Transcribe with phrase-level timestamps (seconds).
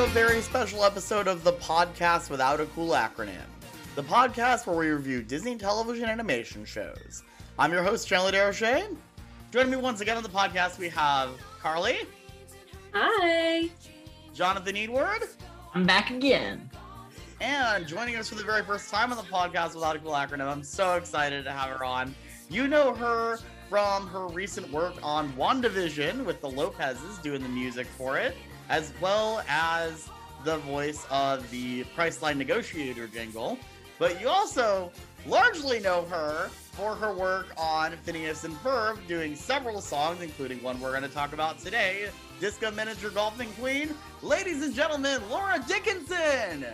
[0.00, 3.36] to a very special episode of the podcast without a cool acronym.
[3.96, 7.22] The podcast where we review Disney television animation shows.
[7.58, 8.96] I'm your host, Chandler Desrochers.
[9.50, 11.28] Joining me once again on the podcast, we have
[11.60, 11.98] Carly,
[12.94, 13.68] Hi.
[14.32, 15.24] Jonathan Edewaard,
[15.74, 16.70] I'm back again.
[17.42, 20.50] and joining us for the very first time on the podcast without a cool acronym.
[20.50, 22.14] I'm so excited to have her on.
[22.48, 23.38] You know her
[23.68, 28.34] from her recent work on WandaVision with the Lopez's doing the music for it,
[28.70, 30.08] as well as
[30.44, 33.58] the voice of the Priceline Negotiator jingle.
[33.98, 34.90] But you also
[35.26, 40.80] largely know her for her work on Phineas and Ferb, doing several songs, including one
[40.80, 42.08] we're going to talk about today,
[42.38, 43.94] Disco Miniature Golfing Queen.
[44.22, 46.64] Ladies and gentlemen, Laura Dickinson!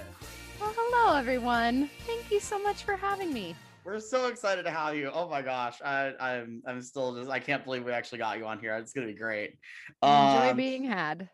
[0.61, 1.91] Well, hello, everyone.
[2.07, 3.57] Thank you so much for having me.
[3.85, 5.11] We're so excited to have you.
[5.13, 8.45] Oh my gosh, I, I'm I'm still just I can't believe we actually got you
[8.45, 8.75] on here.
[8.77, 9.59] It's gonna be great.
[10.03, 11.29] Enjoy Um, being had.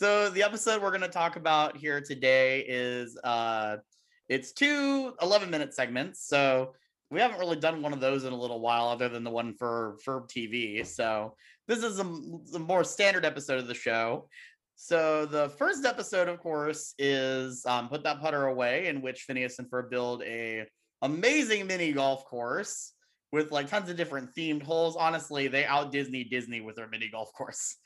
[0.00, 3.76] So the episode we're gonna talk about here today is uh
[4.30, 6.26] it's two 11 minute segments.
[6.26, 6.72] So
[7.10, 9.52] we haven't really done one of those in a little while, other than the one
[9.52, 10.86] for for TV.
[10.86, 11.34] So
[11.68, 14.30] this is a more standard episode of the show.
[14.74, 19.58] So the first episode, of course, is um, "Put That Putter Away," in which Phineas
[19.58, 20.66] and Ferb build a
[21.02, 22.94] amazing mini golf course
[23.32, 24.96] with like tons of different themed holes.
[24.96, 27.76] Honestly, they out Disney Disney with their mini golf course.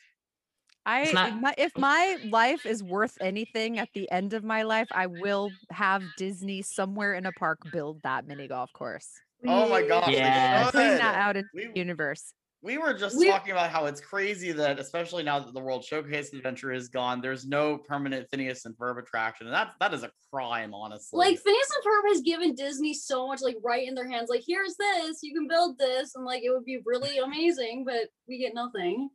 [0.87, 1.81] I not- if my, if oh.
[1.81, 6.63] my life is worth anything at the end of my life, I will have Disney
[6.63, 9.09] somewhere in a park build that mini golf course.
[9.47, 10.73] Oh my gosh, they Yes.
[10.73, 12.33] Bring that out into We- the universe.
[12.63, 15.85] We were just We- talking about how it's crazy that, especially now that the World
[15.85, 20.03] Showcase Adventure is gone, there's no permanent Phineas and Ferb attraction, and that that is
[20.03, 21.19] a crime, honestly.
[21.19, 24.31] Like Phineas and Ferb has given Disney so much like right in their hands.
[24.31, 28.08] Like here's this, you can build this, and like it would be really amazing, but
[28.27, 29.11] we get nothing.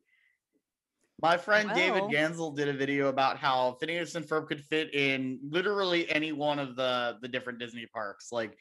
[1.22, 2.10] My friend David Well.
[2.10, 6.60] Gansel did a video about how Phineas and Ferb could fit in literally any one
[6.60, 8.58] of the the different Disney parks, like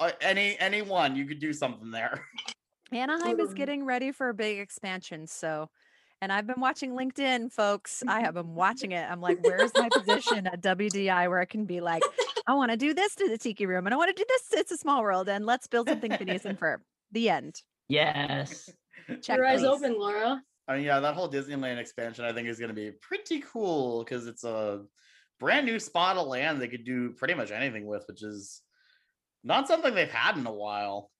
[0.00, 1.16] uh, any any one.
[1.16, 2.26] You could do something there.
[2.92, 5.70] Anaheim is getting ready for a big expansion, so
[6.20, 8.02] and I've been watching LinkedIn, folks.
[8.06, 9.10] I have been watching it.
[9.10, 12.02] I'm like, where's my position at WDI where I can be like,
[12.46, 14.48] I want to do this to the Tiki Room, and I want to do this.
[14.48, 16.78] to It's a small world, and let's build something Phineas and Ferb.
[17.12, 17.62] The end.
[17.88, 18.70] Yes.
[19.22, 19.66] Check, Your eyes please.
[19.66, 20.42] open, Laura.
[20.68, 24.02] I mean, yeah, that whole Disneyland expansion I think is going to be pretty cool
[24.02, 24.84] because it's a
[25.38, 28.62] brand new spot of land they could do pretty much anything with, which is
[29.44, 31.10] not something they've had in a while.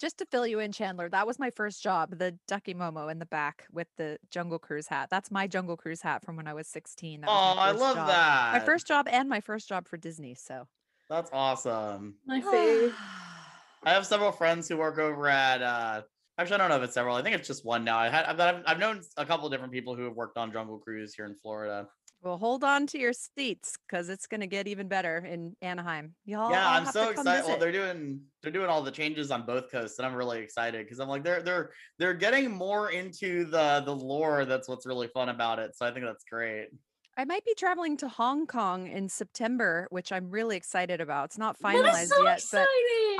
[0.00, 3.18] Just to fill you in, Chandler, that was my first job, the Ducky Momo in
[3.18, 5.08] the back with the Jungle Cruise hat.
[5.10, 7.20] That's my Jungle Cruise hat from when I was 16.
[7.20, 8.08] That Oh, was my I love job.
[8.08, 8.52] that.
[8.54, 10.34] My first job and my first job for Disney.
[10.34, 10.66] So
[11.08, 12.16] That's awesome.
[12.26, 12.92] My fave.
[13.84, 15.62] I have several friends who work over at.
[15.62, 16.02] uh
[16.38, 17.14] Actually, I don't know if it's several.
[17.16, 17.98] I think it's just one now.
[17.98, 20.78] I had, I've, I've I've known a couple different people who have worked on Jungle
[20.78, 21.86] Cruise here in Florida.
[22.22, 26.14] well, hold on to your seats because it's going to get even better in Anaheim.
[26.24, 27.46] Y'all, yeah, I'm so to come excited.
[27.46, 30.84] Well, they're doing they're doing all the changes on both coasts, and I'm really excited
[30.84, 34.44] because I'm like they're they're they're getting more into the the lore.
[34.44, 35.76] That's what's really fun about it.
[35.76, 36.68] So I think that's great.
[37.16, 41.26] I might be traveling to Hong Kong in September, which I'm really excited about.
[41.26, 42.66] It's not finalized is so yet, but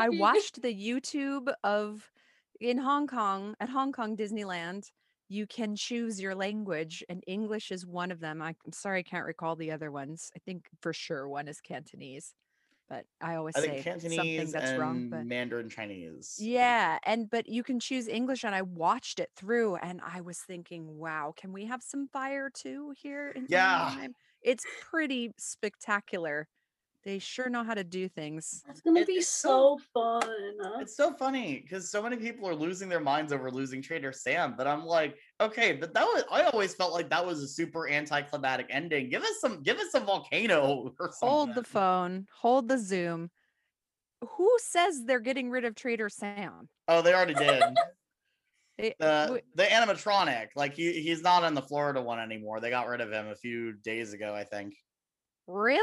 [0.01, 2.11] I watched the YouTube of
[2.61, 4.91] in Hong Kong at Hong Kong Disneyland.
[5.29, 8.43] You can choose your language, and English is one of them.
[8.43, 10.31] I, I'm sorry, I can't recall the other ones.
[10.37, 12.35] I think for sure one is Cantonese,
[12.89, 15.07] but I always I say think something that's wrong.
[15.09, 16.51] But Mandarin Chinese.
[16.51, 20.41] yeah, and but you can choose English, and I watched it through, and I was
[20.41, 23.95] thinking, wow, can we have some fire too here in Yeah.
[23.95, 24.17] Anaheim?
[24.43, 26.49] It's pretty spectacular.
[27.05, 28.65] They sure know how to do things.
[28.69, 30.81] It's gonna It- be it's so so- fun.
[30.81, 34.55] It's so funny because so many people are losing their minds over losing Trader Sam,
[34.57, 37.89] but I'm like, okay, but that was I always felt like that was a super
[37.89, 39.11] anticlimactic ending.
[39.11, 41.29] Give us some, give us a volcano or something.
[41.29, 43.31] Hold the phone, hold the Zoom.
[44.27, 46.71] Who says they're getting rid of Trader Sam?
[46.89, 47.63] Oh, they already did.
[48.77, 52.59] They- the the animatronic, like he he's not in the Florida one anymore.
[52.59, 54.75] They got rid of him a few days ago, I think.
[55.47, 55.83] really?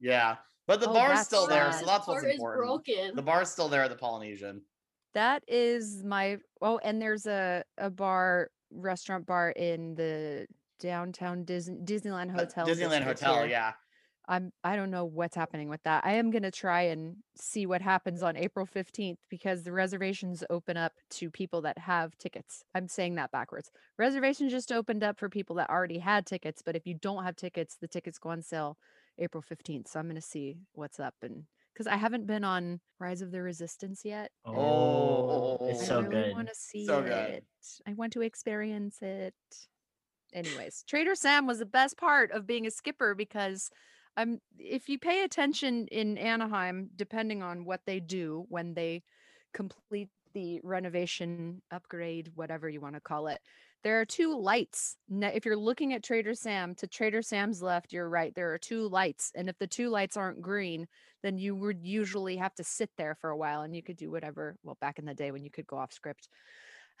[0.00, 0.36] Yeah,
[0.66, 2.66] but the Oh, bar's that's still there, so that's what's important.
[2.66, 3.16] broken.
[3.16, 4.62] The bar's still there at the Polynesian.
[5.14, 10.46] That is my oh, and there's a a bar restaurant bar in the
[10.80, 12.66] downtown Disney Disneyland Uh, Hotel.
[12.66, 13.46] Disneyland Hotel, here.
[13.46, 13.72] yeah.
[14.30, 16.04] I'm I don't know what's happening with that.
[16.04, 20.76] I am gonna try and see what happens on April 15th because the reservations open
[20.76, 22.62] up to people that have tickets.
[22.74, 23.70] I'm saying that backwards.
[23.98, 27.36] Reservations just opened up for people that already had tickets, but if you don't have
[27.36, 28.76] tickets, the tickets go on sale
[29.18, 29.88] April 15th.
[29.88, 33.40] So I'm gonna see what's up and because I haven't been on Rise of the
[33.40, 34.32] Resistance yet.
[34.44, 36.32] Oh, it's I so really good.
[36.32, 37.04] want to see So it.
[37.04, 37.42] good.
[37.86, 39.34] I want to experience it.
[40.32, 43.70] anyways, Trader Sam was the best part of being a skipper because
[44.16, 49.02] um if you pay attention in Anaheim, depending on what they do when they
[49.54, 53.40] complete the renovation upgrade, whatever you want to call it,
[53.84, 54.96] there are two lights.
[55.10, 58.34] If you're looking at Trader Sam to Trader Sam's left, you're right.
[58.34, 59.32] There are two lights.
[59.34, 60.88] And if the two lights aren't green,
[61.22, 64.10] then you would usually have to sit there for a while and you could do
[64.10, 64.56] whatever.
[64.62, 66.28] Well, back in the day when you could go off script.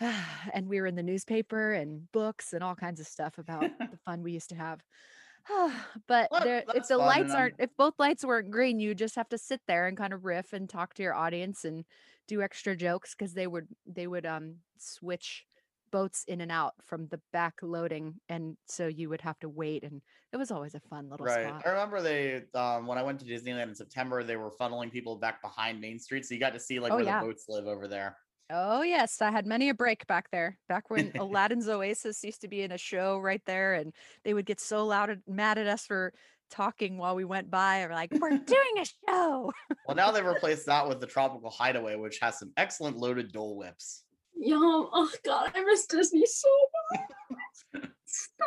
[0.00, 3.98] and we were in the newspaper and books and all kinds of stuff about the
[4.04, 4.80] fun we used to have.
[6.06, 9.38] but there, if the lights aren't, if both lights weren't green, you just have to
[9.38, 11.84] sit there and kind of riff and talk to your audience and
[12.26, 15.46] do extra jokes because they would they would um switch
[15.90, 19.82] boats in and out from the back loading and so you would have to wait
[19.84, 20.00] and
[20.32, 21.46] it was always a fun little Right.
[21.46, 24.90] spot I remember they um when I went to Disneyland in September, they were funneling
[24.92, 27.20] people back behind Main Street, so you got to see like Oh, where yeah.
[27.20, 28.16] the boats live over there.
[28.50, 32.48] oh yes i had many a break back there back when aladdin's oasis used to
[32.48, 33.92] be in a show right there and
[34.24, 36.12] they would get so loud and mad at us for
[36.50, 39.52] talking while we went by or like we're doing a show
[39.86, 43.56] Well, now they've replaced that with the Tropical Hideaway, which has some excellent loaded Dole
[43.58, 44.04] whips.
[44.38, 44.88] Yum.
[44.92, 46.48] Oh god, I miss Disney so
[46.92, 47.90] much.
[48.06, 48.46] Stop.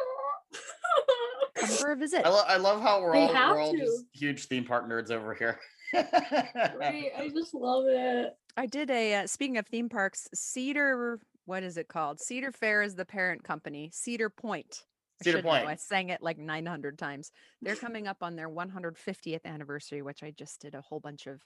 [1.56, 4.06] come for a visit I, lo- I love how we're They all we're all just
[4.14, 5.60] huge theme park nerds over here.
[5.94, 8.34] Right, I just love it.
[8.58, 11.20] I did a uh, speaking of theme parks, Cedar.
[11.46, 12.20] What is it called?
[12.20, 13.90] Cedar Fair is the parent company.
[13.94, 14.84] Cedar Point.
[15.20, 15.68] I Cedar should know, Point.
[15.68, 17.32] I sang it like 900 times.
[17.62, 21.44] They're coming up on their 150th anniversary, which I just did a whole bunch of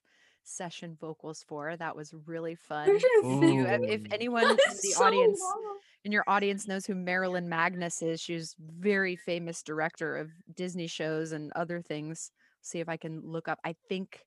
[0.47, 1.75] session vocals for.
[1.77, 2.89] That was really fun.
[2.89, 5.77] If, you, if anyone in the so audience long.
[6.03, 11.31] in your audience knows who Marilyn Magnus is, she's very famous director of Disney shows
[11.31, 12.31] and other things.
[12.61, 13.59] See if I can look up.
[13.63, 14.19] I think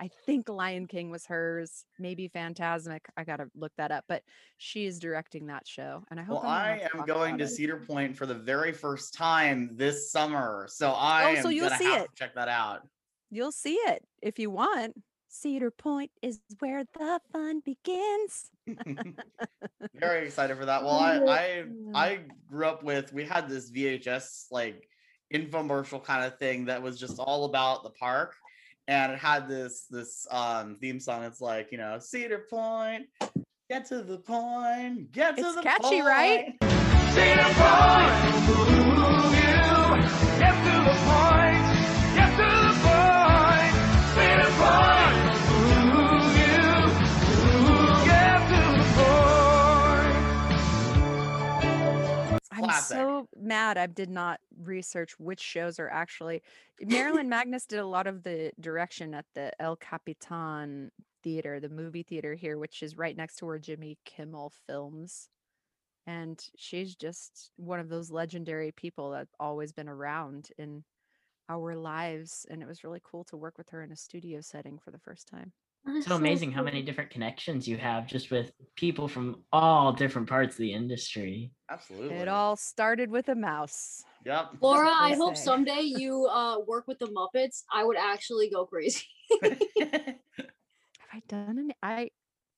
[0.00, 3.00] I think Lion King was hers, maybe Fantasmic.
[3.16, 4.22] I gotta look that up, but
[4.56, 6.42] she is directing that show, and I hope.
[6.42, 7.48] Well, I am going to it.
[7.48, 11.92] Cedar Point for the very first time this summer, so I Oh, so you'll see
[11.92, 12.02] it.
[12.02, 12.86] to check that out.
[13.30, 14.94] You'll see it if you want.
[15.28, 18.50] Cedar Point is where the fun begins.
[19.94, 20.82] very excited for that.
[20.82, 21.64] Well, I I
[21.94, 24.88] I grew up with we had this VHS like
[25.32, 28.34] infomercial kind of thing that was just all about the park
[28.86, 33.06] and it had this this um theme song it's like you know cedar point
[33.68, 36.54] get to the point get to It's the catchy, right?
[37.12, 38.28] Cedar Point.
[44.70, 44.97] I'm
[52.68, 52.96] Classic.
[52.96, 56.42] so mad I did not research which shows are actually
[56.80, 60.90] eh, Marilyn Magnus did a lot of the direction at the El Capitan
[61.22, 65.28] theater, the movie theater here, which is right next to where Jimmy Kimmel films.
[66.06, 70.84] And she's just one of those legendary people that's always been around in
[71.48, 72.46] our lives.
[72.50, 74.98] And it was really cool to work with her in a studio setting for the
[74.98, 75.52] first time.
[75.84, 76.66] That's so amazing how cool.
[76.66, 81.52] many different connections you have just with people from all different parts of the industry.
[81.70, 84.04] absolutely It all started with a mouse.
[84.24, 87.62] yep Laura, I they hope someday you uh work with the Muppets.
[87.72, 89.04] I would actually go crazy.
[89.42, 91.74] Have I done any?
[91.82, 92.10] I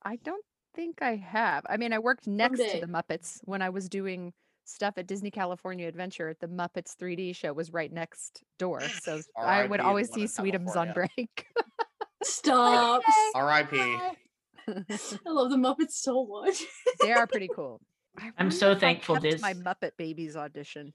[0.02, 1.64] I don't think I have.
[1.68, 2.80] I mean, I worked next Someday.
[2.80, 4.32] to the Muppets when I was doing
[4.64, 6.34] stuff at Disney California Adventure.
[6.40, 10.76] The Muppets 3D show was right next door, so I would RIP always see Sweetums
[10.76, 11.46] on break.
[12.22, 13.02] Stop.
[13.34, 13.72] rip
[14.68, 16.62] I love the Muppets so much.
[17.00, 17.80] they are pretty cool.
[18.18, 20.92] I I'm so thankful kept this- my Muppet Babies audition.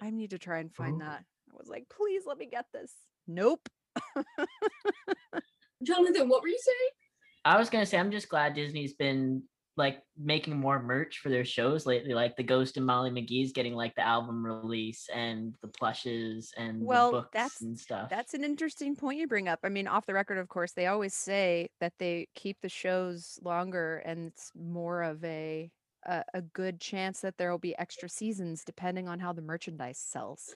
[0.00, 1.04] I need to try and find Ooh.
[1.04, 1.24] that.
[1.52, 2.92] I was like, please let me get this.
[3.26, 3.68] Nope.
[5.82, 6.90] Jonathan, what were you saying?
[7.44, 9.42] I was gonna say I'm just glad Disney's been
[9.78, 13.74] like making more merch for their shows lately, like the Ghost and Molly McGee's getting
[13.74, 18.10] like the album release and the plushes and Well, the books that's- and stuff.
[18.10, 19.60] That's an interesting point you bring up.
[19.62, 23.38] I mean, off the record, of course, they always say that they keep the shows
[23.42, 25.70] longer and it's more of a
[26.06, 29.98] a, a good chance that there will be extra seasons depending on how the merchandise
[29.98, 30.54] sells.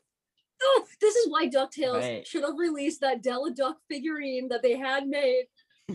[0.63, 2.27] Oh, this is why DuckTales Right.
[2.27, 5.47] should have released that Della Duck figurine that they had made.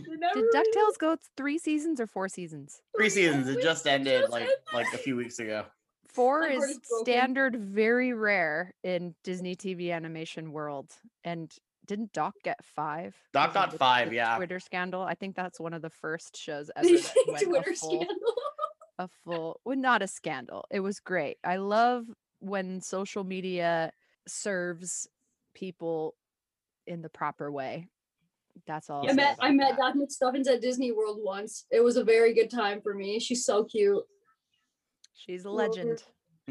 [0.06, 2.80] They never Did DuckTales go three seasons or four seasons?
[2.96, 4.56] three seasons it just ended just like ended.
[4.72, 5.64] like a few weeks ago
[6.08, 10.90] Four My heart is is standard, very rare in Disney TV animation world.
[11.22, 11.52] And
[11.86, 13.14] didn't Doc get five?
[13.34, 14.36] Doc got the- five, the yeah.
[14.36, 15.02] Twitter scandal.
[15.02, 16.88] I think that's one of the first shows ever.
[16.88, 18.34] The that went a Twitter full- scandal.
[19.00, 22.04] a full well not a scandal it was great i love
[22.40, 23.92] when social media
[24.26, 25.06] serves
[25.54, 26.14] people
[26.88, 27.86] in the proper way
[28.66, 31.66] that's all I met I met Doc McStuffins at Disney World once.
[31.70, 33.18] It was a very good time for me.
[33.20, 34.02] She's so cute.
[35.14, 35.84] she's a Love her.
[35.84, 36.02] legend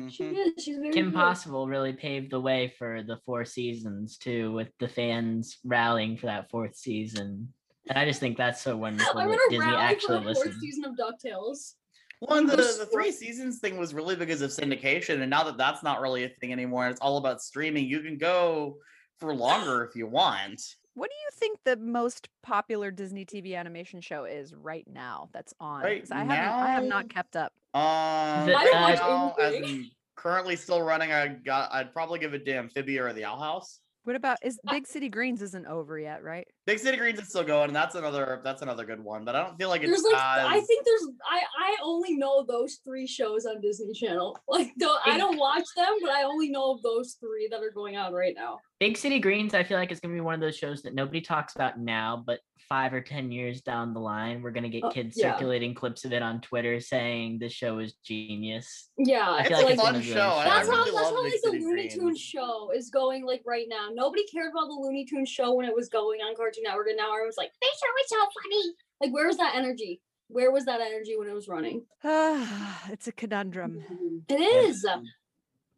[0.10, 0.38] She Mhm.
[0.58, 0.64] is.
[0.64, 1.16] She's very Kim good.
[1.16, 6.28] Possible really paved the way for the four seasons too, with the fans rallying for
[6.28, 7.52] that fourth season.
[7.90, 10.36] And I just think that's so wonderful I'm that gonna Disney rally for actually the
[10.36, 11.74] fourth season of Ducktales.
[12.22, 15.58] Well, and the, the three seasons thing was really because of syndication, and now that
[15.58, 17.86] that's not really a thing anymore, it's all about streaming.
[17.86, 18.78] You can go
[19.20, 20.62] for longer if you want.
[20.98, 25.54] What do you think the most popular Disney TV animation show is right now that's
[25.60, 25.84] on?
[25.84, 27.54] Right 'Cause I haven't I have not kept up.
[27.75, 29.75] Um, I right don't watch now, as anything.
[29.82, 31.72] in currently still running, I got.
[31.72, 33.80] I'd probably give it to Amphibia or the Owl House.
[34.06, 36.48] What about is Big City Greens isn't over yet, right?
[36.68, 38.42] Big City Greens is still going, and that's another.
[38.44, 41.08] That's another good one, but I don't feel like it's There's like I think there's
[41.26, 44.38] I I only know those three shows on Disney Channel.
[44.50, 47.72] Like don't, I don't watch them, but I only know of those three that are
[47.72, 48.60] going on right now.
[48.80, 51.22] Big City Greens, I feel like is gonna be one of those shows that nobody
[51.22, 54.90] talks about now, but five or ten years down the line, we're gonna get Uh,
[54.92, 55.32] kids yeah.
[55.34, 58.90] circulating clips of it on Twitter saying this show is genius.
[58.98, 60.20] Yeah, I It's feel a like it's fun one of those show.
[60.22, 63.68] I- I that's how that's how like the Looney Tunes show is going like right
[63.70, 63.90] now.
[63.94, 66.98] Nobody cared about the Looney Tunes show when it was going on Cartoon Network, and
[66.98, 70.02] now everyone's like, "They show is so funny." Like, where's that energy?
[70.30, 71.86] Where was that energy when it was running?
[72.04, 74.24] it's a conundrum.
[74.28, 74.86] It is.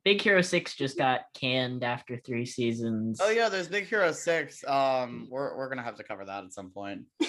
[0.06, 3.20] Big Hero Six just got canned after three seasons.
[3.22, 4.64] Oh yeah, there's Big Hero Six.
[4.68, 7.02] Um, we're we're gonna have to cover that at some point.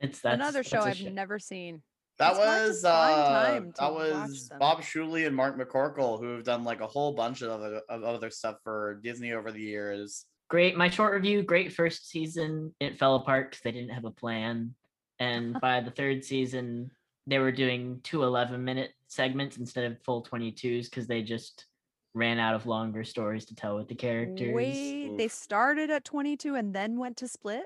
[0.00, 1.82] it's that's Another that's show a I've sh- never seen.
[2.18, 4.50] That It's was find uh, that was.
[4.60, 8.04] Bob Schooley and Mark McCorkle who have done like a whole bunch of other of
[8.04, 10.26] other stuff for Disney over the years.
[10.50, 10.76] Great.
[10.76, 12.74] My short review, great first season.
[12.80, 14.74] It fell apart because they didn't have a plan,
[15.18, 15.60] and uh-huh.
[15.60, 16.90] by the third season,
[17.26, 21.66] they were doing two 11 minute segments instead of full 22s because they just
[22.12, 24.52] ran out of longer stories to tell with the characters.
[24.52, 27.64] Wait, they started at 22 and then went to split?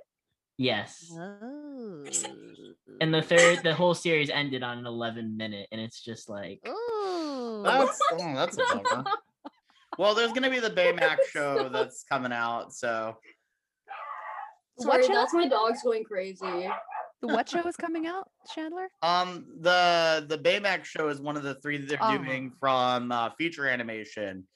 [0.56, 1.10] Yes.
[1.14, 2.04] Oh.
[3.00, 3.22] And the oh.
[3.22, 7.62] third, the whole series ended on an 11 minute, and it's just like, Oh.
[7.64, 9.04] That's oh, that's a bummer.
[9.98, 13.16] Well, there's gonna be the Baymax show that's coming out, so
[14.76, 15.12] What Sorry, show?
[15.14, 16.68] that's my dog's going crazy.
[17.20, 18.88] The what show is coming out, Chandler?
[19.02, 22.18] um the the Baymax show is one of the three that they're Oh.
[22.18, 24.46] doing from uh, feature animation.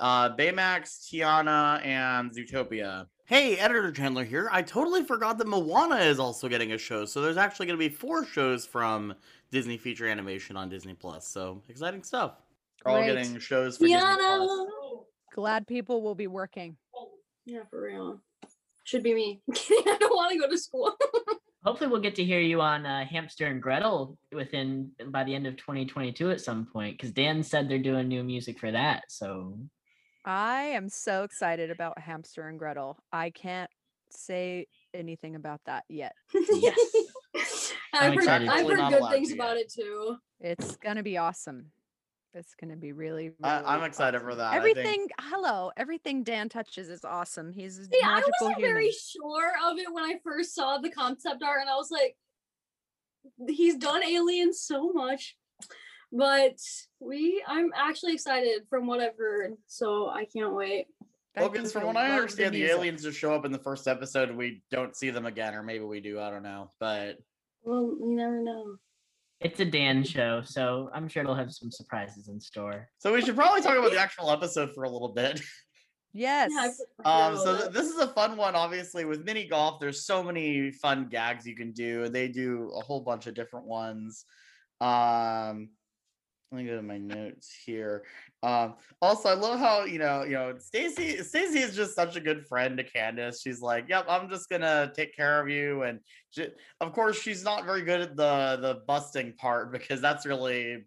[0.00, 3.06] Uh, Baymax, Tiana, and Zootopia.
[3.26, 4.48] Hey, editor Chandler here.
[4.50, 7.88] I totally forgot that Moana is also getting a show, so there's actually going to
[7.88, 9.14] be four shows from
[9.52, 11.28] Disney feature animation on Disney Plus.
[11.28, 12.32] So exciting stuff.
[12.84, 14.68] We're all getting shows for Disney Plus.
[15.32, 15.34] Tiana.
[15.34, 16.76] Glad people will be working.
[17.44, 18.20] Yeah, for real.
[18.84, 19.42] Should be me.
[19.52, 20.96] I don't want to go to school.
[21.64, 25.46] hopefully, we'll get to hear you on uh, Hamster and Gretel within by the end
[25.46, 29.04] of 2022 at some point because Dan said they're doing new music for that.
[29.08, 29.58] So
[30.24, 32.98] I am so excited about Hamster and Gretel.
[33.12, 33.70] I can't
[34.10, 36.14] say anything about that yet.
[37.34, 37.72] Yes.
[37.94, 40.16] I'm I've heard, I've heard good things to about it too.
[40.40, 41.72] It's gonna be awesome.
[42.34, 43.28] It's gonna be really.
[43.28, 44.28] really I, I'm excited awesome.
[44.30, 44.52] for that.
[44.54, 47.52] I think- Everything, hello, everything Dan touches is awesome.
[47.52, 48.74] He's a See, I magical wasn't human.
[48.74, 52.16] very sure of it when I first saw the concept art, and I was like,
[53.48, 55.36] he's done aliens so much.
[56.10, 56.58] But
[57.00, 60.86] we, I'm actually excited from what I've heard, so I can't wait.
[61.34, 62.76] That Well, because from what I understand, the, music.
[62.76, 65.62] aliens just show up in the first episode and we don't see them again, or
[65.62, 66.20] maybe we do.
[66.20, 66.70] I don't know.
[66.78, 67.16] But
[67.62, 68.76] Well, you never know.
[69.42, 72.88] It's a Dan show, so I'm sure it'll have some surprises in store.
[72.98, 75.40] so we should probably talk about the actual episode for a little bit.
[76.14, 76.50] Yes.
[76.52, 78.54] Yeah, I f- I Um, so th- this is a fun one.
[78.54, 82.08] Obviously, with mini golf, there's so many fun gags you can do.
[82.08, 84.26] They do a whole bunch of different ones.
[84.80, 85.70] Um,
[86.52, 88.04] let me go to my notes here.
[88.42, 91.16] Um, also, I love how you know, you know, Stacy.
[91.22, 93.40] Stacy is just such a good friend to Candace.
[93.40, 96.48] She's like, "Yep, I'm just gonna take care of you," and she,
[96.80, 100.84] of course, she's not very good at the the busting part because that's really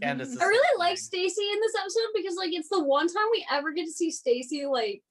[0.00, 0.96] Candace's I really like thing.
[0.96, 4.10] Stacy in this episode because like it's the one time we ever get to see
[4.10, 5.02] Stacy like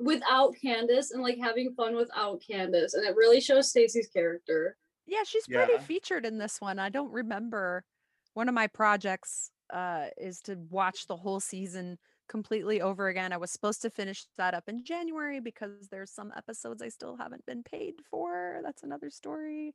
[0.00, 4.76] without Candace and like having fun without Candace, and it really shows Stacy's character.
[5.06, 5.78] yeah, she's pretty Yeah.
[5.80, 6.78] featured in this one.
[6.80, 7.84] I don't remember.
[8.38, 13.32] One of my projects uh, is to watch the whole season completely over again.
[13.32, 17.16] I was supposed to finish that up in January because there's some episodes I still
[17.16, 18.60] haven't been paid for.
[18.62, 19.74] That's another story.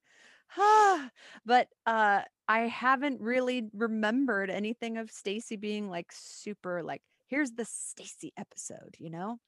[1.46, 7.66] but uh, I haven't really remembered anything of Stacy being like super like here's the
[7.66, 9.40] Stacy episode, you know?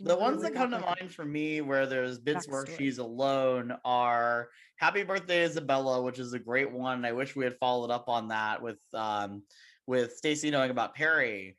[0.00, 3.72] The ones really that come to mind for me where there's bits where she's alone
[3.84, 7.04] are Happy Birthday Isabella, which is a great one.
[7.04, 9.42] I wish we had followed up on that with um
[9.86, 11.56] with Stacy knowing about Perry.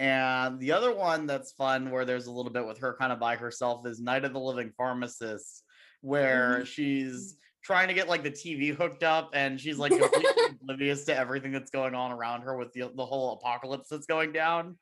[0.00, 3.20] And the other one that's fun where there's a little bit with her kind of
[3.20, 5.62] by herself is Night of the Living Pharmacist,
[6.00, 11.04] where she's trying to get like the TV hooked up, and she's like completely oblivious
[11.04, 14.76] to everything that's going on around her with the the whole apocalypse that's going down.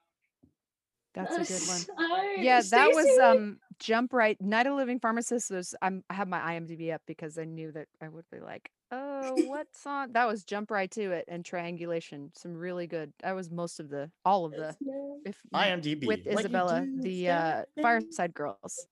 [1.14, 2.10] That's a good one.
[2.10, 4.40] I- Yeah, that was um Jump Right.
[4.40, 7.88] Night of Living Pharmacist was I'm I have my IMDb up because I knew that
[8.02, 10.12] I would be like, oh, what song?
[10.12, 12.30] That was Jump Right to It and Triangulation.
[12.36, 13.12] Some really good.
[13.22, 14.76] That was most of the all of the
[15.24, 17.62] if IMDb with like Isabella, do the uh.
[17.80, 18.86] Fireside Girls.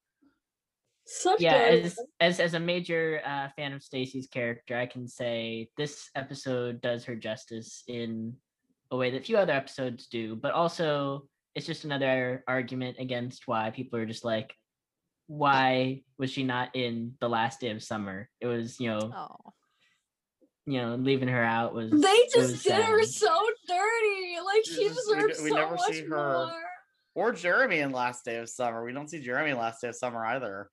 [1.10, 1.84] Such yeah good.
[1.86, 6.82] as, as as a major uh, fan of stacy's character i can say this episode
[6.82, 8.34] does her justice in
[8.90, 11.24] a way that few other episodes do but also
[11.54, 14.54] it's just another argument against why people are just like
[15.26, 19.52] why was she not in the last day of summer it was you know Oh.
[20.66, 23.28] you know leaving her out was They just was did her so
[23.66, 24.36] dirty.
[24.44, 26.08] Like It's she just- we deserves d- we so never much see her-
[26.46, 26.52] more.
[27.14, 28.84] or Jeremy in Last Day of Summer.
[28.84, 30.70] We don't see Jeremy Last Day of Summer either.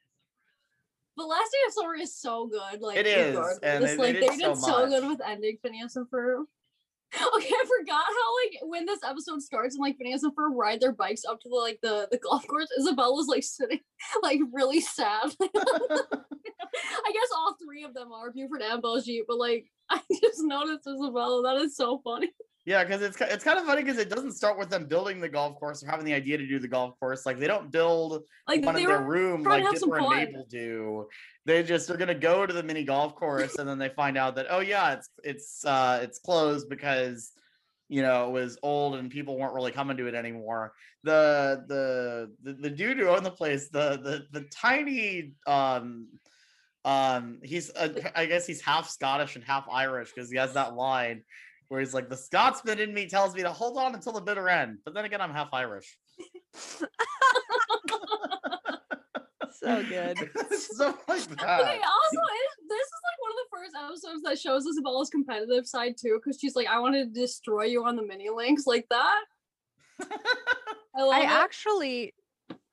[1.18, 2.82] The last day of summer is so good.
[2.82, 3.60] Like It is, regardless.
[3.64, 6.44] and they- they like did they so did so good with ending Phineas and Ferb.
[7.38, 10.92] Okay, I forgot how like when this episode starts and like Vanessa Ferb ride their
[10.92, 13.80] bikes up to the like the, the golf course, Isabella's like sitting
[14.24, 15.32] like really sad.
[15.42, 20.88] I guess all three of them are Buford and Baljeet, but like I just noticed
[20.88, 21.42] Isabella.
[21.44, 22.32] That is so funny.
[22.66, 25.30] Yeah, because it's it's kind of funny because it doesn't start with them building the
[25.30, 27.24] golf course or having the idea to do the golf course.
[27.24, 30.10] Like they don't build Like one of their room like Dipper and.
[30.10, 31.08] Mabel do.
[31.46, 34.36] They just are gonna go to the mini golf course and then they find out
[34.38, 37.34] that oh yeah, it's it's uh it's closed because
[37.88, 40.74] you know it was old and people weren't really coming to it anymore.
[41.04, 46.08] The the the, the dude who owned the place, the the the tiny um
[46.84, 50.74] um he's uh, I guess he's half Scottish and half Irish because he has that
[50.74, 51.22] line
[51.68, 54.48] where he's like the Scotsman in me tells me to hold on until the bitter
[54.50, 55.98] end, but then again I'm half Irish.
[59.60, 60.18] So good.
[60.52, 64.66] Stuff like Okay, also, it, this is like one of the first episodes that shows
[64.66, 68.30] Isabella's competitive side too, because she's like, I want to destroy you on the mini
[68.30, 69.24] links like that.
[70.02, 71.30] I love I it.
[71.30, 72.14] actually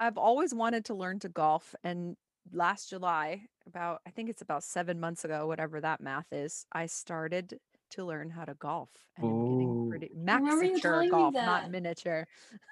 [0.01, 2.17] I've always wanted to learn to golf and
[2.53, 6.87] last July, about I think it's about 7 months ago, whatever that math is, I
[6.87, 7.61] started
[7.93, 12.27] to learn how to golf and I'm getting pretty remember you maxiture golf, not miniature.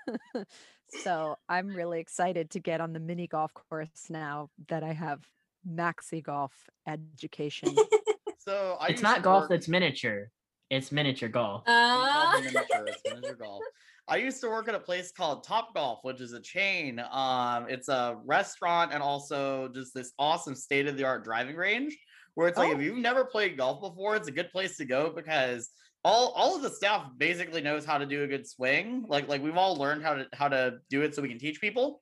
[1.02, 5.20] so I'm really excited to get on the mini golf course now that I have
[5.68, 6.52] maxi golf
[6.86, 7.74] education.
[8.42, 10.30] So I it's not golf work- that's miniature
[10.70, 12.40] it's miniature golf It's Ah.
[12.42, 13.62] miniature, it's miniature golf.
[14.08, 16.98] I used to work at a place called Top Golf, which is a chain.
[17.10, 21.98] Um, it's a restaurant and also just this awesome state of the art driving range.
[22.40, 22.76] Where it's like Oh.
[22.76, 25.68] if you've never played golf before, it's a good place to go because
[26.06, 29.04] all all of the staff basically knows how to do a good swing.
[29.06, 31.60] Like like we've all learned how to how to do it so we can teach
[31.60, 32.00] people.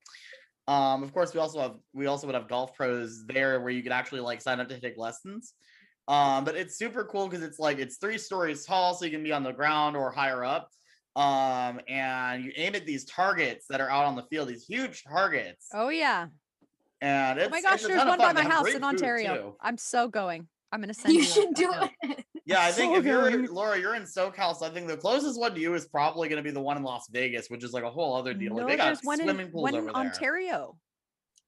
[0.68, 3.82] Um, of course, we also have we also would have golf pros there where you
[3.82, 5.54] could actually like sign up to take lessons.
[6.06, 9.24] Um, but it's super cool because it's like it's three stories tall, so you can
[9.24, 10.68] be on the ground or higher up.
[11.16, 15.02] Um, and you aim at these targets that are out on the field, these huge
[15.02, 15.66] targets.
[15.74, 16.28] oh yeah.
[17.00, 19.34] And it's, Oh my gosh, there's one by my house in Ontario.
[19.36, 19.56] too.
[19.60, 20.48] I'm so going.
[20.72, 21.20] I'm gonna send you.
[21.20, 21.90] You should do note.
[22.02, 22.24] it.
[22.44, 23.46] Yeah, I think So if you're going.
[23.46, 26.38] Laura, you're in SoCal, so I think the closest one to you is probably going
[26.38, 28.54] to be the one in Las Vegas, which is like a whole other deal.
[28.54, 30.02] No, like they got there's one swimming in pools one over in there.
[30.02, 30.76] Ontario.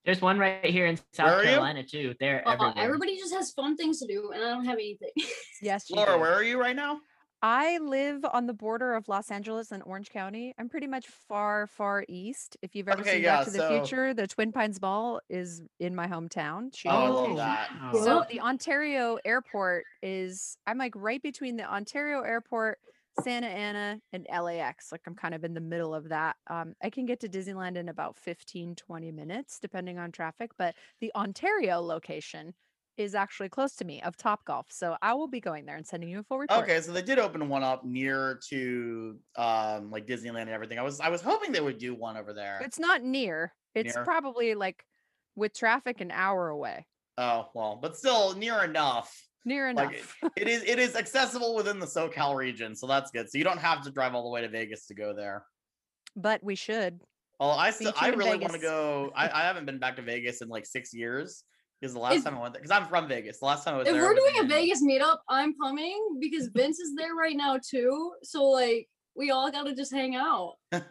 [0.05, 3.99] there's one right here in south carolina too they're Uh, everybody just has fun things
[4.01, 5.11] to do, and I don't have anything.
[5.63, 6.21] Yes, Laura, do.
[6.21, 7.01] where are you right now?
[7.43, 10.55] I live on the border of Los Angeles and Orange County.
[10.59, 12.57] I'm pretty much far, far east.
[12.61, 15.63] If you've ever Okay, seen yeah, Back to the Future, the Twin Pines Mall is
[15.79, 16.75] in my hometown.
[16.75, 17.71] shooting Oh, I love that.
[17.95, 22.79] So- So the Ontario airport is I'm like right between the Ontario airport,
[23.23, 24.93] Santa Ana, and LAX.
[24.93, 26.37] Like I'm kind of in the middle of that.
[26.49, 30.51] Um, I can get to Disneyland in about 15, 20 minutes, depending on traffic.
[30.59, 32.55] But the Ontario location
[33.01, 34.67] is actually close to me of Top Golf.
[34.69, 36.63] So I will be going there and sending you a full report.
[36.65, 40.79] Okay, so they did open one up near to um like Disneyland and everything.
[40.79, 42.61] I was I was hoping they would do one over there.
[42.63, 43.55] It's not near.
[43.75, 44.05] It's Near?
[44.05, 44.85] probably like
[45.35, 46.87] with traffic an hour away.
[47.17, 49.17] Oh well, but still near enough.
[49.47, 50.17] Near enough.
[50.23, 53.31] Like it is it is accessible within the SoCal region, so that's good.
[53.31, 55.45] So you don't have to drive all the way to Vegas to go there.
[56.15, 57.01] but we should.
[57.39, 59.11] Well, I still I really want to go.
[59.17, 61.45] I, I haven't been back to Vegas in like six years
[61.81, 63.39] because the last If- time I went there, because I'm from Vegas.
[63.39, 66.49] The last time I was if there, we're doing a Vegas meetup, I'm coming because
[66.49, 68.13] Vince is there right now too.
[68.23, 70.55] So like, we all gotta just hang out.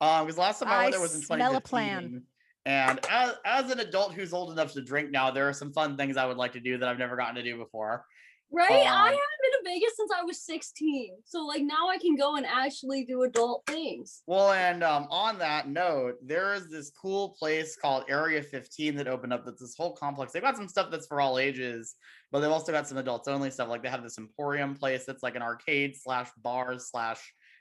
[0.00, 1.70] Um, because last time I, I went there was in smell a 2015.
[1.70, 2.22] plan.
[2.66, 5.96] And as, as an adult who's old enough to drink now, there are some fun
[5.96, 8.04] things I would like to do that I've never gotten to do before.
[8.50, 8.70] Right?
[8.70, 11.16] I Um, haven't been to Vegas since I was 16.
[11.24, 14.22] So like now I can go and actually do adult things.
[14.26, 19.08] Well, and um, on that note, there is this cool place called Area 15 that
[19.08, 19.44] opened up.
[19.44, 20.32] That's this whole complex.
[20.32, 21.94] They've got some stuff that's for all ages,
[22.30, 23.68] but they've also got some adults only stuff.
[23.68, 27.20] Like they have this Emporium place that's like an arcade slash bars slash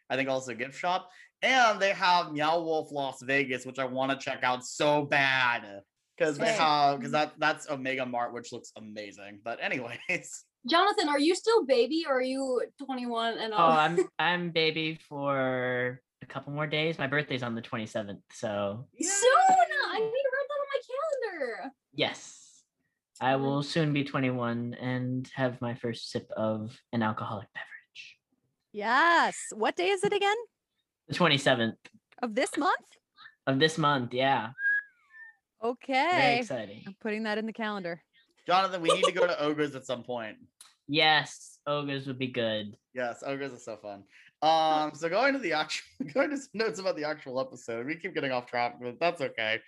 [0.09, 1.09] I think also gift shop,
[1.41, 5.81] and they have Meow Wolf Las Vegas, which I want to check out so bad
[6.17, 9.39] because they have because that that's Omega Mart, which looks amazing.
[9.43, 13.71] But anyways, Jonathan, are you still baby or are you 21 and oh, all?
[13.71, 13.76] Oh.
[13.76, 16.97] I'm I'm baby for a couple more days.
[16.97, 19.30] My birthday's on the 27th, so Soon!
[19.91, 20.82] I need to write that on my
[21.30, 21.71] calendar.
[21.93, 22.63] yes,
[23.19, 28.17] I will soon be 21 and have my first sip of an alcoholic beverage.
[28.71, 29.36] Yes.
[29.54, 30.36] What day is it again?
[31.10, 31.76] The 27th
[32.21, 32.73] Of this month?
[33.45, 34.13] of this month.
[34.13, 34.52] Yeah,
[35.62, 35.93] Okay.
[35.93, 36.39] very Okay.
[36.39, 36.84] exciting.
[36.88, 38.02] I'm putting that in the calendar.
[38.45, 40.38] Jonathan, we need to go to Oga's at some point.
[40.88, 42.75] Yes, Oga's would be good.
[42.93, 44.03] Yes, Oga's are so fun.
[44.41, 47.86] Um, so going to the actual, going to some notes about the actual episode.
[47.86, 49.62] We keep getting off track, but that's okay.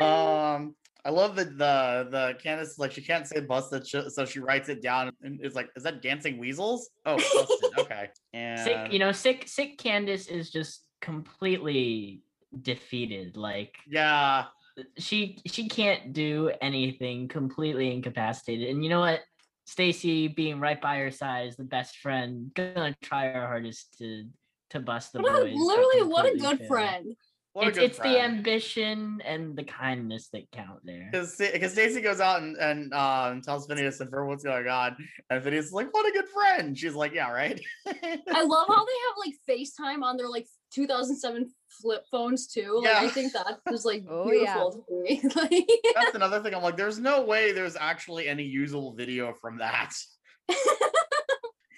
[0.00, 4.68] Um, I love that the the Candace like she can't say busted, so she writes
[4.68, 6.90] it down and it's like, is that dancing weasels?
[7.06, 7.70] Oh, busted.
[7.78, 8.10] okay.
[8.32, 9.78] And Sick, you know, sick, sick.
[9.78, 12.22] Candace is just completely
[12.62, 13.36] defeated.
[13.36, 14.44] Like yeah,
[14.98, 18.68] she she can't do anything completely incapacitated.
[18.68, 19.20] And you know what?
[19.66, 22.50] Stacy being right by her side is the best friend.
[22.54, 24.26] Gonna try her hardest to
[24.70, 27.16] to bust the What boys but literally, what a good friend.
[27.52, 32.20] What it's, it's the ambition and the kindness that count there Because because Stacy goes
[32.20, 34.96] out and and um tells Phineas and Ferb what's going on,
[35.30, 37.90] and Phineas is like, "What a good friend." She's like, "Yeah, right." I
[38.44, 42.80] love how they have like FaceTime on their like 2007 flip phones too.
[42.82, 44.54] Like I think that was like Oh, yeah.
[44.54, 45.22] beautiful to me.
[45.34, 46.54] like, That's another thing.
[46.54, 49.92] I'm like, there's no way there's actually any usable video from that.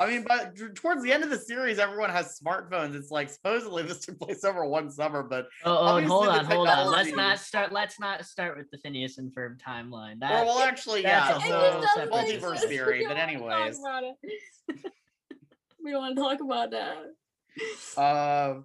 [0.02, 2.94] I mean, but towards the end of the series, everyone has smartphones.
[2.94, 6.32] It's like supposedly this took place over one summer, but oh, oh hold obviously the
[6.32, 10.18] on hold on let's not start let's not start with the phineas and ferb timeline
[10.20, 11.34] that well, actually, that's yeah.
[11.36, 12.98] a it So whole just separate doesn't make multiverse theory.
[13.02, 14.04] We But don't wanna talk anyways, about
[15.84, 16.96] we don't want to talk about that.
[17.96, 18.60] uh,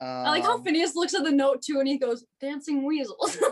[0.00, 3.38] I like how um, Phineas looks at the note too, and he goes, "Dancing weasels."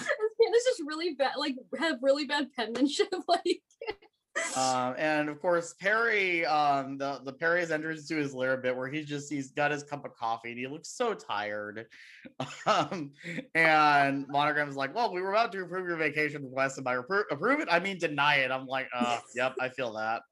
[0.00, 0.08] like,
[0.38, 3.08] Phineas just really bad, like have really bad penmanship.
[3.28, 3.62] Like,
[4.56, 8.76] Um, and of course, Perry, um, the the Perry's enters to his lair a bit
[8.76, 11.86] where he's just he's got his cup of coffee and he looks so tired.
[12.66, 13.12] Um,
[13.54, 17.24] and Monogram's like, "Well, we were about to approve your vacation request, and by appro-
[17.30, 20.22] approve it, I mean deny it." I'm like, "Uh, yep, I feel that."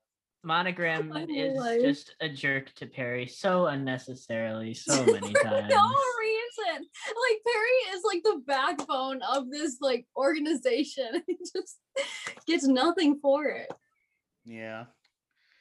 [0.44, 1.80] monogram is life.
[1.80, 5.92] just a jerk to perry so unnecessarily so many times no
[6.58, 6.82] reason.
[7.06, 11.22] Like Perry is like the backbone of this like organization.
[11.26, 11.78] He just
[12.46, 13.70] gets nothing for it.
[14.44, 14.84] Yeah,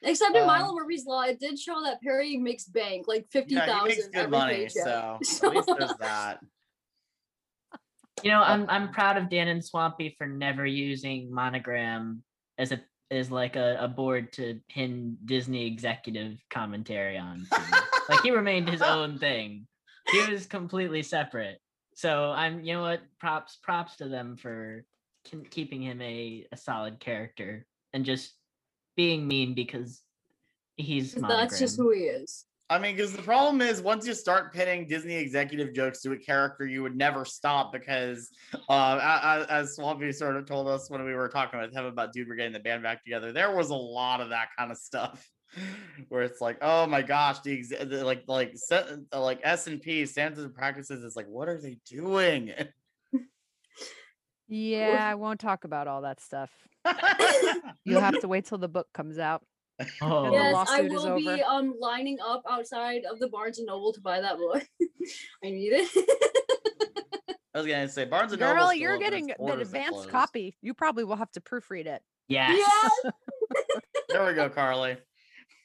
[0.02, 3.54] Except in Um, Milo Murphy's Law, it did show that Perry makes bank, like fifty
[3.54, 4.84] yeah, thousand makes good every money, paycheck.
[4.84, 6.40] so So- at least there's that.
[8.22, 12.22] You know, I'm I'm proud of Dan and Swampy for never using monogram
[12.58, 12.80] as a
[13.10, 17.46] as like a, a board to pin Disney executive commentary on.
[18.08, 19.66] like he remained his own thing.
[20.10, 21.60] He was completely separate.
[21.94, 24.84] So I'm you know what props props to them for
[25.50, 28.34] keeping him a, a solid character and just
[28.96, 30.02] being mean because
[30.76, 32.44] he's That's just who he is.
[32.68, 36.18] I mean, because the problem is once you start pinning Disney executive jokes to a
[36.18, 38.28] character, you would never stop because,
[38.68, 41.84] uh, a- a- as Swampy sort of told us when we were talking with him
[41.84, 44.72] about Dude, we're getting the band back together, there was a lot of that kind
[44.72, 45.30] of stuff
[46.08, 49.80] where it's like, oh my gosh, the, exe- the like like se- like S and
[49.80, 52.52] P standards and practices is like, what are they doing?
[54.48, 56.50] Yeah, I won't talk about all that stuff.
[57.84, 59.42] You'll have to wait till the book comes out.
[60.00, 61.42] Oh, the yes, I lawsuit is will be over.
[61.44, 64.64] um lining up outside of the Barnes and Noble to buy that book.
[65.44, 65.88] I need it.
[67.54, 68.54] I was gonna say Barnes and Noble.
[68.54, 70.56] Girl, you're getting the the advanced copy.
[70.62, 72.02] You probably will have to proofread it.
[72.28, 72.56] yes.
[72.56, 73.12] yes.
[74.08, 74.96] There we go, Carly.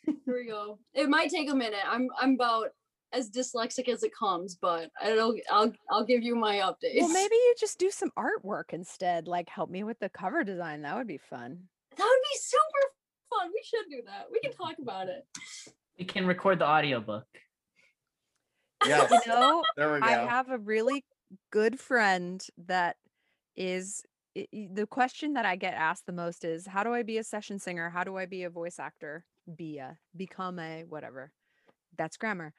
[0.06, 0.80] Here we go.
[0.94, 1.80] It might take a minute.
[1.88, 2.70] I'm I'm about
[3.14, 7.00] as dyslexic as it comes, but I'll I'll I'll give you my updates.
[7.00, 9.28] Well, maybe you just do some artwork instead.
[9.28, 10.82] Like help me with the cover design.
[10.82, 11.60] That would be fun.
[11.98, 12.88] that would be super
[13.30, 13.50] fun.
[13.54, 14.28] We should do that.
[14.32, 15.26] We can talk about it.
[16.00, 17.26] We can record the audiobook.
[18.86, 20.06] Yes, You know, there we go.
[20.08, 21.06] I have a really
[21.52, 22.96] good friend that
[23.56, 24.04] is
[24.36, 27.20] i- i- the question that I get asked the most is how do I be
[27.20, 27.90] a session singer?
[27.92, 29.26] How do I be a voice actor?
[29.56, 31.32] Be a become a whatever.
[31.98, 32.54] That's grammar.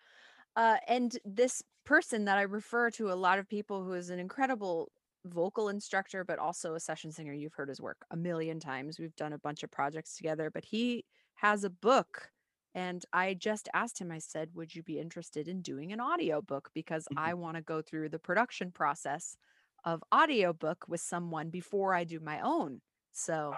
[0.57, 4.19] Uh, and this person that I refer to a lot of people who is an
[4.19, 4.93] incredible
[5.25, 7.33] vocal instructor, but also a session singer.
[7.33, 8.99] You've heard his work a million times.
[8.99, 11.05] We've done a bunch of projects together, but he
[11.37, 12.31] has a book.
[12.75, 16.71] And I just asked him, I said, Would you be interested in doing an audiobook?
[16.75, 17.19] Because Mhm.
[17.19, 19.37] I want to go through the production process
[19.85, 22.81] of audiobook with someone before I do my own.
[23.13, 23.55] So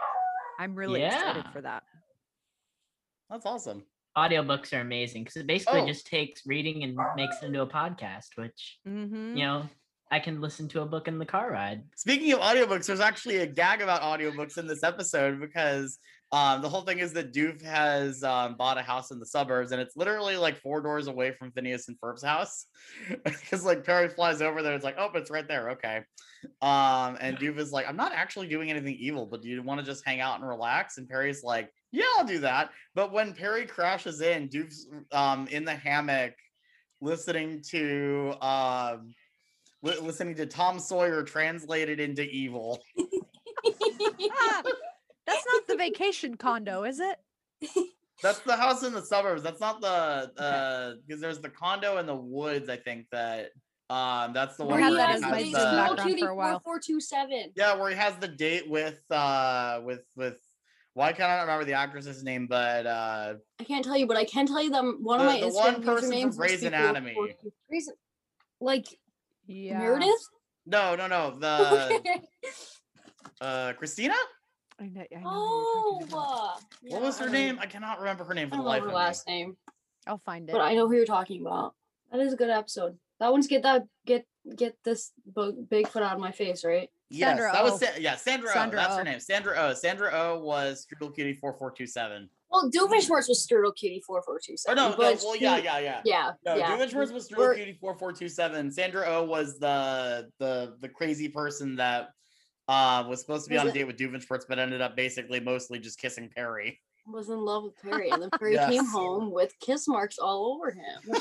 [0.58, 1.84] I'm really excited for that.
[3.30, 3.84] That's awesome.
[4.16, 5.86] Audiobooks are amazing because it basically Oh.
[5.86, 9.36] just takes reading and makes it into a podcast, which Mm-hmm.
[9.36, 9.68] you know
[10.10, 11.82] I can listen to a book in the car ride.
[11.96, 15.98] Speaking of audiobooks, there's actually a gag about audiobooks in this episode because
[16.30, 19.72] um, the whole thing is that Doof has um, bought a house in the suburbs
[19.72, 22.66] and it's literally like four doors away from Phineas and Ferb's house.
[23.24, 25.70] Because like Perry flies over there, it's like, oh, it's right there.
[25.70, 26.02] Okay.
[26.60, 29.80] Um, and Doof is like, I'm not actually doing anything evil, but do you want
[29.80, 30.98] to just hang out and relax?
[30.98, 32.70] And Perry's like, yeah, I'll do that.
[32.94, 36.34] But when Perry crashes in, Doof's um, in the hammock
[37.00, 39.14] listening to um,
[39.82, 42.82] li- listening to Tom Sawyer translated into evil.
[42.98, 44.62] Ah,
[45.26, 47.16] that's not the vacation condo, is it?
[48.22, 49.42] That's the house in the suburbs.
[49.42, 50.46] That's not the Okay.
[50.46, 52.68] uh because there's the condo in the woods.
[52.68, 53.50] I think that
[53.90, 55.76] um that's the We'll one have where that he as has my Studio Zoom the-
[55.76, 56.60] background for a while.
[56.60, 57.52] 4427.
[57.56, 60.38] yeah where he has the date with uh with with
[60.94, 62.46] why can't I not remember the actress's name?
[62.46, 65.40] But uh I can't tell you, but I can tell you them one of my
[65.40, 67.14] the Instagram one person from usernames was Grey's Anatomy.
[67.14, 67.94] 44
[68.60, 68.86] like
[69.46, 69.78] Yeah.
[69.78, 70.28] Meredith.
[70.66, 72.20] no no no the
[73.40, 74.14] uh Christina.
[74.80, 76.48] I know, I know oh, you're talking about.
[76.48, 76.56] uh,
[76.88, 77.58] What was her don't- name?
[77.60, 79.04] I cannot remember her name I for the don't life know of her me.
[79.04, 79.56] last name,
[80.06, 80.52] I'll find it.
[80.52, 81.74] but I know who you're talking about.
[82.10, 82.98] That is a good episode.
[83.20, 84.26] That one's get that get
[84.56, 86.90] get this bo- Bigfoot out of my face, right?
[87.10, 87.64] Yes, Sandra that Oh.
[87.70, 88.50] was Sa- yeah Sandra.
[88.50, 89.04] Sandra oh, that's her Oh.
[89.04, 89.20] name.
[89.20, 89.74] Sandra O.
[89.74, 92.28] Sandra O was Strudel Cutie four four two seven.
[92.50, 94.76] Well, Doofenshmirtz was Strudel Cutie four four two Oh seven.
[94.76, 96.00] no, no, but well yeah yeah yeah.
[96.04, 96.76] yeah, No, yeah.
[96.76, 98.70] Doofenshmirtz was Strudel We're- Cutie four four two seven.
[98.70, 102.08] Sandra O was the the the crazy person that
[102.68, 105.40] uh was supposed to be Was on a date with Doofenshmirtz, but ended up basically
[105.40, 106.80] mostly just kissing Perry.
[107.06, 110.70] was in love with Perry, and then Perry came home with kiss marks all over
[110.70, 111.20] him.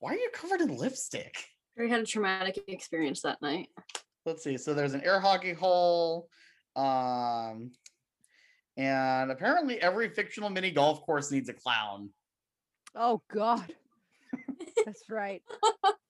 [0.00, 1.36] Why are you covered in lipstick?
[1.76, 3.68] Perry had a traumatic experience that night.
[4.24, 4.56] Let's see.
[4.58, 6.28] So there's an air hockey hole.
[6.76, 7.72] Um
[8.76, 12.10] and apparently every fictional mini golf course needs a clown.
[12.94, 13.66] Oh God.
[14.86, 15.42] That's right.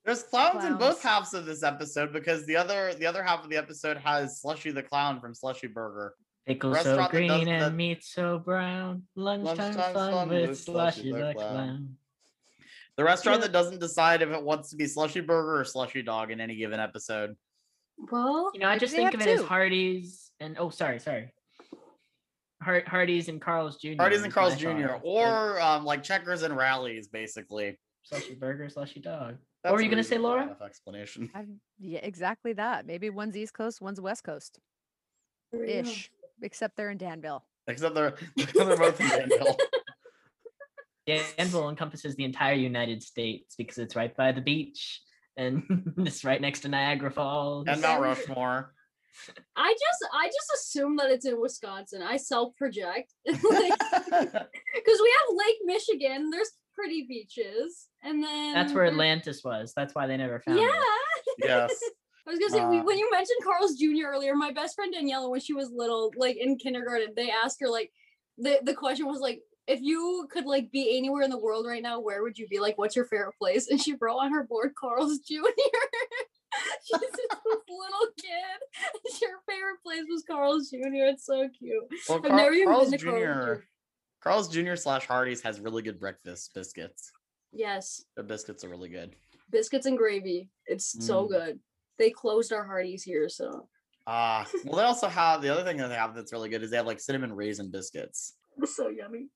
[0.05, 3.51] There's clowns, in both halves of this episode because the other the other half of
[3.51, 6.15] the episode has Slushy the clown from Slushy Burger.
[6.47, 9.05] Pickle so Restaurant that does green and the- meat so brown.
[9.15, 11.53] Lunchtime, Lunchtime fun, fun with with slushy Slushy the the Clown.
[11.55, 11.97] clown.
[12.97, 13.47] The restaurant Yeah.
[13.47, 16.57] that doesn't decide if it wants to be Slushy Burger or Slushy Dog in any
[16.57, 17.37] given episode.
[18.11, 19.47] Well, You know, I just think of have it as two.
[19.47, 21.33] Hardee's and oh, sorry, sorry.
[22.63, 23.95] Har- Hardee's and Carl's Jr.
[23.99, 24.95] Hardee's is and Carl's Jr.
[25.03, 27.79] or um, like checkers and Rally's, basically.
[28.05, 29.37] slushy burger, slushy dog.
[29.63, 30.43] That's were you gonna say, Laura?
[30.45, 31.31] enough Explanation.
[31.35, 32.87] I'm, yeah, exactly that.
[32.87, 34.59] Maybe one's East Coast, one's West Coast
[35.53, 36.11] there you ish,
[36.41, 37.45] except they're in Danville.
[37.69, 39.57] Except they're they're both in Danville.
[41.07, 45.01] Danville encompasses the entire United States because it's right by the beach
[45.37, 47.67] and it's right next to Niagara Falls.
[47.69, 48.73] and Mount Rushmore.
[49.57, 52.01] I just I just assume that it's in Wisconsin.
[52.03, 53.53] I self project because we
[54.11, 56.31] have Lake Michigan.
[56.31, 59.75] There's pretty beaches, and then That's where Atlantis was.
[59.77, 61.35] That's why they never found Yeah, it.
[61.39, 61.47] Yeah.
[61.69, 61.79] Yes.
[62.27, 64.07] I was gonna say we, Uh, when you mentioned Carl's Jr.
[64.07, 67.69] earlier, my best friend Daniela, when she was little, like in kindergarten, they asked her
[67.69, 67.93] like
[68.39, 71.83] the the question was like, if you could like be anywhere in the world right
[71.83, 72.59] now, where would you be?
[72.61, 73.67] Like, what's your favorite place?
[73.71, 75.35] And she wrote on her board Carl's Jr.
[76.85, 79.23] She's this little kid.
[79.23, 80.79] Her favorite place was Carl's Jr.
[81.09, 81.85] It's so cute.
[82.09, 83.55] Well, I've never even Carl's been to Carl's Jr.
[83.55, 83.61] Jr.
[84.23, 84.75] Carl's Jr.
[84.77, 87.11] slash Hardee's has really good breakfast biscuits.
[87.53, 89.15] Yes, Their biscuits are really good.
[89.51, 90.51] biscuits and gravy.
[90.67, 91.29] It's so Mm.
[91.31, 91.61] good.
[91.99, 93.69] They closed our Hardee's here, so
[94.07, 96.71] Ah, well, they also have the other thing that they have that's really good is
[96.71, 98.35] they have like cinnamon raisin biscuits.
[98.59, 99.29] it's so yummy.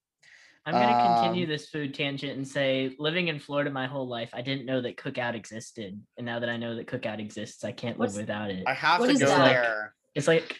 [0.66, 4.30] I'm gonna continue Um, this food tangent and say, living in Florida my whole life,
[4.32, 7.70] I didn't know that Cookout existed, and now that I know that Cookout exists, I
[7.70, 8.64] can't live without it.
[8.66, 9.44] I have What to is go that?
[9.48, 9.94] there.
[10.16, 10.58] It's like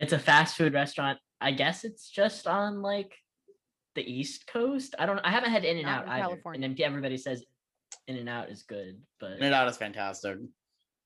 [0.00, 1.18] it's a fast food restaurant.
[1.40, 3.14] I guess it's just on like
[3.94, 4.96] the East Coast.
[4.98, 5.20] I don't.
[5.20, 6.64] I haven't had In and Not Out in either, California.
[6.66, 7.44] and then everybody says
[8.08, 10.38] In and Out is good, but In and Out is fantastic.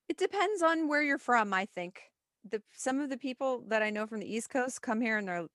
[0.09, 2.01] It depends on where you're from, I think.
[2.49, 5.27] The some of the people that I know from the East Coast come here and
[5.27, 5.45] they're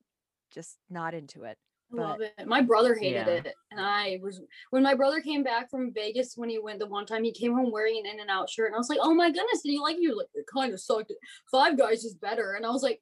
[0.52, 1.58] just not into it.
[1.92, 2.32] I love it.
[2.46, 3.34] My brother hated Yeah.
[3.34, 6.86] it, and I was when my brother came back from Vegas when he went the
[6.86, 8.98] one time he came home wearing an In and Out shirt, and I was like,
[9.00, 11.12] "Oh my goodness, did you like you?" Like, it kind of sucked.
[11.50, 13.00] Five Guys is better, and I was like,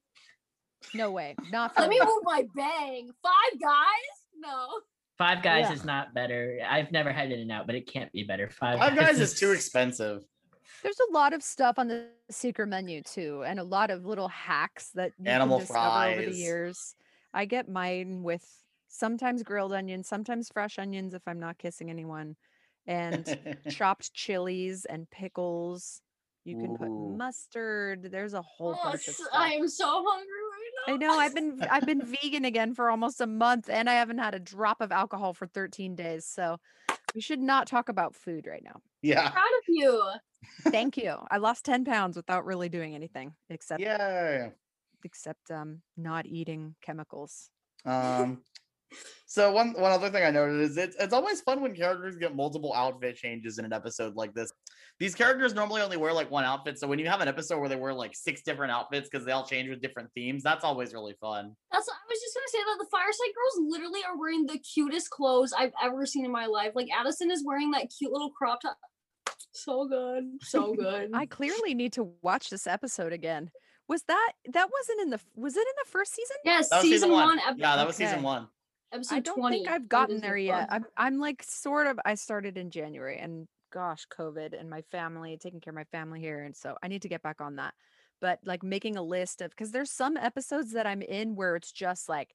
[0.95, 1.35] No way.
[1.51, 2.07] Not for "Let me me.
[2.07, 4.17] move my bang." Five Guys?
[4.39, 4.69] No.
[5.19, 5.73] Five Guys Yeah.
[5.73, 6.61] is not better.
[6.69, 8.51] I've never had In and Out, but it can't be better.
[8.51, 10.23] Five, Five Guys is too expensive.
[10.83, 14.29] There's a lot of stuff on the secret menu too, and a lot of little
[14.29, 16.95] hacks that you Animal can discover over the years.
[17.33, 18.47] I get mine with
[18.97, 22.37] sometimes grilled onions, sometimes fresh onions if I'm not kissing anyone,
[22.87, 23.27] and
[23.71, 26.01] chopped chilies and pickles.
[26.45, 28.09] You can put mustard.
[28.13, 29.29] There's a whole Oh, bunch of stuff.
[29.33, 30.95] I am so hungry right now.
[30.95, 34.19] I know I've been I've been vegan again for almost a month and I haven't
[34.19, 36.25] had a drop of alcohol for 13 days.
[36.25, 36.59] So
[37.17, 38.81] we should not talk about food right now.
[39.03, 39.23] yeah.
[39.25, 40.05] I'm proud of you.
[40.71, 41.17] Thank you.
[41.33, 44.53] I lost 10 pounds without really doing anything except Yay.
[45.05, 47.51] except um not eating chemicals.
[47.85, 48.43] Um,
[49.27, 52.35] so one one other thing I noted is it's it's always fun when characters get
[52.35, 54.53] multiple outfit changes in an episode like this.
[54.99, 57.69] These characters normally only wear like one outfit, so when you have an episode where
[57.69, 60.95] they wear like six different outfits because they all change with different themes, that's always
[60.95, 61.55] really fun.
[61.73, 65.11] That's I was just gonna say that the Fireside Girls literally are wearing the cutest
[65.11, 66.73] clothes I've ever seen in my life.
[66.75, 68.77] Like Addison is wearing that cute little crop top.
[69.53, 70.25] So good.
[70.43, 71.11] So good.
[71.15, 73.51] I clearly need to watch this episode again.
[73.89, 76.37] Was that that wasn't in the was it in the first season?
[76.45, 78.49] yes, That was season, one, ep- yeah, that was season one.
[78.93, 79.57] Episode I don't 20.
[79.57, 80.69] think I've gotten there yet.
[80.71, 85.37] I'm I'm like sort of I started in January and gosh, COVID and my family,
[85.37, 86.43] taking care of my family here.
[86.43, 87.75] And so I need to get back on that.
[88.21, 91.73] But like making a list of because there's some episodes that I'm in where it's
[91.73, 92.35] just like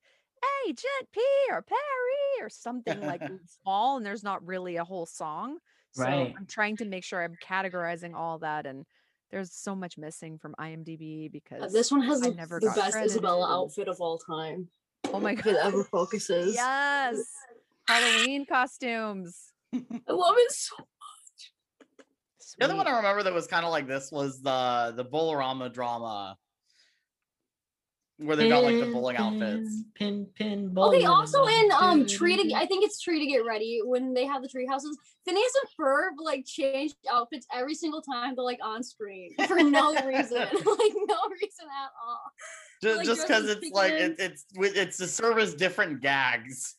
[0.68, 3.22] Agent P or Perry or something like
[3.64, 5.58] small and there's not really a whole song.
[5.94, 6.34] So Right.
[6.38, 8.86] I'm trying to make sure I'm categorizing all that and
[9.32, 12.72] there's so much missing from IMDb Uh, because this one has I the, never the
[12.76, 14.70] best Isabella outfit of all time.
[15.14, 15.68] Oh my If it god.
[15.68, 16.56] ever focuses.
[16.56, 17.18] Yes.
[17.88, 19.52] Halloween costumes.
[19.74, 19.80] I
[20.12, 20.88] love it so much.
[22.58, 25.70] The other one I remember that was kind of like this was the the Bowl-R-Ama
[25.70, 26.38] drama,
[28.22, 29.84] where they've got like the bowling outfits.
[29.96, 30.98] Pin, pin, bowling.
[31.00, 32.56] Okay, bowling, also in um Tree to.
[32.56, 34.98] I think it's Tree to Get Ready when they have the tree houses.
[35.26, 39.94] Phineas and Ferb like changed outfits every single time they're like on screen for no
[40.06, 40.38] reason.
[40.40, 42.32] like no reason at all.
[42.84, 44.12] Just like, just because it's like chicken.
[44.12, 46.76] it, it's with it's to serve as different gags,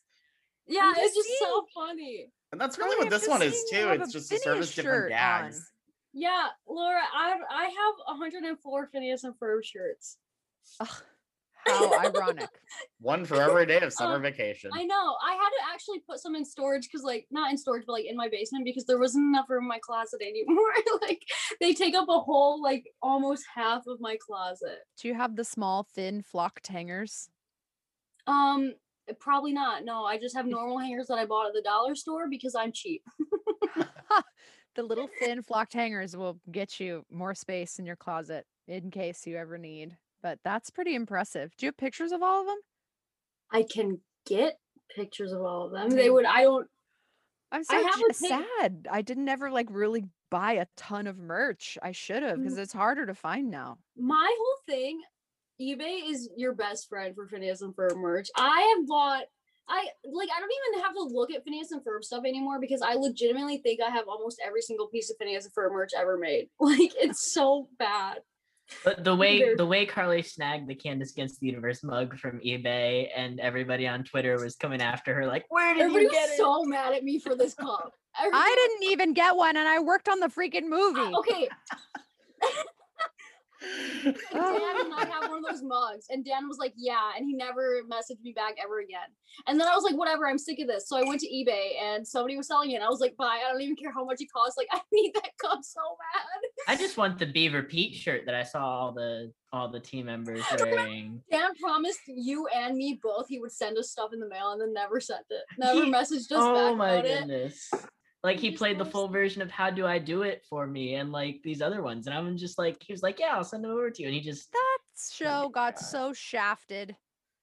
[0.67, 2.31] Yeah, I'm it's just just so funny.
[2.51, 3.89] and that's really what this one is too.
[3.91, 5.19] It's just to serve as different shirt on.
[5.19, 5.71] gags.
[6.13, 10.19] Yeah, Laura, I I have 104 Phineas and Ferb shirts.
[10.81, 11.03] Ugh,
[11.67, 12.49] how ironic.
[13.01, 14.71] One for every day of summer Um, vacation.
[14.73, 15.17] I know.
[15.25, 18.07] I had to actually put some in storage because, like, not in storage, but like
[18.07, 20.73] in my basement because there wasn't enough room in my closet anymore.
[21.03, 21.23] like,
[21.61, 24.79] they take up a whole, like, almost half of my closet.
[25.01, 27.29] Do you have the small, thin, flocked hangers?
[28.27, 28.75] Um,
[29.19, 29.85] probably not.
[29.85, 32.73] No, I just have normal hangers that I bought at the dollar store because I'm
[32.73, 33.03] cheap.
[34.75, 39.27] the little thin, flocked hangers will get you more space in your closet in case
[39.27, 39.97] you ever need.
[40.23, 41.51] But that's pretty impressive.
[41.57, 42.59] Do you have pictures of all of them?
[43.51, 44.55] I can get
[44.95, 45.91] pictures of all of them.
[45.91, 46.25] They would.
[46.25, 46.69] I don't.
[47.51, 48.89] I'm I so have j- sad.
[48.91, 51.77] I didn't ever like really buy a ton of merch.
[51.83, 53.79] I should have because it's harder to find now.
[53.97, 55.01] My whole thing,
[55.61, 58.29] eBay is your best friend for Phineas and Ferb merch.
[58.37, 59.25] I have bought.
[59.69, 60.29] I like.
[60.35, 63.59] I don't even have to look at Phineas and Ferb stuff anymore because I legitimately
[63.59, 66.49] think I have almost every single piece of Phineas and Ferb merch ever made.
[66.61, 68.19] Like it's so bad.
[68.85, 73.09] But the way the way Carly snagged the Candace Against the Universe mug from eBay
[73.17, 76.31] and everybody on Twitter was coming after her like, where did Everybody you get was
[76.33, 76.37] it?
[76.39, 77.93] so mad at me for this cup.
[78.19, 81.15] Everybody- I didn't even get one, and I worked on the freaking movie.
[81.17, 81.49] Okay,
[84.05, 84.83] Dan Oh.
[84.85, 87.83] and I have one of those mugs, and Dan was like, "Yeah," and he never
[87.91, 89.09] messaged me back ever again.
[89.47, 91.81] And then I was like, "Whatever, I'm sick of this." So I went to eBay,
[91.83, 92.77] and somebody was selling it.
[92.77, 94.57] And I was like, "Bye, I don't even care how much it costs.
[94.57, 98.35] Like, I need that cup so bad." I just want the Beaver Pete shirt that
[98.35, 101.23] I saw all the all the team members wearing.
[101.31, 104.61] Dan promised you and me both he would send us stuff in the mail, and
[104.61, 105.43] then never sent it.
[105.59, 107.53] Never He- messaged us oh back my about it.
[108.23, 108.37] Goodness.
[108.37, 111.13] Like he played the full version of How Do I Do It for me and
[111.13, 112.07] like these other ones.
[112.07, 114.09] And I'm just like, he was like, Yeah, I'll send them over to you.
[114.09, 114.79] And he just That
[115.13, 115.79] show got God.
[115.85, 116.97] so shafted.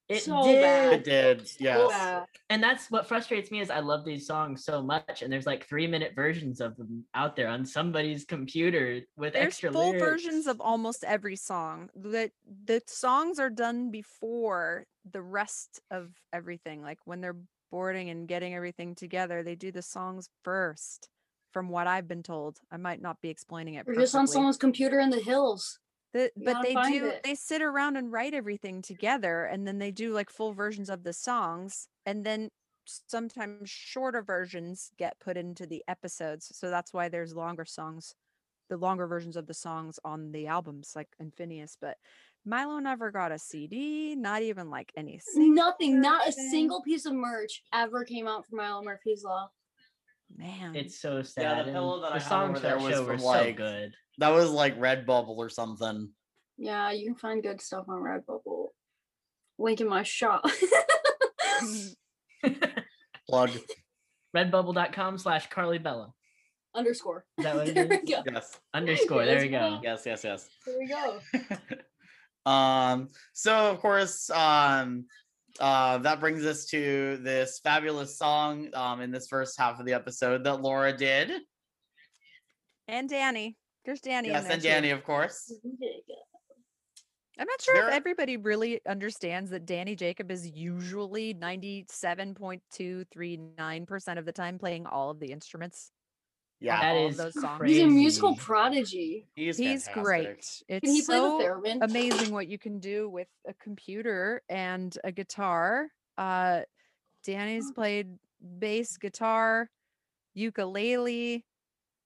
[0.08, 0.62] it So did.
[0.62, 0.94] bad.
[0.94, 1.90] It did, So yes.
[1.92, 2.26] bad.
[2.50, 5.68] and that's what frustrates me is I love these songs so much, and there's like
[5.68, 10.04] three minute versions of them out there on somebody's computer with There's extra full lyrics.
[10.24, 11.90] versions of almost every song.
[11.96, 12.32] That
[12.66, 16.82] the songs are done before the rest of everything.
[16.82, 17.38] Like when they're
[17.72, 21.10] boarding and getting everything together, they do the songs first.
[21.52, 23.88] From what I've been told, I might not be explaining it.
[23.88, 25.80] We're just on someone's computer in the hills.
[26.14, 27.22] The, but they do it.
[27.24, 31.04] they sit around and write everything together and then they do like full versions of
[31.04, 32.50] the songs and then
[32.86, 38.16] sometimes shorter versions get put into the episodes so that's why there's longer songs
[38.70, 41.98] the longer versions of the songs on the albums like in Phineas but
[42.50, 47.06] Milo never got a CD not even like any single Nothing, not a single piece
[47.06, 49.50] of merch ever came out from Milo Murphy's Law.
[50.36, 51.42] Man, It's so sad.
[51.42, 51.66] Yeah, sad.
[51.68, 53.94] the pillow that I the had songs over there that was show were so good.
[54.18, 56.10] That was like Redbubble or something.
[56.58, 58.68] Yeah, you can find good stuff on Redbubble.
[59.60, 60.44] Link in my shop.
[63.30, 63.52] Plug.
[64.36, 66.14] Redbubble.com slash Carly Bella.
[66.76, 67.26] Underscore.
[67.38, 68.10] Is that what it there we is?
[68.10, 68.24] go.
[68.32, 68.60] Yes.
[68.74, 69.26] Underscore.
[69.26, 69.80] There Yes, we go.
[69.84, 70.50] Yes, yes, yes.
[70.66, 71.20] There we go.
[72.46, 75.06] Um so of course um
[75.60, 79.94] uh that brings us to this fabulous song um in this first half of the
[79.94, 81.32] episode that Laura did.
[82.88, 83.58] and Danny.
[83.86, 84.28] There's Danny.
[84.30, 84.68] in yes, there and too.
[84.68, 85.52] Danny, of course.
[87.40, 94.26] I'm not sure There- if everybody really understands that Danny Jacob is usually 97.239% of
[94.26, 95.92] the time playing all of the instruments.
[96.62, 97.70] Yeah, that is all of those songs.
[97.70, 99.28] He's a musical prodigy.
[99.36, 100.46] he's He's great.
[100.68, 101.78] It's Can he play so the theremin?
[101.82, 105.88] amazing what you can do with a computer and a guitar.
[106.18, 106.62] Uh,
[107.24, 108.18] Danny's played
[108.60, 109.70] bass guitar,
[110.34, 111.46] ukulele.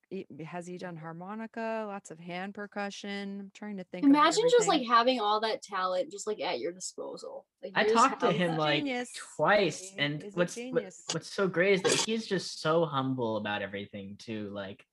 [0.10, 1.86] He- Has he done harmonica?
[1.88, 3.40] Lots of hand percussion.
[3.40, 4.06] I'm trying to think.
[4.06, 7.46] Imagine just like having all that talent just like at your disposal.
[7.64, 9.12] Like I talked to him like genius.
[9.36, 13.38] twice, He and is what's what- what's so great is that he's just so humble
[13.38, 14.50] about everything too.
[14.54, 14.86] Like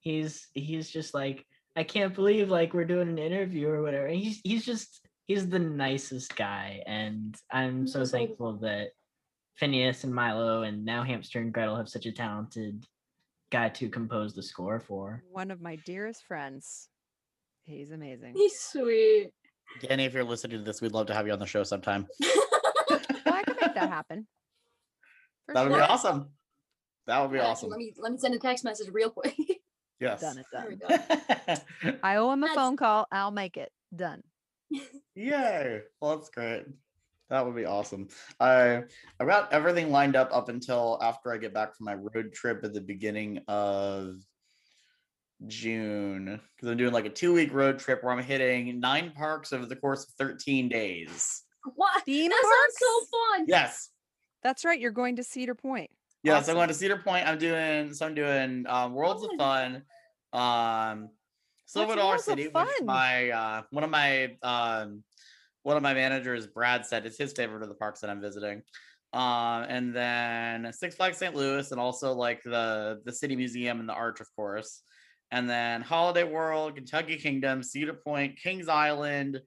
[0.00, 1.44] he's he's just like
[1.76, 4.06] I can't believe like we're doing an interview or whatever.
[4.06, 8.88] And he's he's just he's the nicest guy, and I'm so thankful that
[9.56, 12.84] Phineas and Milo and now Hamster and Gretel have such a talented
[13.50, 15.22] guy to compose the score for.
[15.30, 16.88] one of my dearest friends.
[17.64, 18.34] He's amazing.
[18.36, 19.30] He's sweet.
[19.82, 22.06] Danny, if you're listening to this, we'd love to have you on the show sometime.
[22.90, 24.26] Well, I can make that happen.
[25.46, 26.30] For That would be awesome.
[27.06, 27.70] That would be Actually, awesome.
[27.70, 29.34] Let me let me send a text message real quick.
[30.00, 30.20] Yes.
[30.20, 30.46] Done it.
[30.52, 31.98] Done.
[32.04, 33.06] I owe him a That's- phone call.
[33.12, 33.70] I'll make it.
[33.94, 34.22] Done.
[35.16, 35.80] Yay!
[36.00, 36.64] Well, that's great.
[37.30, 38.08] That would be awesome.
[38.40, 38.82] I
[39.20, 42.64] I got everything lined up up until after I get back from my road trip
[42.64, 44.16] at the beginning of
[45.46, 49.52] June because I'm doing like a two week road trip where I'm hitting nine parks
[49.52, 51.42] over the course of 13 days.
[51.74, 52.02] what?
[52.04, 53.44] Theme That sounds so fun.
[53.46, 53.90] Yes.
[54.42, 54.80] That's right.
[54.80, 55.90] You're going to Cedar Point.
[56.22, 56.52] Yes, Awesome.
[56.52, 57.28] I'm going to Cedar Point.
[57.28, 59.30] I'm doing so I'm doing um, Worlds of.
[59.38, 59.82] Fun,
[60.32, 61.10] um,
[61.66, 62.86] Silver What's Dollar Worlds of City, which Fun?
[62.86, 65.04] my uh, one of my um,
[65.62, 68.62] one of my managers, Brad, said it's his favorite of the parks that I'm visiting.
[69.12, 71.34] Um, and then Six Flags St.
[71.34, 74.82] Louis, and also like the the City Museum and the Arch, of course.
[75.30, 79.40] And then Holiday World, Kentucky Kingdom, Cedar Point, Kings Island,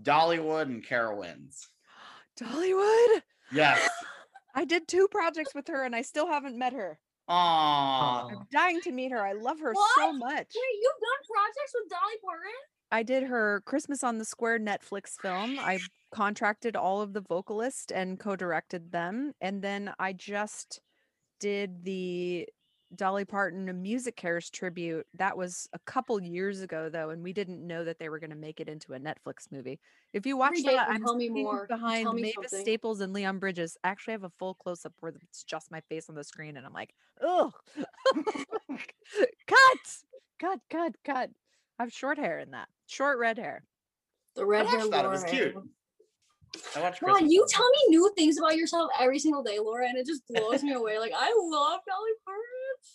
[0.00, 1.66] Dollywood, and Carowinds.
[2.40, 3.22] Dollywood.
[3.52, 3.88] Yes.
[4.54, 6.98] I did two projects with her and I still haven't met her.
[7.28, 8.32] Aww.
[8.32, 9.24] I'm dying to meet her.
[9.24, 10.32] I love her so much.
[10.32, 12.60] Wait, you've done projects with Dolly Parton?
[12.92, 15.58] I did her Christmas on the Square Netflix film.
[15.60, 15.78] I
[16.12, 19.32] contracted all of the vocalists and co-directed them.
[19.40, 20.80] And then I just
[21.38, 22.48] did the
[22.94, 25.06] Dolly Parton Music Cares tribute.
[25.14, 28.30] That was a couple years ago though, and we didn't know that they were going
[28.30, 29.78] to make it into a Netflix movie.
[30.12, 31.66] If you watch Every that, I'm tell me more.
[31.68, 32.60] Behind tell me Mavis something.
[32.62, 33.76] Staples and Leon Bridges.
[33.84, 36.56] I actually have a full close up where it's just my face on the screen,
[36.56, 36.92] and I'm like,
[37.24, 37.52] ugh,
[39.46, 39.58] cut,
[40.40, 41.30] cut, cut, cut.
[41.78, 43.64] I have short hair in that, short red hair.
[44.36, 45.36] The red hair watched that, it was Laura.
[45.36, 45.54] cute.
[46.76, 49.88] I watched God, Christmas you tell me new things about yourself every single day, Laura,
[49.88, 50.98] and it just blows me away.
[50.98, 52.44] Like I love Dolly Parton.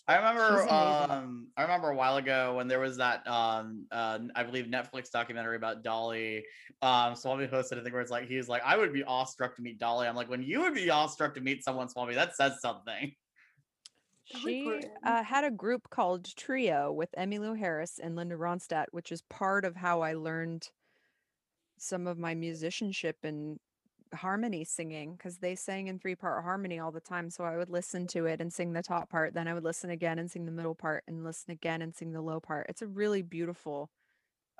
[0.08, 4.44] I remember um I remember a while ago when there was that um uh I
[4.44, 6.44] believe Netflix documentary about Dolly.
[6.82, 9.62] Um Swampy hosted a thing where it's like he's like, I would be awestruck to
[9.62, 10.08] meet Dolly.
[10.08, 13.14] I'm like, when you would be awestruck to meet someone, Swampy, that says something.
[14.26, 19.22] She uh, had a group called Trio with Emmylou Harris and Linda Ronstadt, which is
[19.24, 20.70] part of how I learned
[21.78, 23.60] some of my musicianship and
[24.14, 27.30] harmony singing because they sang in three part harmony all the time.
[27.30, 29.90] So I would listen to it and sing the top part, then I would listen
[29.92, 32.66] again and sing the middle part, and listen again and sing the low part.
[32.70, 33.92] It's a really beautiful.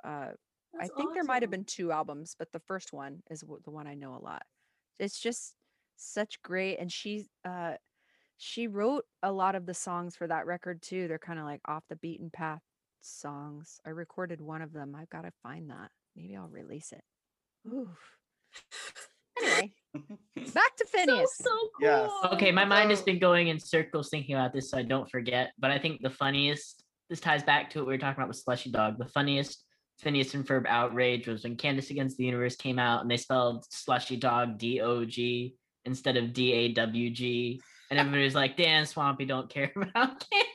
[0.04, 0.30] Uh,
[0.78, 3.86] I think there might have been two albums, but the first one is the one
[3.86, 4.42] I know a lot.
[4.98, 5.54] It's just
[5.96, 7.74] such great, and she uh,
[8.38, 11.08] she wrote a lot of the songs for that record too.
[11.08, 12.62] They're kind of like off the beaten path
[13.00, 13.80] songs.
[13.86, 14.94] I recorded one of them.
[14.94, 15.90] I've got to find that.
[16.14, 17.02] Maybe I'll release it.
[17.72, 17.88] Oof.
[19.38, 19.72] Anyway,
[20.54, 21.36] back to Phineas.
[21.36, 21.68] so cool.
[21.80, 22.10] Yes.
[22.32, 25.52] Okay, my mind has been going in circles thinking about this, so I don't forget.
[25.58, 28.38] But I think the funniest, this ties back to what we were talking about with
[28.38, 28.98] Slushy Dog.
[28.98, 29.62] The funniest
[29.98, 33.64] Phineas and Ferb outrage was when Candace Against the Universe came out and they spelled
[33.70, 37.60] Slushy Dog D O G instead of D A W G.
[37.90, 40.50] And everybody's like, Dan Swampy don't care about Candace.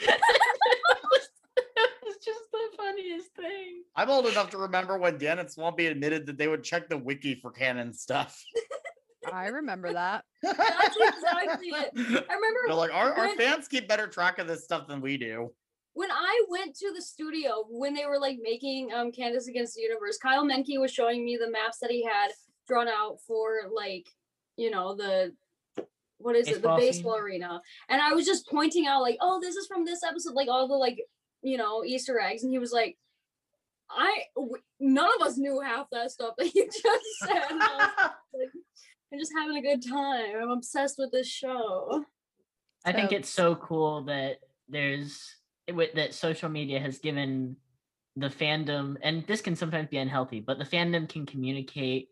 [0.00, 3.82] it was just the funniest thing.
[3.96, 6.96] I'm old enough to remember when Dan and Swampy admitted that they would check the
[6.96, 8.42] wiki for canon stuff.
[9.32, 10.24] I remember that.
[10.42, 11.90] That's exactly it.
[11.94, 15.18] I remember They're like our, our fans keep better track of this stuff than we
[15.18, 15.52] do.
[15.92, 19.82] when I went to the studio when they were like making um Candace Against the
[19.82, 22.30] Universe, Kyle Menke was showing me the maps that he had
[22.66, 24.06] drawn out for like,
[24.56, 25.34] you know, the
[26.20, 26.92] what is Baseball it, the scene?
[26.92, 27.60] baseball arena.
[27.88, 30.68] And I was just pointing out like, oh, this is from this episode, like all
[30.68, 30.98] the like,
[31.42, 32.42] you know, Easter eggs.
[32.42, 32.96] And he was like,
[33.90, 37.42] I w- none of us knew half that stuff that you just said.
[37.50, 38.50] And I was like,
[39.12, 40.36] I'm just having a good time.
[40.40, 42.04] I'm obsessed with this show.
[42.84, 45.36] I think it's so cool that there's
[45.94, 47.56] that social media has given
[48.16, 52.08] the fandom, and this can sometimes be unhealthy, but the fandom can communicate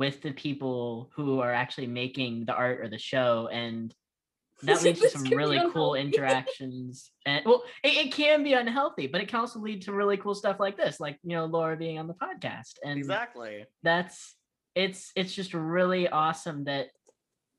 [0.00, 3.94] with the people who are actually making the art or the show, and
[4.62, 7.12] that leads to some really cool interactions.
[7.26, 10.34] And well, it, it can be unhealthy, but it can also lead to really cool
[10.34, 13.66] stuff like this, like you know Laura being on the podcast, and exactly.
[13.82, 14.34] that's
[14.74, 16.88] it's it's just really awesome that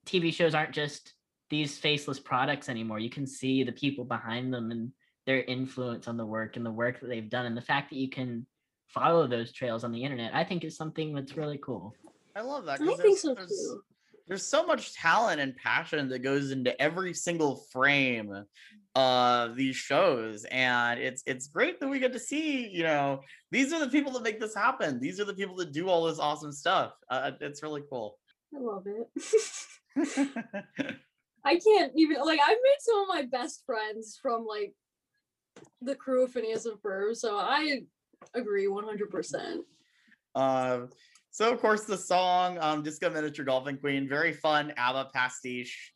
[0.07, 1.13] TV shows aren't just
[1.51, 2.97] these faceless products anymore.
[2.97, 4.91] You can see the people behind them and
[5.27, 7.97] their influence on the work and the work that they've done and the fact that
[7.97, 8.47] you can
[8.87, 10.33] follow those trails on the internet.
[10.33, 11.93] I think is something that's really cool.
[12.35, 12.81] I love that.
[12.81, 13.83] I think there's- so there's- too.
[14.27, 18.45] there's so much talent and passion that goes into every single frame
[18.95, 23.71] of these shows and it's it's great that we get to see you know these
[23.71, 26.19] are the people that make this happen these are the people that do all this
[26.19, 28.17] awesome stuff uh, it's really cool
[28.53, 29.07] I love it.
[31.45, 34.73] I can't even like I've made some of my best friends from like
[35.81, 37.83] the crew of Phineas and Ferb, so I
[38.33, 39.59] agree 100%.
[40.35, 40.89] um
[41.31, 45.93] so of course the song um disco miniature golfing queen very fun abba pastiche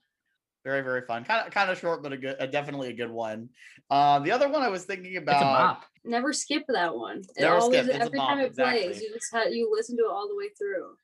[0.63, 3.11] very very fun kind of kind of short but a good uh, definitely a good
[3.11, 3.49] one
[3.91, 5.95] uh the other one i was thinking about It's a.
[6.05, 7.23] Never skip that one.
[7.35, 9.97] It Never always skip, it's a every time it plays, you just ha- you listen
[9.97, 10.95] to it all the way through.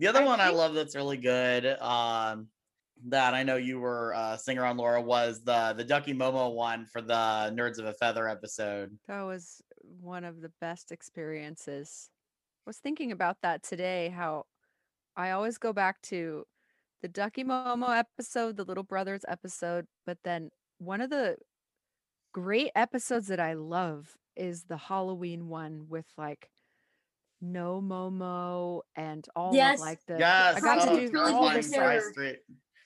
[0.00, 2.48] The other I one I love that's really good, um,
[3.06, 6.86] that I know you were uh, singer on Laura was the the Ducky Momo one
[6.86, 8.98] for the Nerds of a Feather episode.
[9.06, 9.62] That was
[10.00, 12.10] one of the best experiences.
[12.68, 14.44] I was thinking about that today, how
[15.16, 16.44] I always go back to
[17.00, 21.36] the Ducky Momo episode, the Little Brothers episode, but then one of the
[22.34, 26.50] great episodes that I love is the Halloween one with like
[27.40, 29.78] no Momo and all Yes.
[29.78, 32.00] of like the yes, I got to oh, do Trilogy all terrifying this terror.
[32.12, 32.38] tri-state,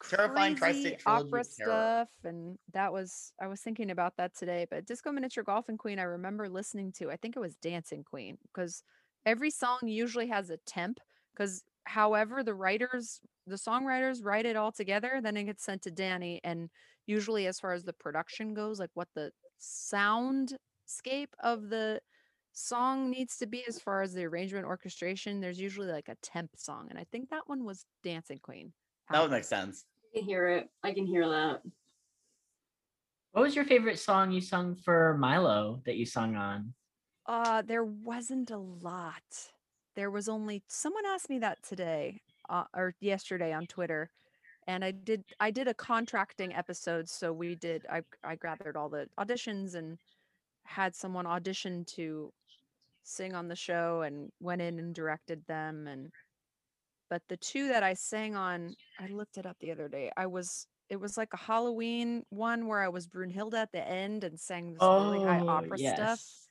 [0.09, 1.71] terrifying crazy tri-state opera of terror.
[2.07, 6.01] stuff and that was i was thinking about that today but disco miniature golfing queen
[6.01, 8.83] i remember listening to i think it was dancing queen because
[9.27, 10.99] every song usually has a temp
[11.35, 15.91] because however the writers the songwriters write it all together then it gets sent to
[15.91, 16.71] danny and
[17.07, 22.01] usually as far as the production goes like what the soundscape of the
[22.53, 26.51] song needs to be as far as the arrangement orchestration there's usually like a temp
[26.57, 28.73] song and i think that one was dancing queen
[29.11, 29.85] That would make sense.
[30.15, 30.69] I can hear it.
[30.83, 31.63] I can hear that.
[33.33, 36.75] What was your favorite song you sung for Milo that you sung on?
[37.27, 39.53] Uh, there wasn't a lot.
[39.95, 44.11] There was only someone asked me that today, uh, or yesterday on Twitter,
[44.67, 47.09] and I did I did a contracting episode.
[47.09, 49.99] So we did I I gathered all the auditions and
[50.65, 52.33] had someone audition to
[53.05, 56.13] sing on the show and went in and directed them and
[57.11, 60.11] but the two that I sang on, I looked it up the other day.
[60.17, 64.25] I was it was like a Halloween one where I was Brunhilde at the end
[64.25, 66.42] and sang this really high opera stuff.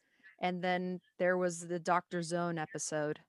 [0.41, 3.19] And then there was the Doctor Zone episode.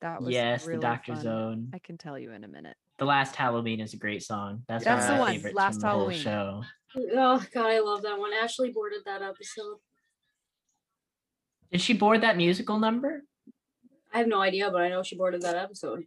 [0.00, 1.22] That was Yes, really the Doctor fun.
[1.22, 1.70] Zone.
[1.74, 2.76] I can tell you in a minute.
[2.98, 4.62] The Last Halloween is a great song.
[4.68, 6.18] That's, That's one the one, favorites Last the Halloween.
[6.20, 6.62] show.
[6.96, 8.32] Oh god, I love that one.
[8.32, 9.78] Ashley boarded that episode.
[11.72, 13.24] Did she board that musical number?
[14.12, 16.04] I have no idea, but I know she boarded that episode.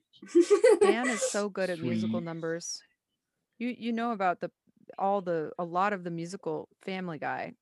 [0.79, 2.81] Dan is so good at musical numbers.
[3.59, 4.49] You you know about the
[4.97, 7.53] all the a lot of the musical Family Guy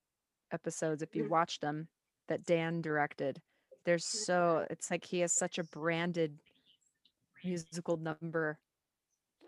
[0.52, 1.88] episodes if you watch them
[2.28, 3.40] that Dan directed.
[3.84, 6.38] There's so it's like he has such a branded
[7.44, 8.58] musical number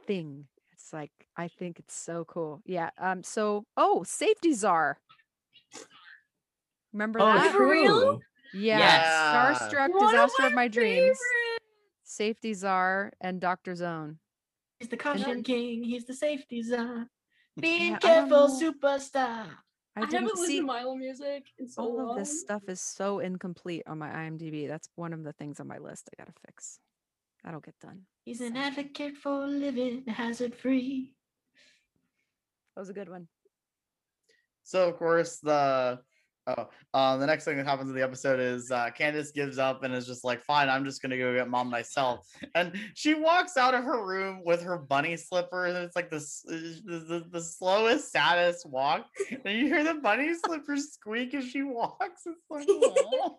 [0.07, 0.47] thing.
[0.73, 2.63] It's like I think it's so cool.
[2.65, 2.91] Yeah.
[2.99, 4.99] Um so oh, Safety Czar.
[6.93, 7.53] Remember Oh, that?
[7.53, 8.01] For real?
[8.13, 8.21] true.
[8.55, 8.79] Yeah.
[8.79, 9.59] Yes.
[9.63, 10.99] Starstruck One Disaster of my My Dreams.
[10.99, 11.21] favorites.
[12.05, 13.75] Safety Czar and Dr.
[13.75, 14.19] Zone.
[14.79, 15.83] He's the caution king.
[15.83, 17.09] He's the safety czar.
[17.61, 18.61] Being Yeah, careful, know.
[18.61, 19.47] superstar.
[19.99, 22.11] I, I haven't didn't listened see to Milo music in so all long.
[22.11, 24.69] of this stuff is so incomplete on my IMDb.
[24.69, 26.79] That's one of the things on my list I gotta fix.
[27.45, 28.03] That'll get done.
[28.25, 31.15] He's an advocate for living hazard free.
[32.75, 33.27] That was a good one.
[34.63, 36.01] So of course the
[36.49, 39.83] Oh, uh, the next thing that happens in the episode is uh, Candace gives up
[39.83, 43.59] and is just like, "Fine, I'm just gonna go get mom myself." And she walks
[43.59, 47.41] out of her room with her bunny slippers, and it's like the the, the, the
[47.41, 49.07] slowest, saddest walk.
[49.45, 52.23] And you hear the bunny slippers squeak as she walks.
[52.25, 53.37] It's like, "Aw,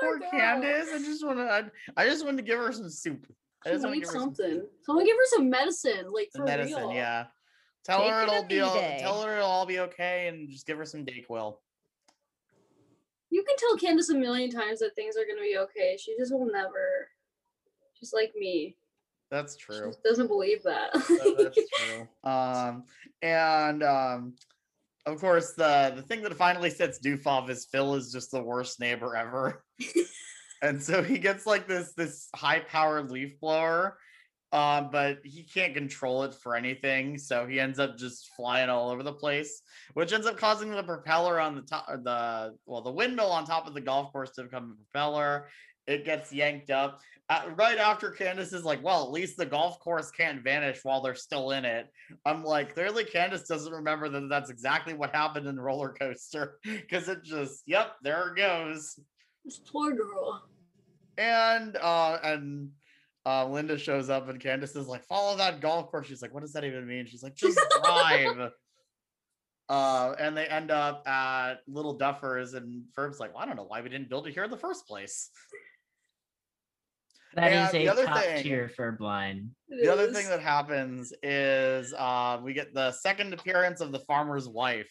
[0.00, 0.30] poor girl.
[0.30, 0.88] Candace.
[0.94, 1.64] I just want to, I,
[1.96, 3.26] I just wanted to give her some soup.
[3.66, 4.66] I just want to give her some something.
[4.84, 6.78] Someone give her some medicine, like some for medicine.
[6.78, 6.92] real.
[6.92, 7.26] Yeah.
[7.84, 10.76] Tell Take her it'll be all, tell her it'll all be okay, and just give
[10.78, 11.56] her some Dayquil.
[13.30, 15.96] You can tell Candace a million times that things are gonna be okay.
[15.98, 17.08] She just will never.
[17.98, 18.76] Just like me.
[19.30, 19.86] That's She true.
[19.88, 20.92] just doesn't believe that.
[20.92, 22.08] That- that's true.
[22.24, 22.84] Um,
[23.22, 24.34] and um,
[25.06, 28.42] of course, the the thing that finally sets Doof off is Phil is just the
[28.42, 29.64] worst neighbor ever,
[30.62, 33.98] and so he gets like this this high powered leaf blower,
[34.52, 38.90] um, but he can't control it for anything, so he ends up just flying all
[38.90, 39.62] over the place,
[39.94, 43.66] which ends up causing the propeller on the top, the well, the windmill on top
[43.66, 45.48] of the golf course to become a propeller.
[45.86, 49.78] It gets yanked up uh, right after Candace is like, well, at least the golf
[49.78, 51.86] course can't vanish while they're still in it.
[52.26, 56.58] I'm like, clearly Candace doesn't remember that that's exactly what happened in the roller coaster
[56.64, 58.98] because it just, yep, there it goes.
[59.44, 60.42] this poor girl.
[61.18, 62.70] And uh and
[63.26, 66.06] uh Linda shows up and Candace is like, follow that golf course.
[66.06, 67.06] She's like, what does that even mean?
[67.06, 68.50] She's like, just drive.
[69.68, 73.62] Uh, and they end up at Little Duffers, and Ferb's like, well, I don't know
[73.68, 75.30] why we didn't build it here in the first place.
[77.34, 79.50] That And is the a other top thing- tier for blind.
[79.68, 84.48] The other thing that happens is uh, we get the second appearance of the farmer's
[84.48, 84.90] wife,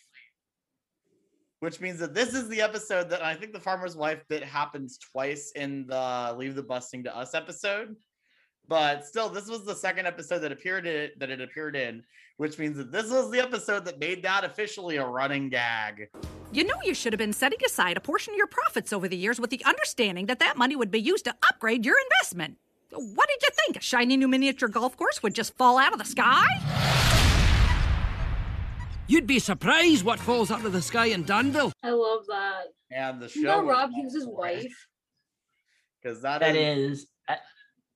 [1.60, 4.98] which means that this is the episode that I think the farmer's wife bit happens
[5.12, 7.98] twice in the Leave the Busting to Us episode.
[8.70, 12.04] But still, this was the second episode that appeared in, that it appeared in,
[12.38, 16.08] which means that this was the episode that made that officially a running gag.
[16.52, 19.18] You know you should have been setting aside a portion of your profits over the
[19.18, 22.58] years with the understanding that that money would be used to upgrade your investment.
[22.92, 23.78] What did you think?
[23.78, 26.46] A shiny new miniature golf course would just fall out of the sky?
[29.08, 31.72] You'd be surprised what falls out of the sky in Danville.
[31.82, 32.66] I love that.
[32.92, 34.88] And the show You know Rob all Hughes' wife.
[36.02, 37.38] because that That is is, I,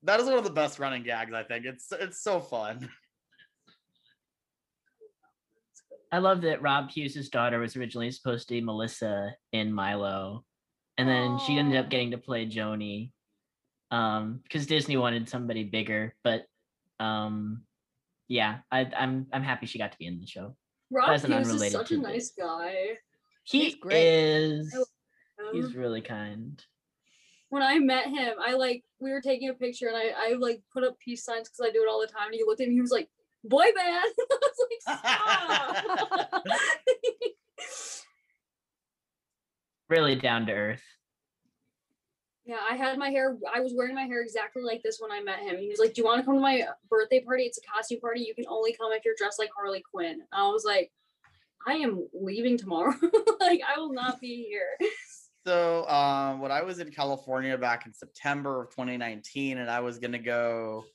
[0.03, 1.33] that is one of the best running gags.
[1.33, 2.89] I think it's it's so fun.
[6.11, 10.45] I love that Rob Hughes' daughter was originally supposed to be Melissa in Milo,
[10.97, 13.11] and then she ended up getting to play Joni,
[13.89, 16.13] um, because Disney wanted somebody bigger.
[16.23, 16.45] But,
[16.99, 17.63] um,
[18.27, 20.55] yeah, I, I'm I'm happy she got to be in the show.
[20.91, 22.11] Rob That's Hughes is such a tidbit.
[22.11, 22.97] nice guy.
[23.45, 24.05] He He's great.
[24.05, 24.87] is.
[25.51, 26.63] He's really kind.
[27.53, 30.63] When I met him, I like we were taking a picture and I I like
[30.73, 32.25] put up peace signs because I do it all the time.
[32.25, 33.09] And he looked at me, he was like,
[33.43, 34.99] "Boy band." I was like,
[36.25, 36.43] "Stop."
[39.89, 40.81] Really down to earth.
[42.45, 43.37] yeah, I had my hair.
[43.53, 45.59] I was wearing my hair exactly like this when I met him.
[45.59, 47.43] He was like, "Do you want to come to my birthday party?
[47.43, 48.21] It's a costume party.
[48.21, 50.91] You can only come if you're dressed like Harley Quinn." And I was like,
[51.67, 52.95] "I am leaving tomorrow.
[53.39, 54.89] like, I will not be here."
[55.45, 59.99] So, um, when I was in California back in September of 2019, and I was
[59.99, 60.85] gonna go,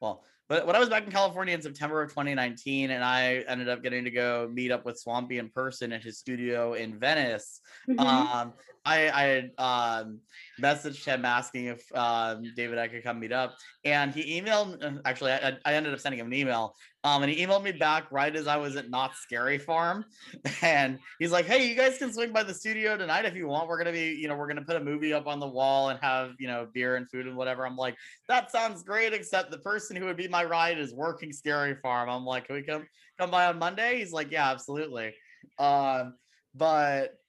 [0.00, 3.68] well, but when I was back in California in September of 2019, and I ended
[3.68, 7.60] up getting to go meet up with Swampy in person at his studio in Venice.
[7.88, 8.00] Mhm.
[8.00, 8.54] Um,
[8.84, 10.20] I I um
[10.60, 13.54] messaged him asking if um David I could come meet up,
[13.84, 14.82] and he emailed.
[14.82, 16.74] uh, Actually, I, I ended up sending him an email.
[17.02, 20.04] Um, and he emailed me back right as I was at Knott's Scary Farm,
[20.62, 23.68] and he's like, "Hey, you guys can swing by the studio tonight if you want.
[23.68, 25.98] We're gonna be, you know, we're gonna put a movie up on the wall and
[26.00, 27.96] have, you know, beer and food and whatever." I'm like,
[28.28, 32.08] "That sounds great," except the person who would be my ride is working Scary Farm.
[32.10, 32.86] I'm like, "Can we come
[33.18, 35.14] come by on Monday?" He's like, "Yeah, absolutely."
[35.58, 36.18] Um,
[36.54, 37.19] but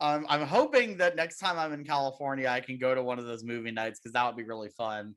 [0.00, 3.26] um, I'm hoping that next time I'm in California, I can go to one of
[3.26, 5.14] those movie nights because that would be really fun.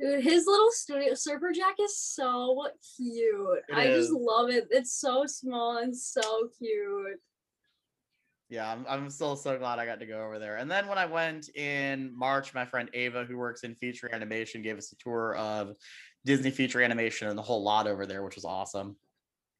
[0.00, 2.66] Dude, his little studio surfer jack is so
[2.96, 3.58] cute.
[3.68, 4.08] It I is.
[4.08, 4.66] just love it.
[4.70, 7.20] It's so small and so cute.
[8.48, 10.56] Yeah, I'm, I'm still so glad I got to go over there.
[10.56, 14.60] And then when I went in March, my friend Ava, who works in feature animation,
[14.62, 15.74] gave us a tour of
[16.24, 18.96] Disney feature animation and the whole lot over there, which was awesome.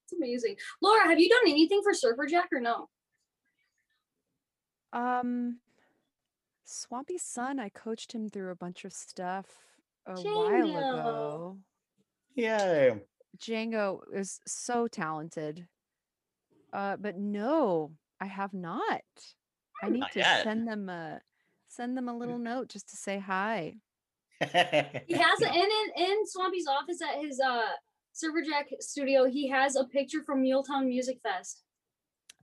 [0.05, 0.57] It's amazing.
[0.83, 2.89] Laura, have you done anything for Surfer Jack or no?
[4.93, 5.59] Um,
[6.65, 9.47] Swampy's son, I coached him through a bunch of stuff
[10.07, 11.59] a while ago.
[12.35, 13.01] Yay.
[13.39, 15.67] Django is so talented.
[16.73, 19.03] Uh, but no, I have not.
[19.83, 20.45] I need Not to yet.
[20.45, 21.21] send them a
[21.69, 23.75] send them a little note just to say hi.
[24.41, 27.63] He has it in, in in Swampy's office at his uh
[28.13, 29.25] Surfer Jack studio.
[29.25, 31.63] He has a picture from Muletown Music Fest.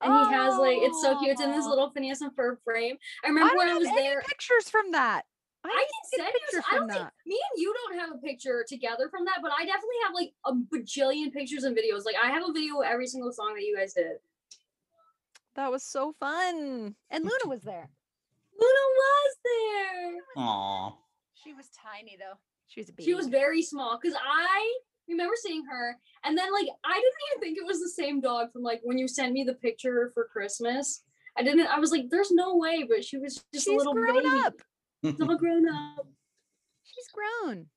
[0.02, 1.32] And he has like it's so cute.
[1.32, 1.70] It's in this oh.
[1.70, 2.98] little Phineas and Ferb frame.
[3.24, 4.22] I I remember don't when I have was any there.
[4.22, 5.24] pictures from that.
[5.64, 6.60] I, I didn't can send picture you.
[6.60, 7.14] I from don't think that.
[7.26, 10.32] me and you don't have a picture together from that, but I definitely have like
[10.46, 12.06] a bajillion pictures and videos.
[12.06, 14.18] Like I have a video of every single song that you guys did.
[15.56, 16.96] That was so fun.
[17.10, 17.90] And Luna was there.
[18.58, 20.14] Luna was there.
[20.38, 20.94] Aw.
[21.44, 22.38] She was tiny though.
[22.68, 23.04] She was a baby.
[23.04, 24.78] She was very small because I
[25.10, 28.52] remember seeing her, and then like I didn't even think it was the same dog
[28.54, 31.04] from like when you sent me the picture for Christmas.
[31.38, 31.68] I didn't.
[31.68, 34.28] I was like, "There's no way," but she was just She's a little grown baby,
[34.46, 34.54] up.
[35.22, 36.08] all grown up,
[36.84, 37.68] She's grown.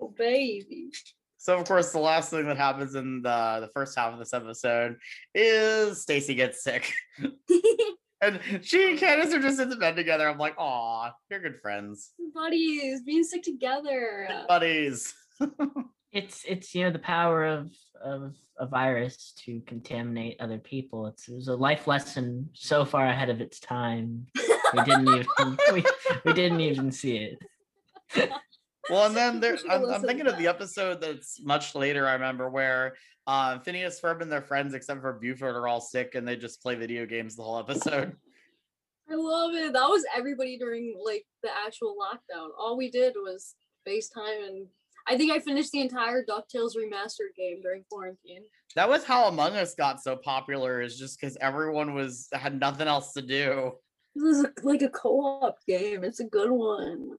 [0.00, 0.90] oh baby.
[1.38, 4.32] So of course, the last thing that happens in the the first half of this
[4.32, 4.96] episode
[5.34, 6.92] is Stacy gets sick,
[8.20, 10.28] and she and Candace are just in the bed together.
[10.28, 14.26] I'm like, aw, you're good friends, Buddies being sick together.
[14.28, 15.14] good buddies.
[16.12, 17.70] It's it's you know the power of
[18.02, 21.06] of a virus to contaminate other people.
[21.06, 24.26] It's it was a life lesson so far ahead of its time.
[24.74, 25.26] We didn't even
[25.72, 25.84] we,
[26.24, 28.30] we didn't even see it.
[28.90, 32.06] Well, and then there, should've I'm, I'm thinking of the episode that's much later.
[32.06, 32.94] I remember where
[33.26, 36.60] uh, Phineas, Ferb, and their friends, except for Buford, are all sick, and they just
[36.60, 38.16] play video games the whole episode.
[39.10, 39.72] I love it.
[39.72, 42.48] That was everybody during like the actual lockdown.
[42.58, 43.54] All we did was
[43.86, 44.66] FaceTime and
[45.06, 48.42] I think I finished the entire DuckTales remastered game during quarantine.
[48.76, 52.88] That was how Among Us got so popular, is just because everyone was had nothing
[52.88, 53.72] else to do.
[54.14, 56.04] This is like a co-op game.
[56.04, 57.16] It's a good one.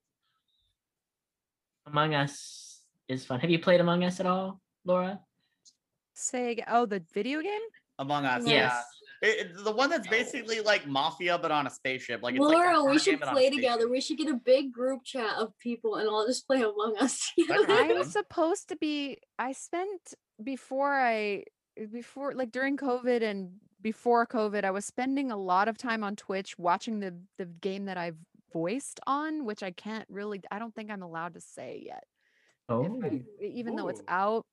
[1.86, 3.40] Among Us is fun.
[3.40, 5.20] Have you played Among Us at all, Laura?
[6.14, 7.60] Say oh the video game?
[8.00, 8.52] Among Us, Yes.
[8.52, 8.82] yeah.
[9.24, 12.22] It- it- the one that's basically like Mafia, but on a spaceship.
[12.22, 13.88] Like it's like Laura, we should game, but on a play together.
[13.88, 17.32] We should get a big group chat of people and I'll just play Among Us
[17.48, 17.82] That'd be together.
[17.84, 17.98] I fun.
[17.98, 20.14] was supposed to be I spent
[20.44, 21.46] before I
[21.92, 26.18] before like during COVID and before COVID, I was spending a lot of time on
[26.18, 28.18] Twitch watching the the game that I've
[28.52, 32.04] voiced on, which I can't really I don't think I'm allowed to say yet.
[32.68, 33.22] Oh, if I, oh.
[33.40, 34.46] even though it's out.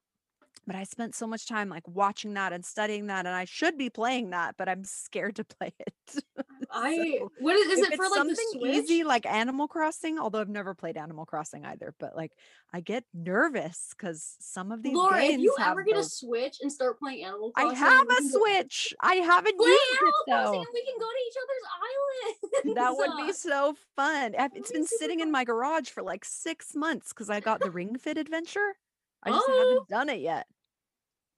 [0.67, 3.77] But I spent so much time like watching that and studying that, and I should
[3.77, 6.25] be playing that, but I'm scared to play it.
[6.73, 10.19] I So, what is, is it for like the something easy like Animal Crossing?
[10.19, 12.33] Although I've never played Animal Crossing either, but like
[12.73, 16.71] I get nervous because some of these Laura, if you ever get a Switch and
[16.71, 18.95] start playing Animal I have a go- Switch.
[19.01, 20.59] I haven't Play used it Animal Crossing though.
[20.59, 22.77] and we can go to each other's islands.
[22.77, 24.35] That would be so fun.
[24.55, 27.71] It's be been sitting in my garage for like six months because I got the
[27.71, 28.75] Ring Fit Adventure.
[29.23, 29.69] I just Oh.
[29.69, 30.47] haven't done it yet.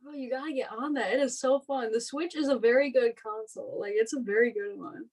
[0.06, 1.12] Oh, you gotta get on that.
[1.12, 1.92] It is so fun.
[1.92, 3.78] The Switch is a very good console.
[3.80, 5.08] Like it's a very good one.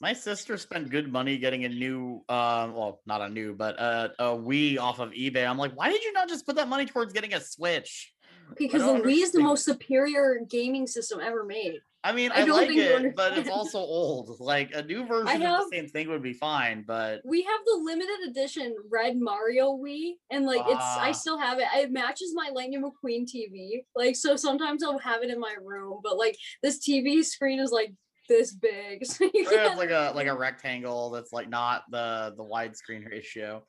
[0.00, 4.08] My sister spent good money getting a new, uh, well, not a new, but uh,
[4.18, 5.48] a Wii off of eBay.
[5.48, 8.12] I'm like, why did you not just put that money towards getting a Switch?
[8.58, 11.80] Because the don't Wii is the most superior gaming system ever made.
[12.04, 14.36] I mean, I I, like it, but it's also old.
[14.38, 17.60] Like a new version have- of the same thing would be fine, but We have
[17.64, 21.12] the limited edition Red Mario Wii, and like it's I Ah.
[21.12, 21.66] still have it.
[21.74, 23.84] It matches my Lightning McQueen TV.
[23.96, 27.70] Like so, sometimes I'll have it in my room, but like this TV screen is
[27.72, 27.94] like
[28.28, 29.04] this big.
[29.06, 33.64] So you it's like a like a rectangle that's like not the the widescreen ratio.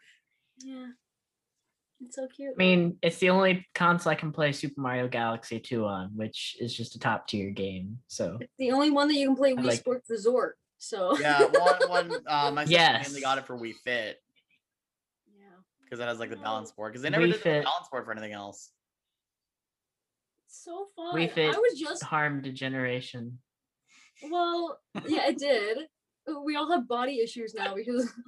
[0.63, 0.87] yeah,
[2.03, 2.53] it's so cute.
[2.53, 6.57] I mean, it's the only console I can play Super Mario Galaxy 2 on, which
[6.59, 7.99] is just a top tier game.
[8.07, 10.57] So It's the only one that you can play I Wii like- Sports Resort.
[10.77, 13.07] So Yeah, one one uh, my sister Yes.
[13.07, 14.17] mainly got it for Wii Fit
[15.27, 15.45] yeah,
[15.83, 18.05] because it has like the balance board because they never Wii did the balance board
[18.05, 18.71] for anything else.
[20.47, 21.15] it's so fun.
[21.15, 23.39] Wii Fit I was just harmed a generation.
[24.29, 25.77] well, yeah, it did.
[26.43, 28.11] We all have body issues now because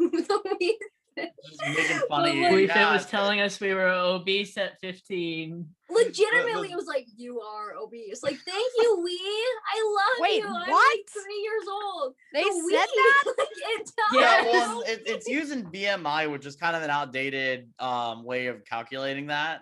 [1.18, 2.42] of the Wii Just making But, funny.
[2.44, 5.68] like- yeah, Fit was telling us we were obese at 15.
[5.90, 9.42] legitimately it was like you are obese like thank you Wii
[9.74, 10.98] I love Wait, you I'm like what?
[11.12, 13.24] three years old They The said Wii, that?
[13.38, 13.48] like,
[13.80, 18.24] it tells Yeah, well, it, it's using BMI, which is kind of an outdated um,
[18.24, 19.62] way of calculating that.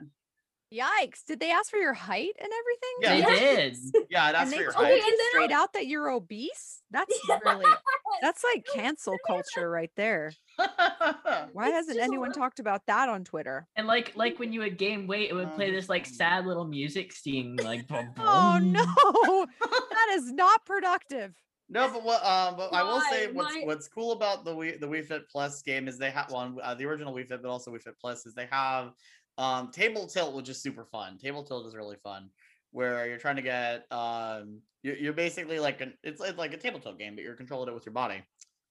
[0.75, 1.23] Yikes!
[1.25, 2.95] Did they ask for your height and everything?
[3.01, 3.09] Yeah.
[3.29, 3.79] They Yes.
[3.79, 4.03] did.
[4.09, 5.03] Yeah, that's and for your told Okay, height.
[5.09, 6.81] and then straight out that you're obese.
[6.91, 7.65] That's really
[8.21, 10.31] that's like cancel culture right there.
[10.57, 13.67] Why It's hasn't anyone lot- talked about that on Twitter?
[13.75, 16.13] And like like when you would gain weight, it would play this like Um.
[16.13, 18.71] sad little music sting like boom, Oh boom.
[18.71, 21.35] no, that is not productive.
[21.67, 24.79] No, but what um, but I will say what's My- what's cool about the Wii
[24.79, 27.49] the Wii Fit Plus game is they have one uh, the original Wii Fit, but
[27.49, 28.91] also Wii Fit Plus is they have
[29.37, 31.17] um table tilt, which is super fun.
[31.17, 32.29] Table tilt is really fun,
[32.71, 36.57] where you're trying to get um you're, you're basically like an it's, it's like a
[36.57, 38.23] table tilt game, but you're controlling it with your body.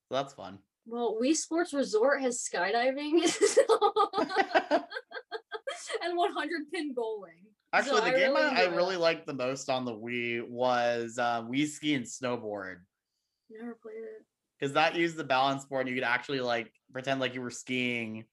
[0.09, 0.59] So that's fun.
[0.85, 3.21] well Wii Sports Resort has skydiving
[6.03, 7.43] and 100 pin bowling
[7.73, 10.47] Actually, So the I game really I, I really liked the most on the Wii
[10.47, 12.77] was uh, Wii Ski and Snowboard
[13.49, 14.25] Never played it.
[14.59, 17.51] because that used the balance board and you could actually like pretend like you were
[17.51, 18.25] skiing.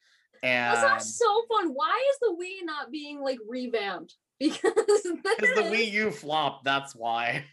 [0.43, 1.69] That And sounds so fun.
[1.73, 4.17] Why is the Wii not being like revamped?
[4.41, 7.45] Because the Wii U flopped, that's why.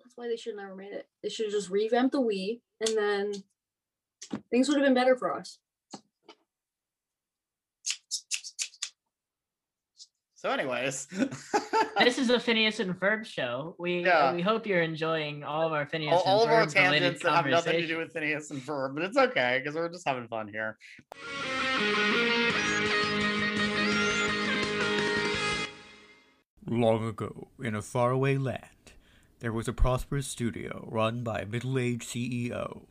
[0.00, 1.08] That's why they should have never made it.
[1.22, 3.32] They should have just revamped the Wii, and then
[4.50, 5.58] things would have been better for us.
[10.42, 11.06] So, anyways,
[11.98, 13.76] this is a Phineas and Ferb show.
[13.78, 14.34] We Yeah.
[14.34, 17.00] we hope you're enjoying all of our Phineas all, all of and our Ferb related
[17.00, 19.88] tangents that have nothing to do with Phineas and Ferb, but it's okay because we're
[19.88, 20.76] just having fun here.
[26.68, 28.94] Long ago, in a faraway land,
[29.38, 32.82] there was a prosperous studio run by a middle aged CEO.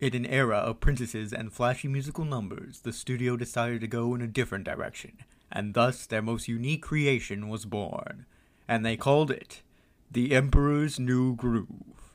[0.00, 4.22] In an era of princesses and flashy musical numbers, the studio decided to go in
[4.22, 5.18] a different direction,
[5.50, 8.26] and thus their most unique creation was born,
[8.68, 9.62] and they called it
[10.10, 12.12] The Emperor's New Groove.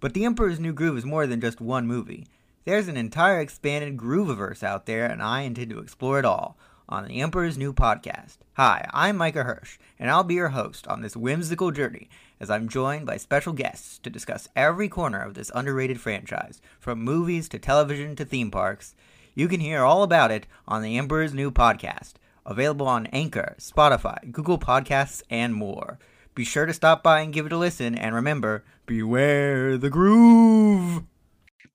[0.00, 2.26] But The Emperor's New Groove is more than just one movie.
[2.64, 6.56] There's an entire expanded Grooviverse out there, and I intend to explore it all
[6.88, 8.36] on the Emperor's New Podcast.
[8.54, 12.08] Hi, I'm Micah Hirsch, and I'll be your host on this whimsical journey
[12.40, 17.02] as I'm joined by special guests to discuss every corner of this underrated franchise, from
[17.02, 18.94] movies to television to theme parks.
[19.34, 22.14] You can hear all about it on the Emperor's New Podcast,
[22.46, 25.98] available on Anchor, Spotify, Google Podcasts, and more.
[26.34, 31.04] Be sure to stop by and give it a listen, and remember, beware the groove!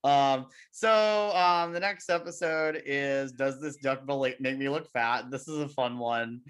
[0.02, 5.30] Um, so um, the next episode is Does this duck make me look fat?
[5.30, 6.40] This is a fun one.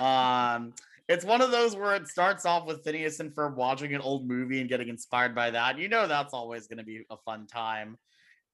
[0.00, 0.74] Um,
[1.08, 4.28] it's one of those where it starts off with Phineas and Ferb watching an old
[4.28, 5.78] movie and getting inspired by that.
[5.78, 7.96] You know that's always going to be a fun time.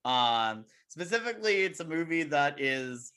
[0.05, 3.13] Um, specifically, it's a movie that is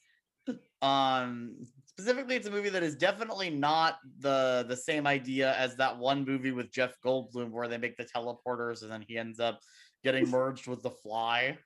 [0.82, 1.56] um
[1.98, 6.24] specifically it's a movie that is definitely not the the same idea as that one
[6.26, 9.60] movie with Jeff Goldblum where they make the teleporters and then he ends up
[10.04, 11.58] getting merged with the fly.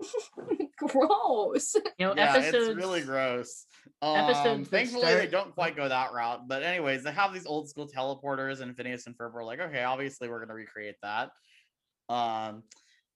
[0.78, 1.74] Gross.
[1.98, 3.66] You know, yeah, episodes it's really gross.
[4.00, 6.46] Um, episodes that thankfully, they don't quite go that route.
[6.46, 9.82] But anyways, they have these old school teleporters, and Phineas and Ferb are like, okay,
[9.82, 11.30] obviously we're gonna recreate that.
[12.08, 12.62] Um,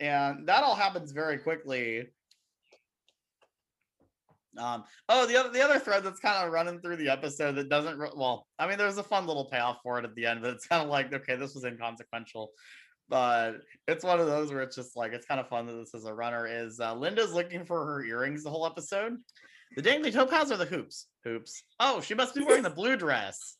[0.00, 2.08] and that all happens very quickly.
[4.58, 7.68] Um, oh, the other the other thread that's kind of running through the episode that
[7.68, 10.42] doesn't re- well, I mean, there's a fun little payoff for it at the end,
[10.42, 12.50] but it's kind of like, okay, this was inconsequential.
[13.08, 13.56] But
[13.88, 16.04] it's one of those where it's just like it's kind of fun that this is
[16.04, 16.46] a runner.
[16.46, 19.16] Is uh, Linda's looking for her earrings the whole episode?
[19.76, 21.06] The dangly topaz or the hoops?
[21.24, 21.62] Hoops.
[21.80, 23.56] Oh, she must be wearing the blue dress.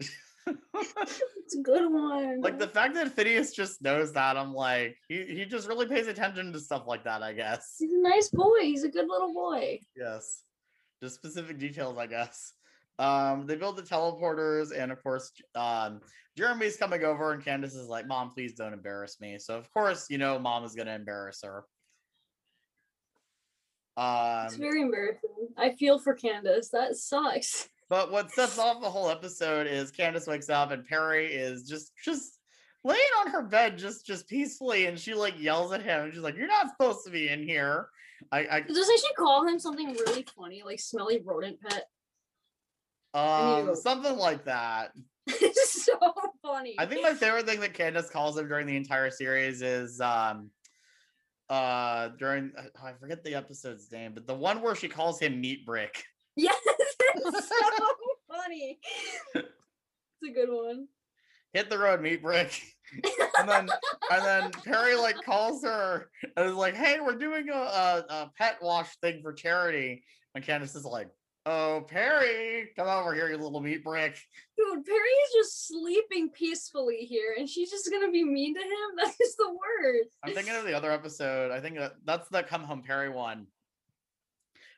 [0.46, 2.40] It's a good one.
[2.40, 6.06] Like the fact that Phineas just knows that, I'm like, he, he just really pays
[6.06, 7.76] attention to stuff like that, I guess.
[7.78, 8.60] He's a nice boy.
[8.60, 9.80] He's a good little boy.
[9.96, 10.42] Yes.
[11.02, 12.52] Just specific details, I guess.
[12.98, 16.00] Um, they build the teleporters, and of course, um,
[16.36, 19.38] Jeremy's coming over, and Candace is like, Mom, please don't embarrass me.
[19.38, 21.64] So, of course, you know, Mom is going to embarrass her.
[23.96, 25.48] It's Um, very embarrassing.
[25.56, 26.68] I feel for Candace.
[26.70, 27.68] That sucks.
[27.94, 31.92] But what sets off the whole episode is Candace wakes up and Perry is just
[32.04, 32.40] just
[32.82, 36.24] laying on her bed just just peacefully and she like yells at him and she's
[36.24, 37.86] like, You're not supposed to be in here.
[38.32, 41.84] I, I Doesn't she call him something really funny, like smelly rodent pet?
[43.14, 43.76] um Ew.
[43.76, 44.90] something like that.
[45.28, 45.96] it's so
[46.42, 46.74] funny.
[46.76, 50.50] I think my favorite thing that Candace calls him during the entire series is um
[51.48, 55.40] uh during oh, I forget the episode's name, but the one where she calls him
[55.40, 56.02] meat brick.
[56.36, 56.56] Yes,
[57.32, 57.86] so
[58.28, 58.78] funny.
[60.22, 60.86] It's a good one.
[61.52, 62.58] hit the road, meat brick.
[63.38, 63.68] and then
[64.10, 68.32] and then Perry like calls her and is like, "Hey, we're doing a, a, a
[68.38, 70.04] pet wash thing for charity."
[70.34, 71.08] And Candace is like,
[71.46, 74.16] "Oh, Perry, come over here, you little meat brick."
[74.56, 78.68] Dude, Perry is just sleeping peacefully here, and she's just gonna be mean to him.
[78.96, 80.10] That is the worst.
[80.22, 81.50] I'm thinking of the other episode.
[81.50, 83.46] I think that, that's the Come Home Perry one,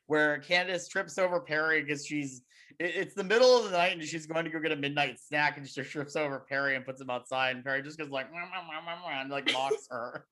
[0.07, 2.43] where Candace trips over Perry because she's
[2.79, 5.57] it's the middle of the night and she's going to go get a midnight snack
[5.57, 8.31] and she just trips over Perry and puts him outside and Perry just goes like
[8.33, 10.27] "Meow, meow, meow, meow, meow," and like mocks her.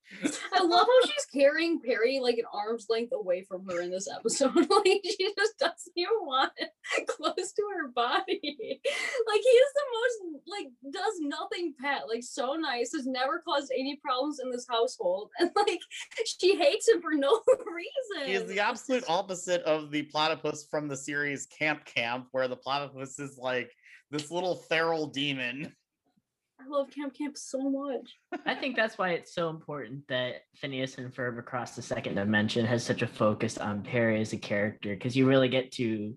[0.53, 4.09] I love how she's carrying Perry like an arm's length away from her in this
[4.11, 4.55] episode.
[4.71, 6.71] like she just doesn't even want it
[7.07, 8.81] close to her body.
[9.29, 13.73] like he is the most like does nothing pet, like so nice, has never caused
[13.73, 15.81] any problems in this household, and like
[16.27, 18.29] she hates him for no reason.
[18.29, 22.57] He is the absolute opposite of the platypus from the series Camp Camp, where the
[22.57, 23.71] platypus is like
[24.11, 25.73] this little feral demon.
[26.61, 28.11] I love Camp Camp so much.
[28.47, 32.65] I think that's why it's so important that Phineas and Ferb across the second dimension
[32.67, 36.17] has such a focus on Perry as a character because you really get to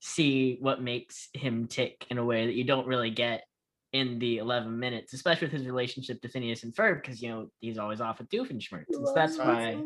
[0.00, 3.44] see what makes him tick in a way that you don't really get
[3.92, 7.50] in the 11 minutes, especially with his relationship to Phineas and Ferb, because you know
[7.60, 8.86] he's always off with Doofenshmirtz.
[8.90, 9.82] So that's Love why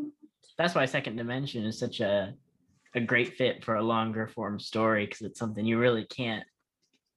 [0.56, 2.34] that's why Second Dimension is such a
[2.99, 6.44] a great fit for a longer form story because it's something you really can't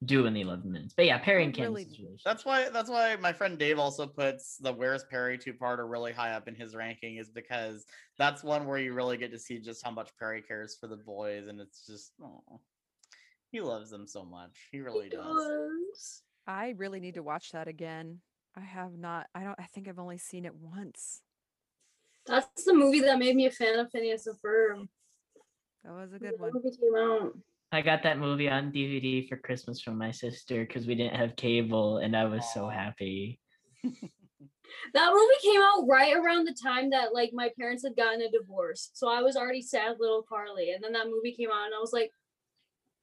[0.04, 0.94] do in the 11 minutes.
[0.96, 2.26] But yeah, Perry and I really- Candace's relationship.
[2.26, 6.32] That's why that's why my friend Dave also puts the Where's Perry two-parter really high
[6.32, 7.86] up in his ranking is because
[8.18, 10.98] that's one where you really get to see just how much Perry cares for the
[10.98, 12.60] boys and it's just oh
[13.52, 14.70] he loves them so much.
[14.72, 15.22] He really does.
[15.26, 16.22] does.
[16.48, 18.22] I really need to watch that again.
[18.56, 19.28] I have not.
[19.36, 19.60] I don't.
[19.60, 21.22] I think I've only seen it once.
[22.26, 24.88] That's the movie that made me a fan of Phineas and Ferb.
[25.84, 26.52] That was a good that one.
[26.52, 27.38] came out.
[27.72, 31.36] I got that movie on DVD for Christmas from my sister because we didn't have
[31.36, 33.40] cable and I was so happy.
[34.94, 38.32] That movie came out right around the time that like my parents had gotten a
[38.32, 38.90] divorce.
[38.94, 40.72] So I was already sad little Carly.
[40.72, 42.12] And then that movie came out and I was like,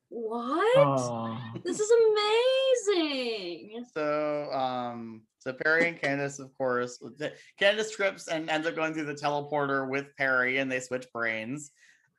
[0.08, 0.78] what?
[0.78, 1.52] Aw.
[1.64, 1.90] This is
[2.88, 3.84] amazing.
[3.94, 7.02] So, um, so Perry and Candace, of course,
[7.58, 11.72] Candace trips and ends up going through the teleporter with Perry, and they switch brains.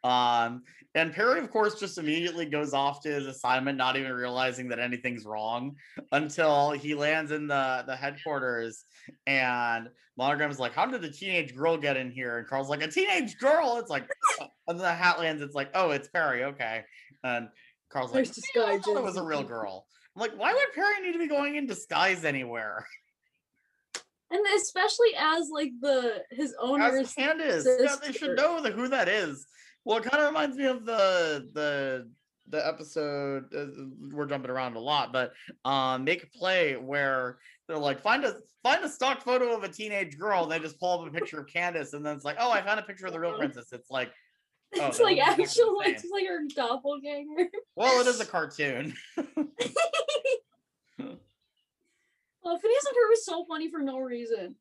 [0.04, 0.64] Um,
[0.96, 4.80] and Perry, of course, just immediately goes off to his assignment, not even realizing that
[4.80, 5.76] anything's wrong
[6.12, 8.86] until he lands in the the headquarters.
[9.28, 12.88] And Monogram's like, "How did the teenage girl get in here?" And Carl's like, "A
[12.88, 14.08] teenage girl." It's like,
[14.40, 15.42] and then the hat lands.
[15.42, 16.84] It's like, "Oh, it's Perry." Okay,
[17.24, 17.50] and
[17.92, 19.86] Carl's like, I disguise, thought it was a real girl."
[20.16, 22.86] I'm like, why would Perry need to be going in disguise anywhere?
[24.32, 28.88] And especially as like the his owner's As Candace, yeah, they should know the, who
[28.90, 29.46] that is.
[29.86, 32.10] Well, it kind of reminds me of the the
[32.50, 33.46] the episode.
[33.56, 33.68] Uh,
[34.12, 35.34] we're jumping around a lot, but
[35.66, 39.70] um, make a play where they're like, find a find a stock photo of a
[39.70, 40.44] teenage girl.
[40.44, 42.62] And they just pull up a picture of Candace, and then it's like, oh, I
[42.62, 43.72] found a picture of the real princess.
[43.72, 44.12] It's like,
[44.80, 47.50] oh, it's like was actual it's like her doppelganger.
[47.76, 48.94] well, it is a cartoon.
[49.16, 49.28] Well,
[52.60, 54.56] Phineas and Ferb is so funny for no reason.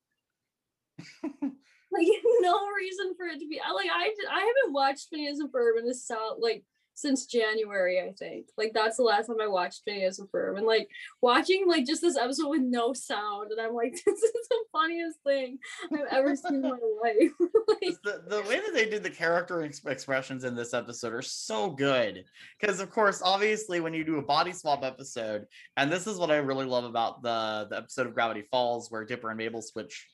[1.92, 2.06] like
[2.40, 3.60] no reason for it to be.
[3.60, 6.64] I like I I haven't watched Ferb in this sound like
[6.94, 8.00] since January.
[8.00, 10.88] I think like that's the last time I watched Phineas and Ferb, and like
[11.20, 15.18] watching like just this episode with no sound, and I'm like, this is the funniest
[15.24, 15.58] thing
[15.92, 16.68] I've ever seen in my
[17.02, 17.32] life.
[17.40, 21.70] like, the, the way that they did the character expressions in this episode are so
[21.70, 22.24] good
[22.58, 26.30] because of course obviously when you do a body swap episode and this is what
[26.30, 30.06] i really love about the the episode of gravity falls where dipper and mabel switch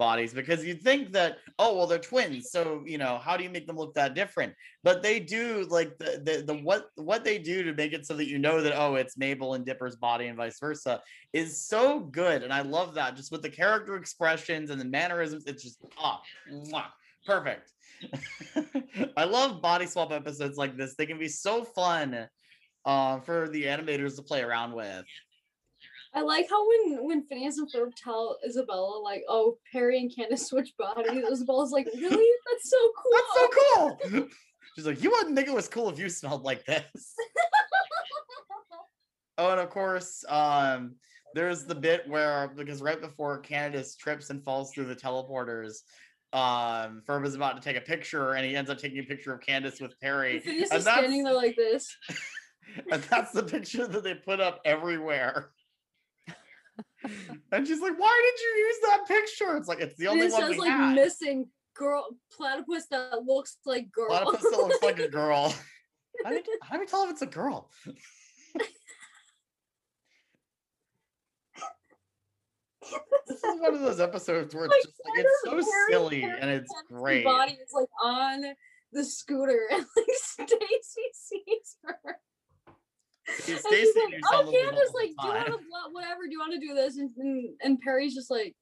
[0.00, 3.50] bodies because you'd think that oh well they're twins so you know how do you
[3.50, 4.54] make them look that different?
[4.82, 8.14] But they do like the the, the what what they do to make it so
[8.14, 11.02] that you know that oh it's mabel and dipper's body and vice versa
[11.34, 15.44] is so good and i love that just with the character expressions and the mannerisms
[15.46, 16.20] it's just ah
[16.50, 16.86] mwah,
[17.26, 17.72] perfect.
[19.16, 22.26] I love body swap episodes like this they can be so fun
[22.86, 25.04] uh, for the animators to play around with
[26.12, 30.46] I like how when when Phineas and Ferb tell Isabella like, oh Perry and Candace
[30.46, 32.30] switch bodies, Isabella's like, really?
[32.50, 33.12] That's so cool.
[33.12, 34.28] that's so cool
[34.76, 36.84] she's like you wouldn't think it was cool if you smelled like this
[39.40, 40.96] Oh, and of course, um,
[41.34, 45.78] there's the bit where because right before Candace trips and falls through the teleporters,
[46.34, 49.32] um, Ferb is about to take a picture, and he ends up taking a picture
[49.32, 51.96] of Candace with Perry, Phineas and is standing there like this.
[52.92, 55.52] and that's the picture that they put up everywhere.
[57.52, 60.32] And she's like, "Why did you use that picture?" It's like it's the only it
[60.32, 60.94] one says we like had.
[60.94, 64.08] missing girl platypus that looks like girl.
[64.08, 65.54] Platypus that looks like a girl.
[66.24, 67.70] How do, we, how do we tell if it's a girl?
[73.28, 76.50] this is one of those episodes where it's Like, just like it's so silly and
[76.50, 77.24] it's great.
[77.24, 78.44] Body is like on
[78.92, 82.18] the scooter, and like Stacy sees her.
[83.38, 83.64] Stacey she's
[83.96, 85.58] like, oh, something was up Candace, like, do you want to,
[85.92, 86.96] whatever, do you want to do this?
[86.96, 88.54] And, and, and Perry's just like,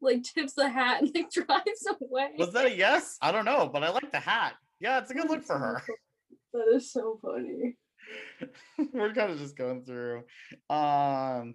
[0.00, 2.30] like tips the hat and like drives away.
[2.38, 3.16] Was that a yes?
[3.20, 4.54] I don't know, but I like the hat.
[4.80, 5.82] Yeah, it's a good look for her.
[6.52, 7.76] That is so funny.
[8.92, 10.24] We're kind of just going through.
[10.70, 11.54] Um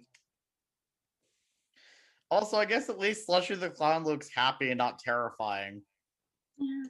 [2.30, 5.82] also, I guess at least Slushy the Clown looks happy and not terrifying.
[6.58, 6.84] Yeah.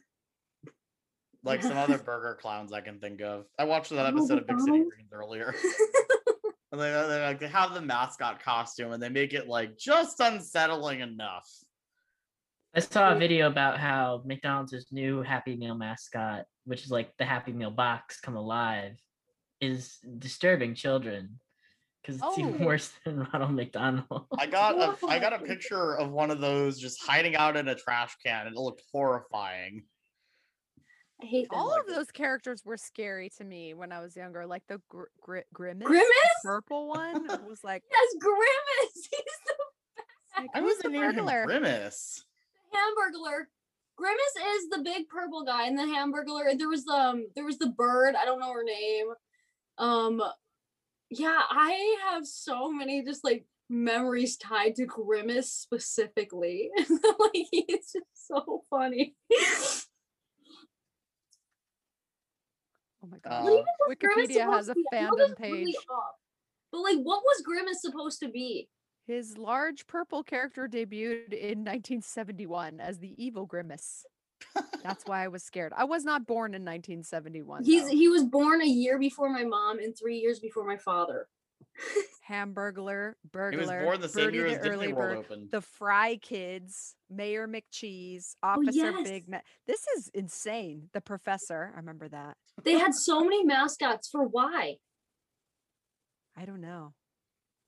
[1.43, 3.47] Like some other burger clowns I can think of.
[3.59, 4.95] I watched that Oh, episode of Big City McDonald's?
[4.95, 5.55] Greens earlier.
[6.72, 10.20] And they, they, like, they have the mascot costume and they make it like just
[10.20, 11.51] unsettling enough.
[12.76, 17.24] I saw a video about how McDonald's new Happy Meal mascot, which is like the
[17.24, 18.93] Happy Meal box come alive,
[19.61, 21.41] is disturbing children
[22.03, 22.64] because it's even Oh.
[22.66, 24.26] worse than Ronald McDonald.
[24.38, 27.66] I got a I got a picture of one of those just hiding out in
[27.66, 29.82] a trash can and it looked horrifying.
[31.23, 31.59] I hate them.
[31.59, 31.95] All like of it.
[31.95, 34.47] those characters were scary to me when I was younger.
[34.47, 36.07] Like the gr- gr- grimace, Grimace?
[36.07, 39.09] the purple one was like, Yes, Grimace.
[39.11, 41.45] He's the like I was the the name him burglar?
[41.47, 42.25] Grimace.
[42.73, 43.45] Hamburglar.
[43.97, 46.57] Grimace is the big purple guy in the Hamburglar.
[46.57, 48.14] There was um there was the bird.
[48.14, 49.07] I don't know her name.
[49.79, 50.23] Um,
[51.11, 56.71] yeah, I have so many just like memories tied to Grimace specifically.
[56.79, 59.14] like he's just so funny.
[63.03, 63.44] Oh my Uh, god!
[63.44, 64.96] What even was Grimace Wikipedia has a to be?
[64.96, 65.74] I know fandom this really page.
[66.72, 68.68] But like, what was Grimace supposed to be?
[69.07, 74.05] His large purple character debuted in 1971 as the evil Grimace.
[74.82, 75.72] That's why I was scared.
[75.76, 77.64] I was not born in 1971.
[77.64, 77.88] He's though.
[77.88, 81.28] he was born a year before my mom and three years before my father.
[82.31, 85.19] Hamburglar, He burglar, was born the same Birdie year the as Disney Early World Bird,
[85.33, 85.51] opened.
[85.51, 89.29] the Fry Kids, Mayor McCheese, Officer Big yes.
[89.29, 89.45] Mac.
[89.67, 90.89] This is insane.
[90.93, 92.37] The Professor, I remember that.
[92.63, 94.77] They had so many mascots for why?
[96.37, 96.95] I don't know.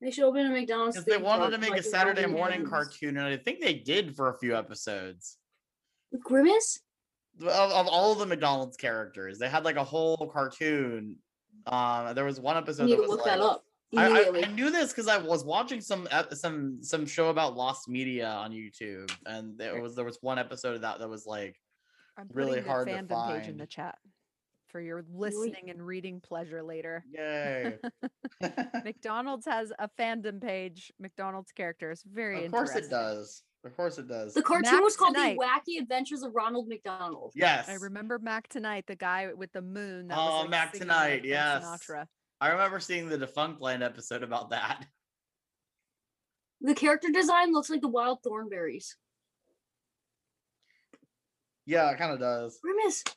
[0.00, 0.96] They should open a McDonald's.
[0.96, 2.70] Because they wanted to make like a Saturday Robin morning Hood's.
[2.70, 5.38] cartoon, and I think they did for a few episodes.
[6.22, 6.80] Grimace?
[7.40, 11.16] Of, of all of the McDonald's characters, they had like a whole cartoon.
[11.66, 13.64] Um, there was one I episode need that to was look like, that up
[13.96, 14.42] I, I.
[14.44, 18.52] I knew this because I was watching some some some show about lost media on
[18.52, 21.60] YouTube, and there was there was one episode of that that was like
[22.16, 23.96] I'm Really putting hard the to fandom page in the chat
[24.68, 27.04] for your listening and reading pleasure later.
[27.12, 27.76] yay.
[28.84, 30.92] McDonald's has a fandom page.
[30.98, 33.42] McDonald's characters, very of course it does.
[33.64, 34.34] Of course it does.
[34.34, 35.36] the cartoon Mac was called Tonight.
[35.38, 35.44] The
[35.76, 37.32] Wacky Adventures of Ronald McDonald.
[37.36, 40.08] Yes, I remember Mac Tonight, the guy with the moon.
[40.08, 41.64] That Oh, was like Mac Tonight, yes.
[41.64, 42.06] Sinatra.
[42.42, 44.84] I remember seeing the Defunctland episode about that.
[46.60, 48.94] The character design looks like the Wild Thornberrys.
[51.66, 52.58] Yeah, it kind of does.
[52.60, 53.04] Grimace.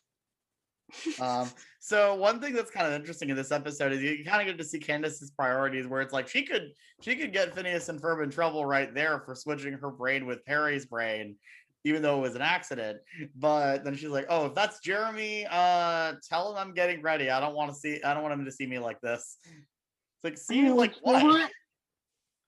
[1.20, 1.50] Um,
[1.80, 4.60] so one thing that's kind of interesting in this episode is you kind of get
[4.60, 6.70] to see Candace's priorities, where it's like she could
[7.02, 10.46] she could get Phineas and Ferb in trouble right there for switching her brain with
[10.46, 11.38] Perry's brain,
[11.86, 13.00] even though it was an accident.
[13.36, 17.30] But then she's like, "Oh, if that's Jeremy, uh, tell him I'm getting ready.
[17.30, 18.02] I don't want to see.
[18.04, 20.94] I don't want him to see me like this." It's like, see, you Oh, like
[21.02, 21.52] what?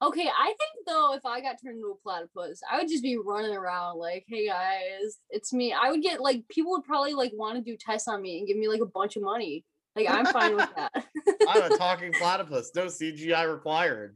[0.03, 3.17] Okay, I think though, if I got turned into a platypus, I would just be
[3.17, 7.31] running around like, "Hey guys, it's me." I would get like people would probably like
[7.33, 9.63] want to do tests on me and give me like a bunch of money.
[9.95, 10.91] Like I'm fine with that.
[11.49, 12.71] I'm a talking platypus.
[12.75, 14.15] No CGI required.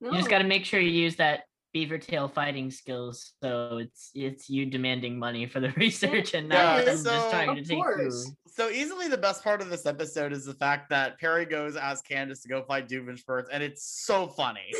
[0.00, 0.10] no.
[0.10, 1.44] You just got to make sure you use that
[1.74, 3.32] beaver tail fighting skills.
[3.42, 7.30] So it's it's you demanding money for the research and Yeah, not them so- just
[7.30, 7.82] trying to take you.
[7.82, 8.30] course.
[8.46, 12.00] So easily the best part of this episode is the fact that Perry goes as
[12.00, 14.72] Candace to go fight Doofenshmirtz, and it's so funny.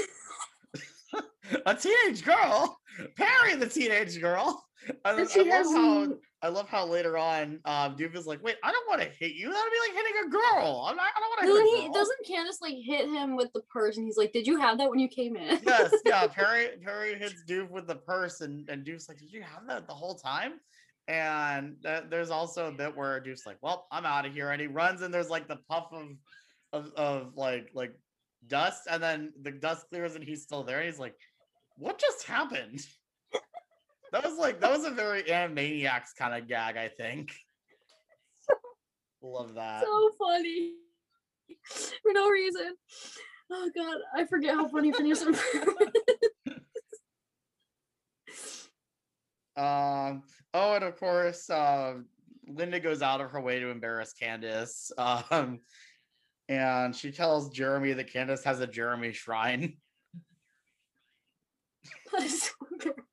[1.67, 2.79] a teenage girl,
[3.17, 4.65] Perry, the teenage girl.
[5.05, 5.73] I, And I she love has how
[6.05, 9.09] some- I love how later on, um, Doof is like, "Wait, I don't want to
[9.19, 9.51] hit you.
[9.51, 10.85] That'd be like hitting a girl.
[10.87, 11.89] I'm not, I don't want to hit he?
[11.89, 13.97] Doesn't Candace like hit him with the purse?
[13.97, 16.27] And he's like, "Did you have that when you came in?" yes, yeah.
[16.27, 19.87] Perry Perry hits Doof with the purse, and, and Doof's like, "Did you have that
[19.87, 20.61] the whole time?"
[21.09, 24.61] And th- there's also a bit where Doof's like, "Well, I'm out of here," and
[24.61, 26.09] he runs, and there's like the puff of
[26.75, 27.95] of, of like like
[28.49, 31.15] dust, and then the dust clears, and he's still there, and he's like,
[31.79, 32.85] "What just happened?"
[34.15, 37.33] That was like that was a very Animaniacs kind of gag, I think.
[39.21, 39.83] Love that.
[39.83, 40.75] so funny
[41.67, 42.75] for no reason.
[43.51, 45.37] Oh god, I forget how funny Phineas and.
[49.57, 50.25] Um.
[50.53, 52.07] Oh, and of course, um,
[52.49, 54.91] Linda goes out of her way to embarrass Candace.
[54.99, 55.61] Um,
[56.49, 59.77] and she tells Jeremy that Candace has a Jeremy shrine.
[62.13, 63.05] That is so embarrassing.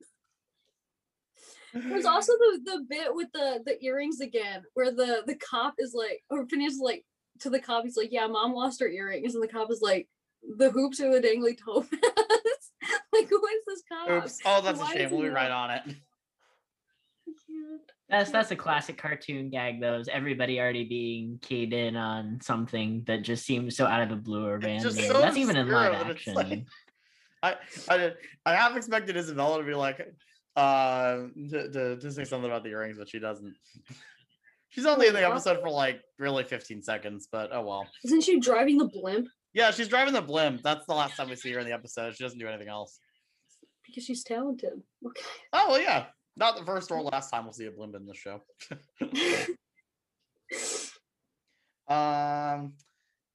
[1.73, 5.93] There's also the the bit with the the earrings again, where the the cop is
[5.93, 7.05] like, or Phineas is like
[7.39, 10.07] to the cop, he's like, "Yeah, mom lost her earrings," and the cop is like,
[10.57, 12.71] "The hoops or the dangly toe pads?"
[13.13, 14.09] like, who is this cop?
[14.23, 14.39] Oops.
[14.45, 15.11] Oh, that's a shame.
[15.11, 15.55] We'll be right know?
[15.55, 15.81] on it.
[18.09, 19.79] That's that's a classic cartoon gag.
[19.79, 24.09] Though is everybody already being keyed in on something that just seems so out of
[24.09, 24.91] the blue or It's random.
[24.91, 26.33] so That's even in live obscure it's action.
[26.33, 26.65] like-
[27.43, 27.55] I
[27.89, 28.13] I did,
[28.45, 29.99] I half expected Isabella to be like,
[30.55, 33.55] uh, to, to say something about the earrings, but she doesn't.
[34.69, 37.87] She's only in the episode for like really 15 seconds, but oh well.
[38.05, 40.61] Isn't she driving the blimp Yeah, she's driving the blimp.
[40.63, 42.15] That's the last time we see her in the episode.
[42.15, 42.97] She doesn't do anything else.
[43.85, 44.81] because she's talented?
[45.05, 45.21] Okay.
[45.51, 46.05] Oh well, yeah.
[46.37, 48.41] Not the first or last time we'll see a blimp in this show.
[51.91, 52.73] Um,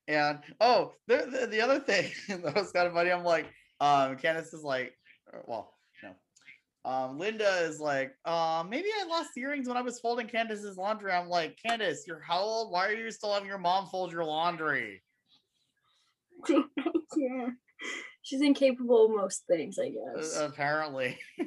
[0.09, 3.11] and oh, the, the the other thing that was kind of funny.
[3.13, 3.47] I'm like,
[3.81, 4.95] um, Candace is like,
[5.47, 5.76] well, no,
[6.87, 10.77] Um, Linda is like, uh, maybe I lost the earrings when I was folding Candace's
[10.77, 11.11] laundry.
[11.11, 12.71] I'm like, Candace, you're how old?
[12.73, 15.03] Why are you still having your mom fold your laundry?
[16.49, 17.49] yeah.
[18.23, 20.37] She's incapable of most things, I Uh, guess.
[20.39, 21.19] apparently.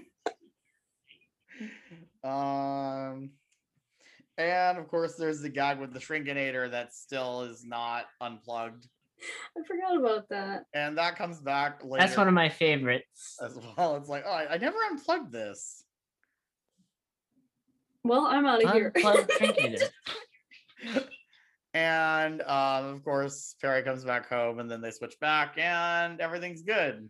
[2.25, 3.31] um,
[4.37, 8.87] and of course, there's the gag with the Shrinkinator that still is not unplugged,
[9.57, 10.65] I forgot about that.
[10.73, 13.37] and that comes back later That's one of my favorites.
[13.43, 13.95] as well.
[13.95, 15.83] It's like, oh, I, I never unplugged this.
[18.03, 18.91] Well, I'm out of here.
[18.95, 19.89] Unplugged Shrinkinator.
[21.73, 26.63] And um, of course, Perry comes back home, and then they switch back, and everything's
[26.63, 27.07] good.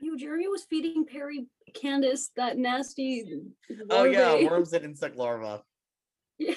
[0.00, 3.42] you, Jeremy was feeding Perry Candace that nasty.
[3.90, 5.62] Oh yeah, worms and insect larva,
[6.38, 6.54] Yeah.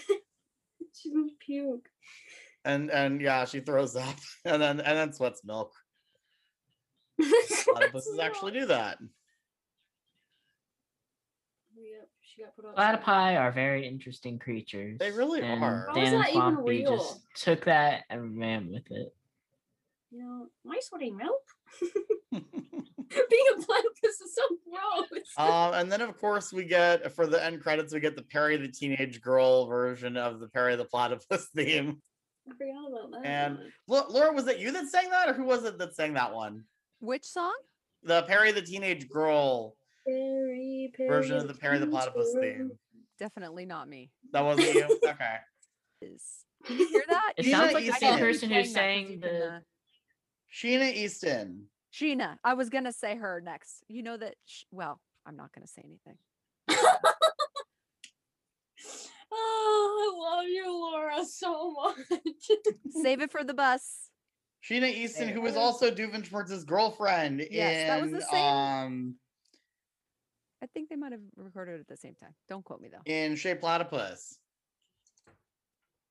[0.93, 1.87] She's gonna puke.
[2.65, 4.15] And and yeah, she throws up,
[4.45, 5.73] and then and then sweats milk.
[7.21, 8.97] Platypuses actually do that.
[11.75, 13.03] Yep, she got put out.
[13.03, 14.97] Platypi are very interesting creatures.
[14.99, 15.87] They really and are.
[15.93, 16.97] How is Dan and that even Swampy real?
[16.97, 19.13] just took that and ran with it.
[20.11, 21.41] You know, am I sweating milk?
[22.31, 25.23] Being a platypus is so gross.
[25.37, 28.57] um, and then of course we get for the end credits we get the Perry
[28.57, 32.01] the Teenage Girl version of the Perry the Platypus theme.
[32.49, 33.25] I forgot about that.
[33.25, 36.33] and- Laura, was it you that sang that, or who was it that sang that
[36.33, 36.63] one?
[36.99, 37.55] Which song?
[38.03, 39.75] The Perry the Teenage Girl
[40.07, 42.41] Perry, Perry, version of the Perry the Platypus Girl.
[42.41, 42.71] theme.
[43.19, 44.09] Definitely not me.
[44.33, 44.99] That wasn't you.
[45.07, 45.35] Okay.
[46.01, 47.33] Is can you hear that?
[47.37, 48.09] It Sheena sounds like the Easton.
[48.09, 49.61] same person who Playing that 'cause sang the.
[50.53, 51.65] Sheena Easton.
[51.93, 52.37] Sheena.
[52.43, 53.83] I was gonna say her next.
[53.87, 54.35] You know that.
[54.45, 56.17] Sh- well, I'm not gonna say anything.
[59.31, 62.59] Oh, I love you, Laura, so much.
[63.03, 64.09] Save it for the bus.
[64.63, 69.15] Sheena Easton, who was also Doofenshmirtz's girlfriend Yes, that was the same- um
[70.63, 72.35] I think they might have recorded at the same time.
[72.47, 73.01] Don't quote me though.
[73.11, 74.37] in Shape Platypus.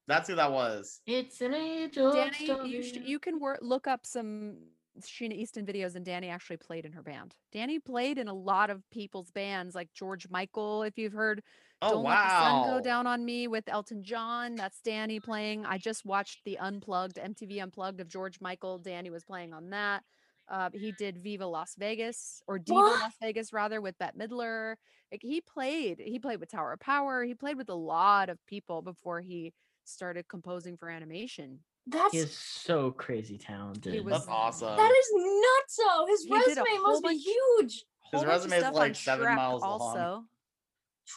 [0.09, 1.01] That's who that was.
[1.07, 4.57] It's an age old Danny, you sh- you can wor- look up some
[5.01, 7.37] Sheena Easton videos, and Danny actually played in her band.
[7.53, 10.83] Danny played in a lot of people's bands, like George Michael.
[10.83, 11.45] If you've heard
[11.83, 12.81] Oh "Don't Let the Sun Go.
[12.83, 15.65] Down on Me" with Elton John, that's Danny playing.
[15.65, 18.79] I just watched the Unplugged MTV Unplugged of George Michael.
[18.79, 20.03] Danny was playing on that.
[20.49, 23.01] Uh, he did Viva Las Vegas or Diva What?
[23.01, 24.75] Las Vegas rather with Bette Midler.
[25.13, 27.25] Like he played, he played with Tower of Power.
[27.25, 29.53] He played with a lot of people before he
[29.85, 31.61] started composing for animation.
[31.87, 34.05] That's He is so crazy talented.
[34.05, 34.77] was- That's awesome.
[34.77, 36.09] that is nutso.
[36.09, 37.73] His He resume whole must be huge.
[37.73, 39.81] His Whole bunch of resume is like seven Shrek miles long.
[39.81, 40.27] Also, Sh-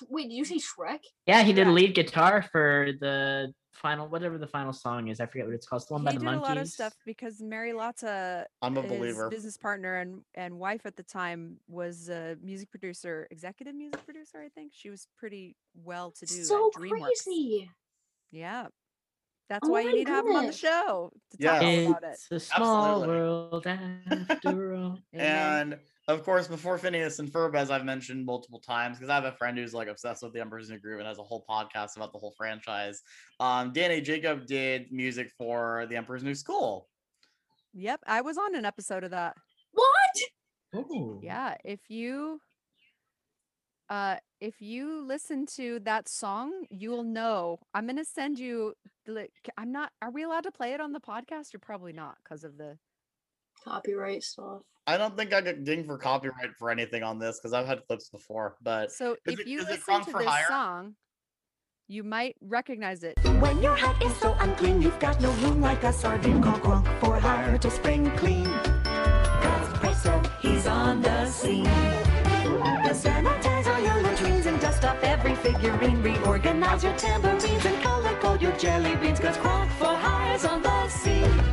[0.10, 1.00] Wait, did you say Shrek?
[1.28, 1.74] yeah, he did Shrek.
[1.76, 5.20] lead guitar for the final, whatever the final song is.
[5.20, 5.82] I forget what it's called.
[5.82, 8.78] It's the one he by did the a lot of stuff because Mary Lotta, I'm
[8.78, 9.30] a his believer.
[9.30, 14.42] business partner and and wife at the time, was a music producer, executive music producer.
[14.42, 16.44] I think she was pretty well to do.
[16.44, 17.70] So crazy.
[18.32, 18.68] Yeah,
[19.50, 21.60] that's Oh why you my need to have him on the show to Yeah.
[21.60, 22.20] talk all about it.
[22.32, 23.08] It's a small Absolutely.
[23.08, 25.00] world after all.
[25.16, 25.74] Amen.
[25.74, 29.26] And of course, before Phineas and Ferb, as I've mentioned multiple times, because I have
[29.26, 31.96] a friend who's like obsessed with the Emperor's New Groove and has a whole podcast
[31.96, 33.02] about the whole franchise.
[33.40, 36.90] Um, Danny Jacob did music for the Emperor's New School.
[37.74, 39.36] Yep, I was on an episode of that.
[39.72, 40.22] What?
[40.76, 41.20] Ooh.
[41.24, 42.40] Yeah, if you
[43.90, 47.60] uh if you listen to that song, you'll know.
[47.74, 48.74] I'm going to send you
[49.06, 51.60] the li- c- I'm not are we allowed to play it on the podcast You're
[51.62, 52.78] probably not because of the
[53.64, 54.64] Copyright stuff.
[54.86, 57.86] I don't think I get dinged for copyright for anything on this because I've had
[57.88, 60.46] clips before, but So if it- you listen to this Hire?
[60.48, 60.96] song,
[61.88, 63.18] you might recognize it.
[63.40, 66.42] When your hat is so unclean, you've got no room like a sardine.
[66.44, 68.46] Call Kronk for hire to spring clean.
[68.46, 71.66] Cause presto, he's on the scene.
[71.66, 76.02] He'll sanitize all your latrines and dust off every figurine.
[76.04, 79.20] Reorganize your tambourines and color code your jelly beans.
[79.22, 81.53] Cause Kronk for hire's on the scene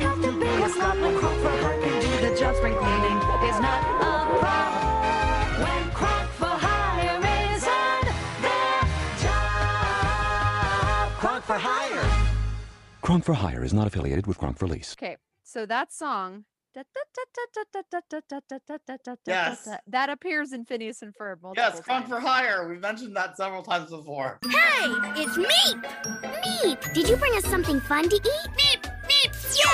[0.00, 2.54] have to be a snob or crook for hire can do the job.
[2.56, 3.18] Spring cleaning
[3.48, 3.94] is not a
[4.40, 7.18] problem when Kronk for hire
[7.54, 8.04] is on
[8.42, 8.80] their
[9.22, 11.12] job.
[11.18, 12.06] Kronk for hire.
[13.02, 14.94] Kronk for Hire is not affiliated with Kronk for Lease.
[14.96, 16.44] Okay, so that song.
[19.26, 19.68] Yes.
[19.88, 21.38] That appears in Phineas and Ferb.
[21.56, 22.68] Yes, Kronk for Hire.
[22.68, 24.38] We've mentioned that several times before.
[24.44, 24.86] Hey,
[25.16, 25.82] it's Meep!
[26.44, 28.50] Meep, did you bring us something fun to eat?
[28.56, 28.89] Meep,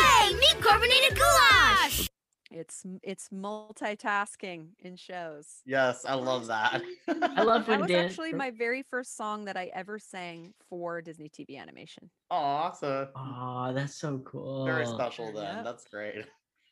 [0.01, 0.35] Yay!
[0.35, 2.09] Meep carbonated goulash!
[2.51, 5.47] It's it's multitasking in shows.
[5.66, 6.81] Yes, I love that.
[7.09, 8.05] I love That when was Dan.
[8.05, 12.09] actually my very first song that I ever sang for Disney TV animation.
[12.31, 14.64] Aw, so Oh, that's so cool.
[14.64, 15.56] very special then.
[15.56, 15.64] Yep.
[15.64, 16.24] That's great.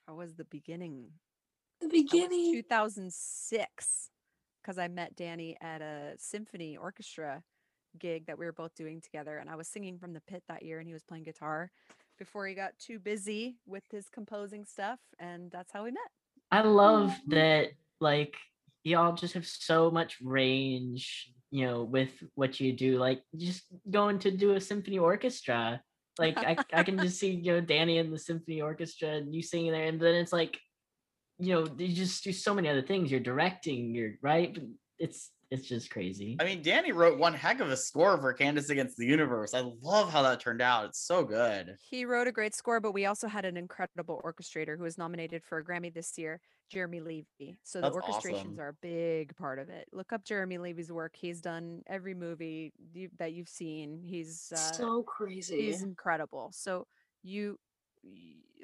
[0.06, 1.06] That was the beginning.
[1.80, 2.52] The beginning.
[2.54, 4.10] 2006
[4.62, 7.42] because I met Danny at a symphony orchestra
[7.98, 9.36] gig that we were both doing together.
[9.36, 11.70] And I was singing from the pit that year and he was playing guitar
[12.18, 14.98] before he got too busy with his composing stuff.
[15.18, 16.10] And that's how we met.
[16.50, 16.74] I mm.
[16.74, 17.70] love that
[18.00, 18.36] like
[18.84, 22.98] y'all just have so much range, you know, with what you do.
[22.98, 25.80] Like just going to do a symphony orchestra.
[26.18, 29.42] Like I, I can just see, you know, Danny in the symphony orchestra and you
[29.42, 30.58] singing there, and then it's like,
[31.40, 33.10] you know, you just do so many other things.
[33.10, 34.56] You're directing, you're right.
[35.04, 36.36] It's it's just crazy.
[36.40, 39.52] I mean, Danny wrote one heck of a score for Candace Against the Universe.
[39.52, 40.86] I love how that turned out.
[40.86, 41.76] It's so good.
[41.90, 45.44] He wrote a great score, but we also had an incredible orchestrator who was nominated
[45.44, 46.40] for a Grammy this year,
[46.70, 47.58] Jeremy Levy.
[47.62, 48.60] So the orchestrations awesome.
[48.60, 49.86] are a big part of it.
[49.92, 51.14] Look up Jeremy Levy's work.
[51.14, 54.00] He's done every movie you, that you've seen.
[54.02, 55.66] He's uh, so crazy.
[55.66, 56.50] he's incredible.
[56.52, 56.86] So
[57.22, 57.60] you,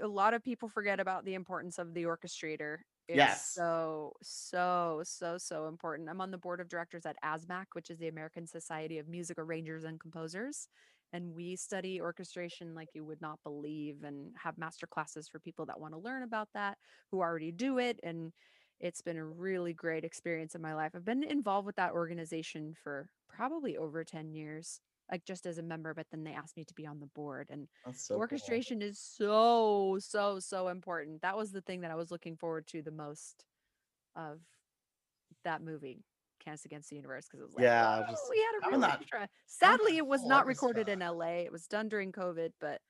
[0.02, 2.78] a lot of people forget about the importance of the orchestrator.
[3.12, 3.50] It's Yes.
[3.54, 6.08] so so so so important.
[6.08, 9.38] I'm on the board of directors at ASMAC, which is the American Society of Music
[9.38, 10.68] Arrangers and Composers,
[11.12, 15.66] and we study orchestration like you would not believe, and have master classes for people
[15.66, 16.78] that want to learn about that,
[17.10, 18.32] who already do it, and
[18.78, 20.92] it's been a really great experience in my life.
[20.94, 24.80] I've been involved with that organization for probably over 10 years,
[25.10, 27.48] like just as a member, but then they asked me to be on the board.
[27.50, 28.20] And so cool.
[28.20, 31.22] orchestration is so, so, so important.
[31.22, 33.44] That was the thing that I was looking forward to the most
[34.16, 34.40] of
[35.44, 36.04] that movie,
[36.44, 38.84] Candace Against the Universe, because it was like, Yeah, "Whoa, just we had a real
[38.84, 39.28] orchestra.
[39.46, 41.44] Sadly, it was not recorded in LA.
[41.44, 42.80] It was done during COVID, but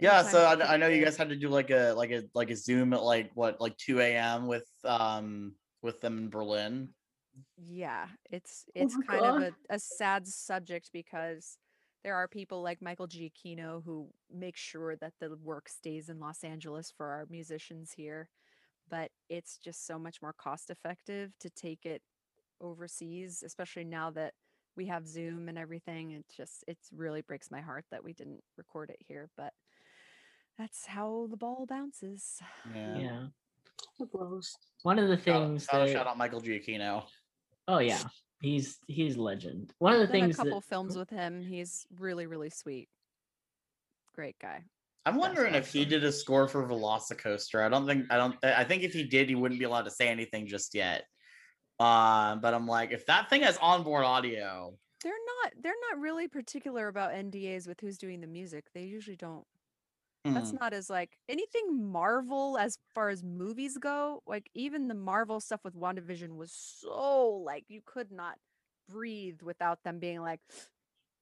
[0.00, 2.50] Yeah, so I, I know you guys had to do like a like a like
[2.50, 4.46] a Zoom at like what like 2 a.m.
[4.46, 6.88] with um with them in Berlin.
[7.56, 11.58] yeah it's Oh it's my kind of a, a sad subject because
[12.04, 16.44] there are people like michael giacchino who make sure that the work stays in los
[16.44, 18.28] angeles for our musicians here
[18.88, 22.02] but it's just so much more cost effective to take it
[22.60, 24.34] overseas especially now that
[24.76, 28.42] we have zoom and everything it just it really breaks my heart that we didn't
[28.56, 29.52] record it here but
[30.58, 32.38] that's how the ball bounces
[32.74, 32.98] Yeah.
[32.98, 33.26] Yeah.
[34.82, 37.04] One of the things shout, that shout out Michael Giacchino.
[37.68, 38.02] oh yeah,
[38.44, 39.72] he's he's legend.
[39.78, 42.88] One of the done a couple that films with him he's really really sweet
[44.14, 44.62] great guy
[45.06, 47.62] I'm That's wondering if he did a score for Velocicoaster.
[47.62, 49.90] I don't think I don't I think if he did, he wouldn't be allowed to
[49.90, 51.04] say anything just yet.
[51.78, 56.26] Um, but I'm like, if that thing has onboard audio, they're not they're not really
[56.26, 58.64] particular about NDAs with who's doing the music.
[58.72, 59.44] They usually don't.
[60.32, 64.22] That's hmm, not as like anything Marvel as far as movies go.
[64.26, 68.36] Like even the Marvel stuff with WandaVision was so like you could not
[68.88, 70.40] breathe without them being like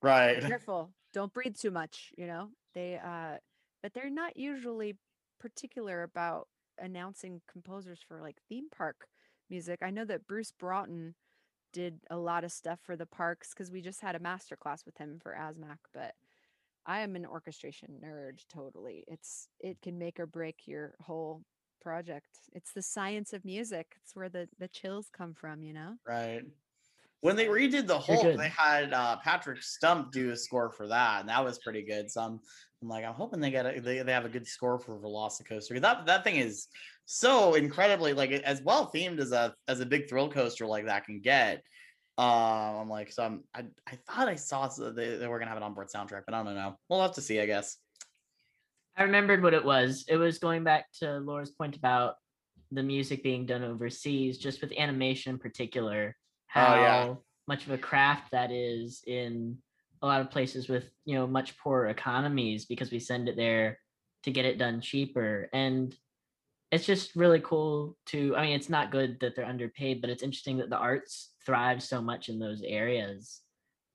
[0.03, 0.41] right.
[0.47, 2.51] careful, don't breathe too much, you know?
[2.75, 3.39] They uh
[3.83, 4.97] but they're not usually
[5.41, 6.47] particular about
[6.79, 9.07] announcing composers for like theme park
[9.51, 9.81] music.
[9.83, 11.15] I know that Bruce Broughton
[11.73, 14.85] did a lot of stuff for the parks because we just had a master class
[14.87, 16.15] with him for ASMAC, but
[16.87, 19.05] I am an orchestration nerd totally.
[19.07, 21.43] It's it can make or break your whole
[21.81, 22.29] project.
[22.53, 23.97] It's the science of music.
[24.03, 25.95] It's where the the chills come from, you know?
[26.07, 26.43] Right.
[27.21, 30.89] When they redid the You're Hulk, they had uh, Patrick Stump do a score for
[30.89, 32.11] that, and that was pretty good.
[32.11, 32.41] So I'm,
[32.83, 35.81] I'm like, I'm hoping they get a, they, they have a good score for Velocicoaster.
[35.81, 36.67] That that thing is
[37.05, 41.05] so incredibly like as well themed as a as a big thrill coaster like that
[41.05, 41.63] can get.
[42.19, 45.49] Um, I'm like, so I'm, I I thought I saw so they, they were gonna
[45.49, 46.77] have an onboard soundtrack, but I don't know.
[46.89, 47.79] We'll have to see, I guess.
[48.97, 50.05] I remembered what it was.
[50.09, 52.17] It was going back to Laura's point about
[52.71, 56.17] the music being done overseas, just with animation in particular,
[56.47, 57.15] how Oh, yeah.
[57.49, 59.59] much of a craft that is in
[60.03, 63.79] a lot of places with you know much poorer economies because we send it there
[64.25, 65.49] to get it done cheaper.
[65.53, 65.95] And
[66.71, 70.23] it's just really cool to I mean, it's not good that they're underpaid, but it's
[70.23, 73.41] interesting that the arts thrive so much in those areas.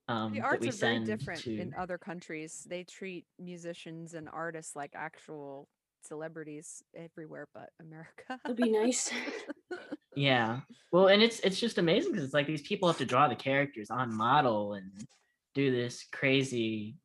[0.09, 2.65] Um, the that arts we are very different to in other countries.
[2.69, 5.67] They treat musicians and artists like actual
[6.01, 8.39] celebrities everywhere but America.
[8.43, 9.11] That'd be nice.
[10.17, 10.61] Yeah.
[10.91, 13.35] Well, and it's it's just amazing because it's like these people have to draw the
[13.35, 14.91] characters on model and
[15.53, 16.95] do this crazy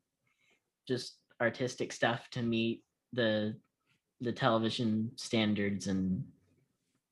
[0.89, 2.83] just artistic stuff to meet
[3.13, 3.55] the
[4.23, 6.25] the television standards and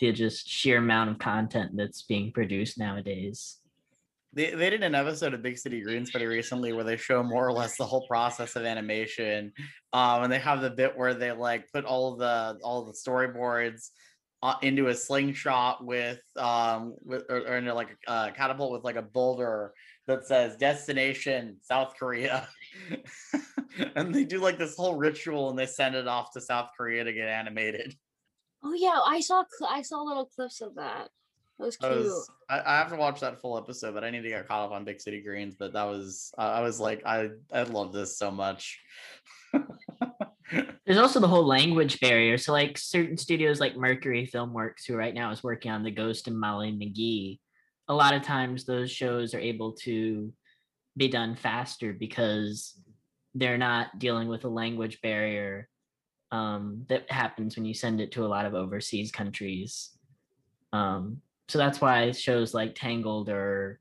[0.01, 3.59] the just sheer amount of content that's being produced nowadays.
[4.33, 7.47] They, they did an episode of Big City Greens pretty recently where they show more
[7.47, 9.53] or less the whole process of animation.
[9.93, 13.91] Um, and they have the bit where they like put all the all the storyboards
[14.43, 18.85] uh, into a slingshot with um with or, or into like a uh, catapult with
[18.85, 19.75] like a boulder
[20.07, 22.49] that says destination South Korea.
[23.97, 27.05] and they do like this whole ritual and they send it off to South Korea
[27.05, 27.95] to get animated.
[28.63, 31.09] Oh yeah, I saw cl- I saw little clips of that.
[31.59, 32.05] That was I, cute.
[32.05, 34.67] was, I, I have to watch that full episode, but I need to get caught
[34.67, 35.57] up on Big City Greens.
[35.59, 38.81] But that was I I was like I I love this so much.
[40.85, 42.37] There's also the whole language barrier.
[42.37, 46.27] So, like certain studios like Mercury Filmworks, who right now is working on The Ghost
[46.27, 47.39] and Molly McGee,
[47.89, 50.33] a lot of times those shows are able to
[50.97, 52.79] be done faster because
[53.35, 55.69] they're not dealing with a language barrier
[56.33, 59.91] um, that happens when you send it to a lot of overseas countries.
[60.73, 63.81] Um, so that's why shows like Tangled or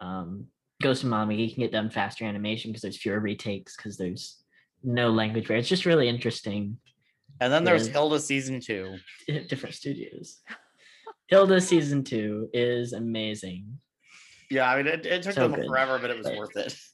[0.00, 0.46] um,
[0.82, 4.42] Ghost and Molly McGee can get done faster animation because there's fewer retakes because there's
[4.82, 5.60] no language barrier.
[5.60, 6.78] It's just really interesting.
[7.40, 7.86] And then there's.
[7.88, 8.96] Hilda season two.
[9.48, 10.40] different studios.
[11.28, 13.78] Hilda season two is amazing.
[14.50, 15.66] Yeah, I mean it, it took So them good.
[15.68, 16.76] forever, but it was But- worth it.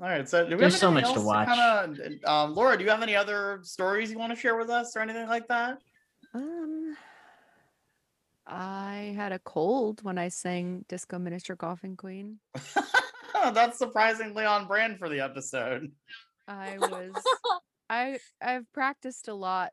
[0.00, 1.48] All right, so do we There's have so much to else watch.
[1.48, 4.94] Kinda, um, Laura, do you have any other stories you want to share with us
[4.94, 5.78] or anything like that?
[6.34, 6.94] Um,
[8.46, 12.38] I had a cold when I sang Disco Minister Golfing Queen.
[13.54, 15.90] That's surprisingly on brand for the episode.
[16.46, 17.12] I was
[17.90, 19.72] I I've practiced a lot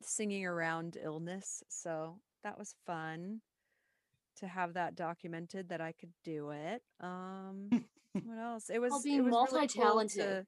[0.00, 3.40] singing around illness, so that was fun
[4.38, 6.82] to have that documented that I could do it.
[7.00, 7.68] Um
[8.24, 8.70] what else?
[8.70, 10.46] It was it being was really cool multi-talented.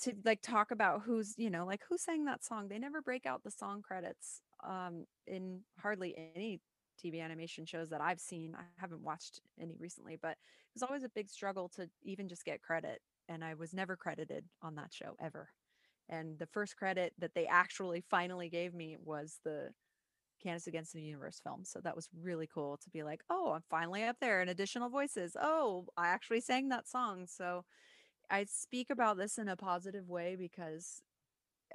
[0.00, 2.68] to, to like talk about who's, you know, like who sang that song.
[2.68, 6.60] They never break out the song credits um in hardly any
[7.02, 8.54] TV animation shows that I've seen.
[8.56, 12.44] I haven't watched any recently, but it was always a big struggle to even just
[12.44, 15.50] get credit and I was never credited on that show ever.
[16.08, 19.70] And the first credit that they actually finally gave me was the
[20.42, 21.64] Candace Against the Universe film.
[21.64, 24.88] So that was really cool to be like, oh, I'm finally up there and additional
[24.88, 25.36] voices.
[25.40, 27.26] Oh, I actually sang that song.
[27.26, 27.64] So
[28.30, 31.02] I speak about this in a positive way because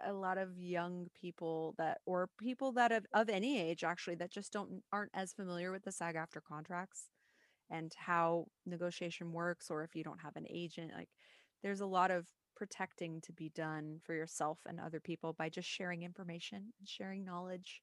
[0.06, 4.32] a lot of young people that or people that have of any age actually that
[4.32, 7.10] just don't aren't as familiar with the SAG-AFTRA contracts
[7.70, 11.10] and how negotiation works or if you don't have an agent like
[11.62, 15.68] there's a lot of protecting to be done for yourself and other people by just
[15.68, 17.82] sharing information and sharing knowledge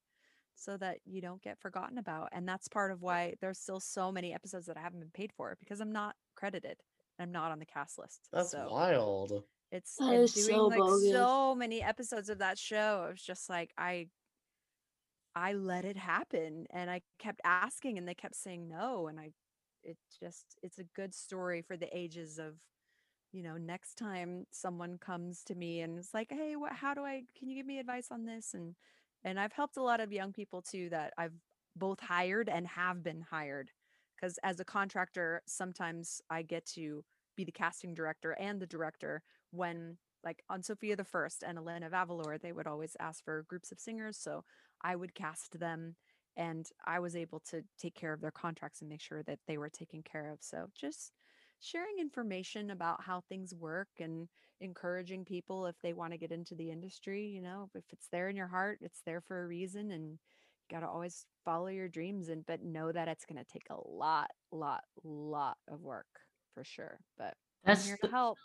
[0.54, 4.12] so that you don't get forgotten about and that's part of why there's still so
[4.12, 6.78] many episodes that I haven't been paid for because I'm not credited
[7.18, 9.44] I'm not on the cast list That's so wild.
[9.72, 11.10] it's That doing so like bogus.
[11.10, 13.06] so many episodes of that show.
[13.08, 14.08] It was just like I
[15.34, 19.30] I let it happen and I kept asking and they kept saying no and I
[19.82, 22.56] it just it's a good story for the ages of
[23.32, 27.02] you know next time someone comes to me and it's like hey what how do
[27.02, 28.74] I can you give me advice on this and
[29.24, 31.34] and I've helped a lot of young people too that I've
[31.76, 33.70] both hired and have been hired
[34.16, 37.04] because as a contractor sometimes I get to
[37.36, 41.86] be the casting director and the director when like on Sofia the First and Elena
[41.86, 44.18] of Avalor, they would always ask for groups of singers.
[44.18, 44.44] So
[44.82, 45.96] I would cast them
[46.36, 49.58] and I was able to take care of their contracts and make sure that they
[49.58, 50.38] were taken care of.
[50.42, 51.12] So just
[51.60, 54.28] sharing information about how things work and
[54.60, 58.28] encouraging people if they want to get into the industry, you know, if it's there
[58.28, 60.18] in your heart, it's there for a reason and you
[60.70, 63.88] got to always follow your dreams and but know that it's going to take a
[63.88, 66.06] lot lot lot of work
[66.54, 67.00] for sure.
[67.18, 67.34] But
[67.64, 68.38] I'm That's here the- to help.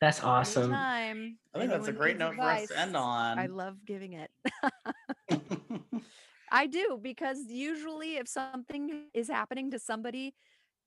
[0.00, 0.64] That's awesome.
[0.64, 1.38] Anytime.
[1.54, 4.12] I think that's a great needs note for us to end on I love giving
[4.14, 4.30] it.
[6.52, 10.34] I do because usually if something is happening to somebody,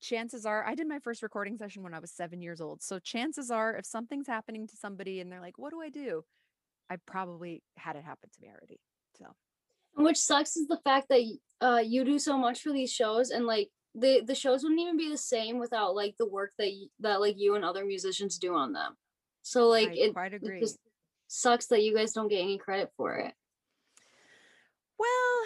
[0.01, 2.81] chances are I did my first recording session when I was 7 years old.
[2.81, 6.23] So chances are if something's happening to somebody and they're like, "What do I do?"
[6.89, 8.79] I probably had it happen to me already.
[9.17, 9.35] So
[9.95, 11.23] Which sucks is the fact that
[11.61, 14.97] uh you do so much for these shows and like the the shows wouldn't even
[14.97, 18.37] be the same without like the work that y- that like you and other musicians
[18.37, 18.95] do on them.
[19.41, 20.77] So like I it, quite it just
[21.27, 23.33] sucks that you guys don't get any credit for it.
[24.99, 25.43] Well,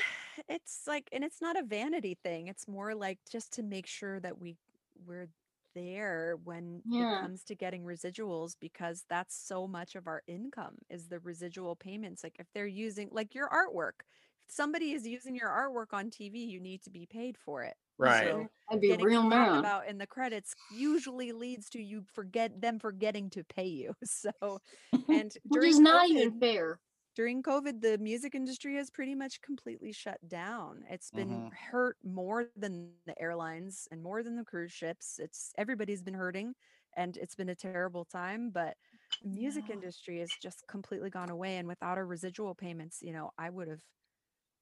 [0.49, 2.47] it's like, and it's not a vanity thing.
[2.47, 4.57] It's more like just to make sure that we
[5.05, 5.29] we're
[5.73, 6.99] there when Yeah.
[6.99, 11.75] it comes to getting residuals because that's so much of our income is the residual
[11.75, 12.23] payments.
[12.23, 14.01] Like if they're using like your artwork,
[14.47, 17.75] if somebody is using your artwork on TV, you need to be paid for it.
[17.97, 18.27] Right.
[18.27, 19.63] So I'd be real mad.
[19.63, 23.93] about in the credits usually leads to you forget them forgetting to pay you.
[24.05, 24.59] So
[25.09, 26.79] and Which is not even fair.
[27.21, 30.83] During COVID, the music industry has pretty much completely shut down.
[30.89, 31.57] It's been Mhm.
[31.71, 35.19] hurt more than the airlines and more than the cruise ships.
[35.19, 36.55] It's everybody's been hurting
[36.97, 38.77] and it's been a terrible time, but
[39.23, 39.69] the music Yeah.
[39.69, 41.57] industry has just completely gone away.
[41.57, 43.83] And without our residual payments, you know, I would have,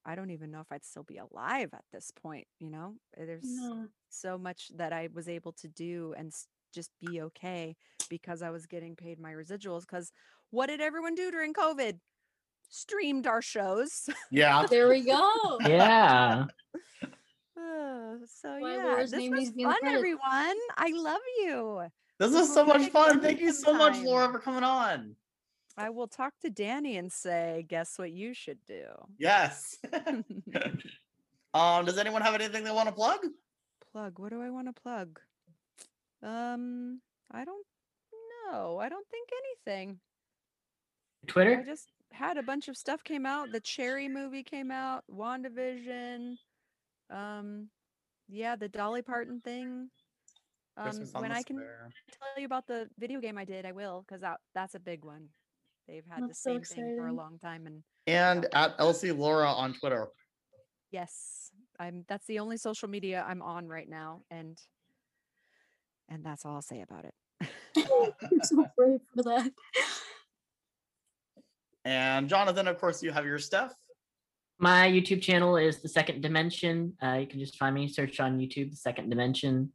[0.05, 2.47] I don't even know if I'd still be alive at this point.
[2.59, 3.91] You know, Uh, there's No.
[4.09, 6.33] so much that I was able to do and
[6.73, 7.75] just be okay
[8.09, 9.81] because I was getting paid my residuals.
[9.81, 10.11] Because
[10.51, 11.99] what did everyone do during COVID?
[12.69, 14.09] Streamed our shows.
[14.31, 14.65] Yeah.
[14.69, 15.57] There we go.
[15.61, 16.45] Yeah.
[18.25, 19.97] So Why yeah, Laura's this name was needs to be in the fun, credits.
[19.97, 20.55] everyone.
[20.77, 21.81] I love you.
[22.19, 23.11] This This was so much fun.
[23.11, 23.97] fun Thank you so much.
[23.99, 25.15] Laura, for coming on.
[25.77, 28.85] I will talk to Danny and say, guess what you should do.
[29.17, 29.77] Yes.
[31.53, 33.19] um, does anyone have anything they want to plug?
[33.91, 34.19] plug.
[34.19, 35.19] What do I want to plug?
[36.21, 37.01] Um,
[37.31, 37.65] I don't
[38.51, 38.77] know.
[38.79, 39.29] I don't think
[39.67, 39.99] anything.
[41.27, 41.63] I Twitter?
[41.65, 43.51] just had a bunch of stuff came out.
[43.51, 45.03] The Cherry movie came out.
[45.11, 46.35] WandaVision.
[47.09, 47.69] Um,
[48.27, 49.89] yeah, the Dolly Parton thing.
[50.77, 51.89] Um, when the I can Square.
[52.11, 55.03] tell you about the video game I did, I will, because that that's a big
[55.03, 55.27] one.
[55.87, 59.51] They've had That's the same thing for a long time, and And at Elsie Laura
[59.51, 60.07] on Twitter.
[60.91, 62.05] yes, I'm.
[62.07, 64.57] That's the only social media I'm on right now, and
[66.07, 67.13] and that's all I'll say about it.
[67.75, 69.51] I'm so brave for that.
[71.89, 73.73] And Jonathan, of course, you have your stuff.
[74.59, 76.93] My YouTube channel is The Second Dimension.
[77.01, 79.71] Uh, you can just find me, search on YouTube, The Second Dimension,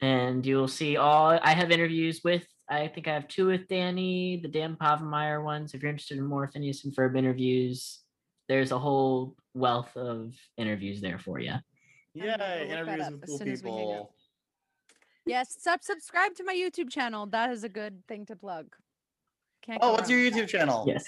[0.00, 1.38] and you'll see all.
[1.40, 2.44] I have interviews with.
[2.68, 5.72] I think I have two with Danny, the Dan Povenmire ones.
[5.72, 8.00] If you're interested in more Phineas and Ferb interviews,
[8.48, 11.52] there's a whole wealth of interviews there for you.
[12.14, 13.86] Yay, gonna go look that interviews with cool soon as we hang up.
[13.86, 14.14] people.
[15.26, 17.24] Yes, sub subscribe to my YouTube channel.
[17.26, 18.74] That is a good thing to plug.
[19.62, 20.42] Can't Oh, what's wrong your with that.
[20.42, 20.84] YouTube channel?
[20.88, 21.04] Yes.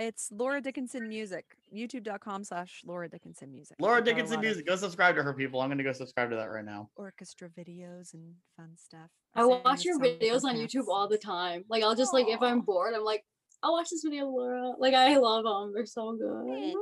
[0.00, 1.44] It's Laura Dickinson Music.
[1.76, 3.76] YouTube.com slash Laura Dickinson Music.
[3.78, 4.66] Laura I've got a Dickinson Music.
[4.66, 5.60] Go subscribe to her, people.
[5.60, 6.88] I'm going to go subscribe to that right now.
[6.96, 9.10] Orchestra videos and fun stuff.
[9.34, 11.66] I sang watch your some of videos on YouTube all the time.
[11.68, 13.26] Like I'll just like if I'm bored, I'm like,
[13.62, 14.72] I'll watch this video, Laura.
[14.78, 15.74] Like I love them.
[15.74, 16.46] They're so good.
[16.48, 16.80] Thanks.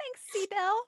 [0.00, 0.82] Thanks, C-Bell.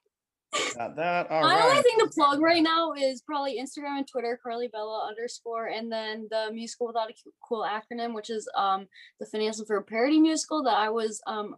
[0.76, 1.30] Got that.
[1.30, 5.06] All My only thing to plug right now is probably Instagram and Twitter, Carly Bella
[5.08, 7.14] underscore, and then the musical without a
[7.46, 8.86] cool acronym, which is um
[9.20, 11.56] the Phineas and Ferb parody musical that I was um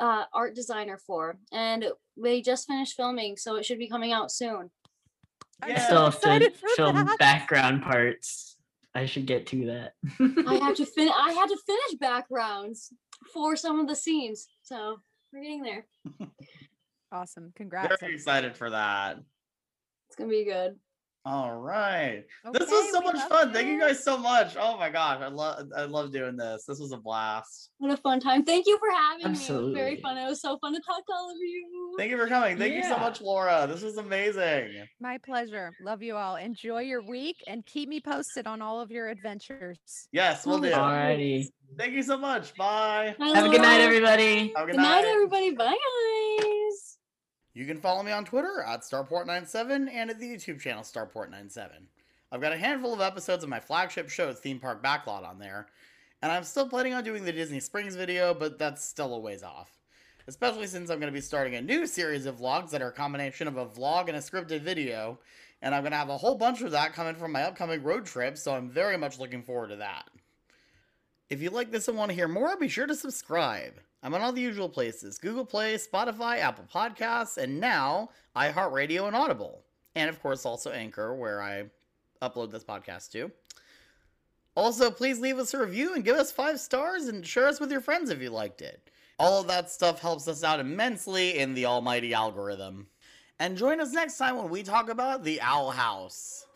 [0.00, 1.86] uh art designer for, and
[2.16, 4.70] they just finished filming, so it should be coming out soon.
[5.62, 7.18] I'm Still have to excited film that.
[7.18, 8.56] background parts.
[8.96, 9.94] I should get to that.
[10.46, 11.08] I have to fin.
[11.08, 12.92] I had to finish backgrounds
[13.32, 14.98] for some of the scenes, so
[15.32, 15.86] we're getting there.
[17.14, 17.52] Awesome.
[17.54, 18.00] Congrats.
[18.00, 19.18] Very excited for that.
[20.08, 20.74] It's gonna be good.
[21.26, 22.24] All right.
[22.52, 23.52] this was so much love fun.
[23.52, 23.80] Thank you you.
[23.80, 24.56] guys so much.
[24.58, 25.20] Oh my gosh.
[25.22, 26.64] I love I love doing this.
[26.66, 27.70] This was a blast.
[27.78, 28.44] What a fun time!
[28.44, 29.24] Thank you for having me.
[29.24, 29.74] It was Absolutely.
[29.74, 30.18] very fun.
[30.18, 31.94] It was so fun to talk to all of you.
[31.96, 32.58] Thank you for coming.
[32.58, 33.66] Thank you so much, Laura.
[33.66, 34.84] This was amazing.
[35.00, 35.72] My pleasure.
[35.80, 36.36] Love you all.
[36.36, 39.78] Enjoy your week and keep me posted on all of your adventures.
[40.12, 40.72] Yes, we'll do.
[40.72, 41.46] Alrighty.
[41.78, 42.54] Thank you so much.
[42.56, 43.14] Bye.
[43.18, 44.52] Bye, Have a good night, everybody.
[44.56, 45.52] Have a Good night, everybody.
[45.52, 46.23] Bye, guys.
[47.54, 51.68] You can follow me on Twitter at Starport97 and at the YouTube channel Starport97.
[52.32, 55.68] I've got a handful of episodes of my flagship show, Theme Park Backlot, on there,
[56.20, 59.44] and I'm still planning on doing the Disney Springs video, but that's still a ways
[59.44, 59.70] off.
[60.26, 62.92] Especially since I'm going to be starting a new series of vlogs that are a
[62.92, 65.20] combination of a vlog and a scripted video,
[65.62, 68.04] and I'm going to have a whole bunch of that coming from my upcoming road
[68.04, 70.08] trip, so I'm very much looking forward to that.
[71.30, 73.74] If you like this and want to hear more, be sure to subscribe.
[74.04, 79.16] I'm on all the usual places Google Play, Spotify, Apple Podcasts, and now iHeartRadio and
[79.16, 79.64] Audible.
[79.94, 81.64] And of course, also Anchor, where I
[82.20, 83.32] upload this podcast to.
[84.54, 87.72] Also, please leave us a review and give us five stars and share us with
[87.72, 88.90] your friends if you liked it.
[89.18, 92.88] All of that stuff helps us out immensely in the almighty algorithm.
[93.38, 96.46] And join us next time when we talk about the Owl House.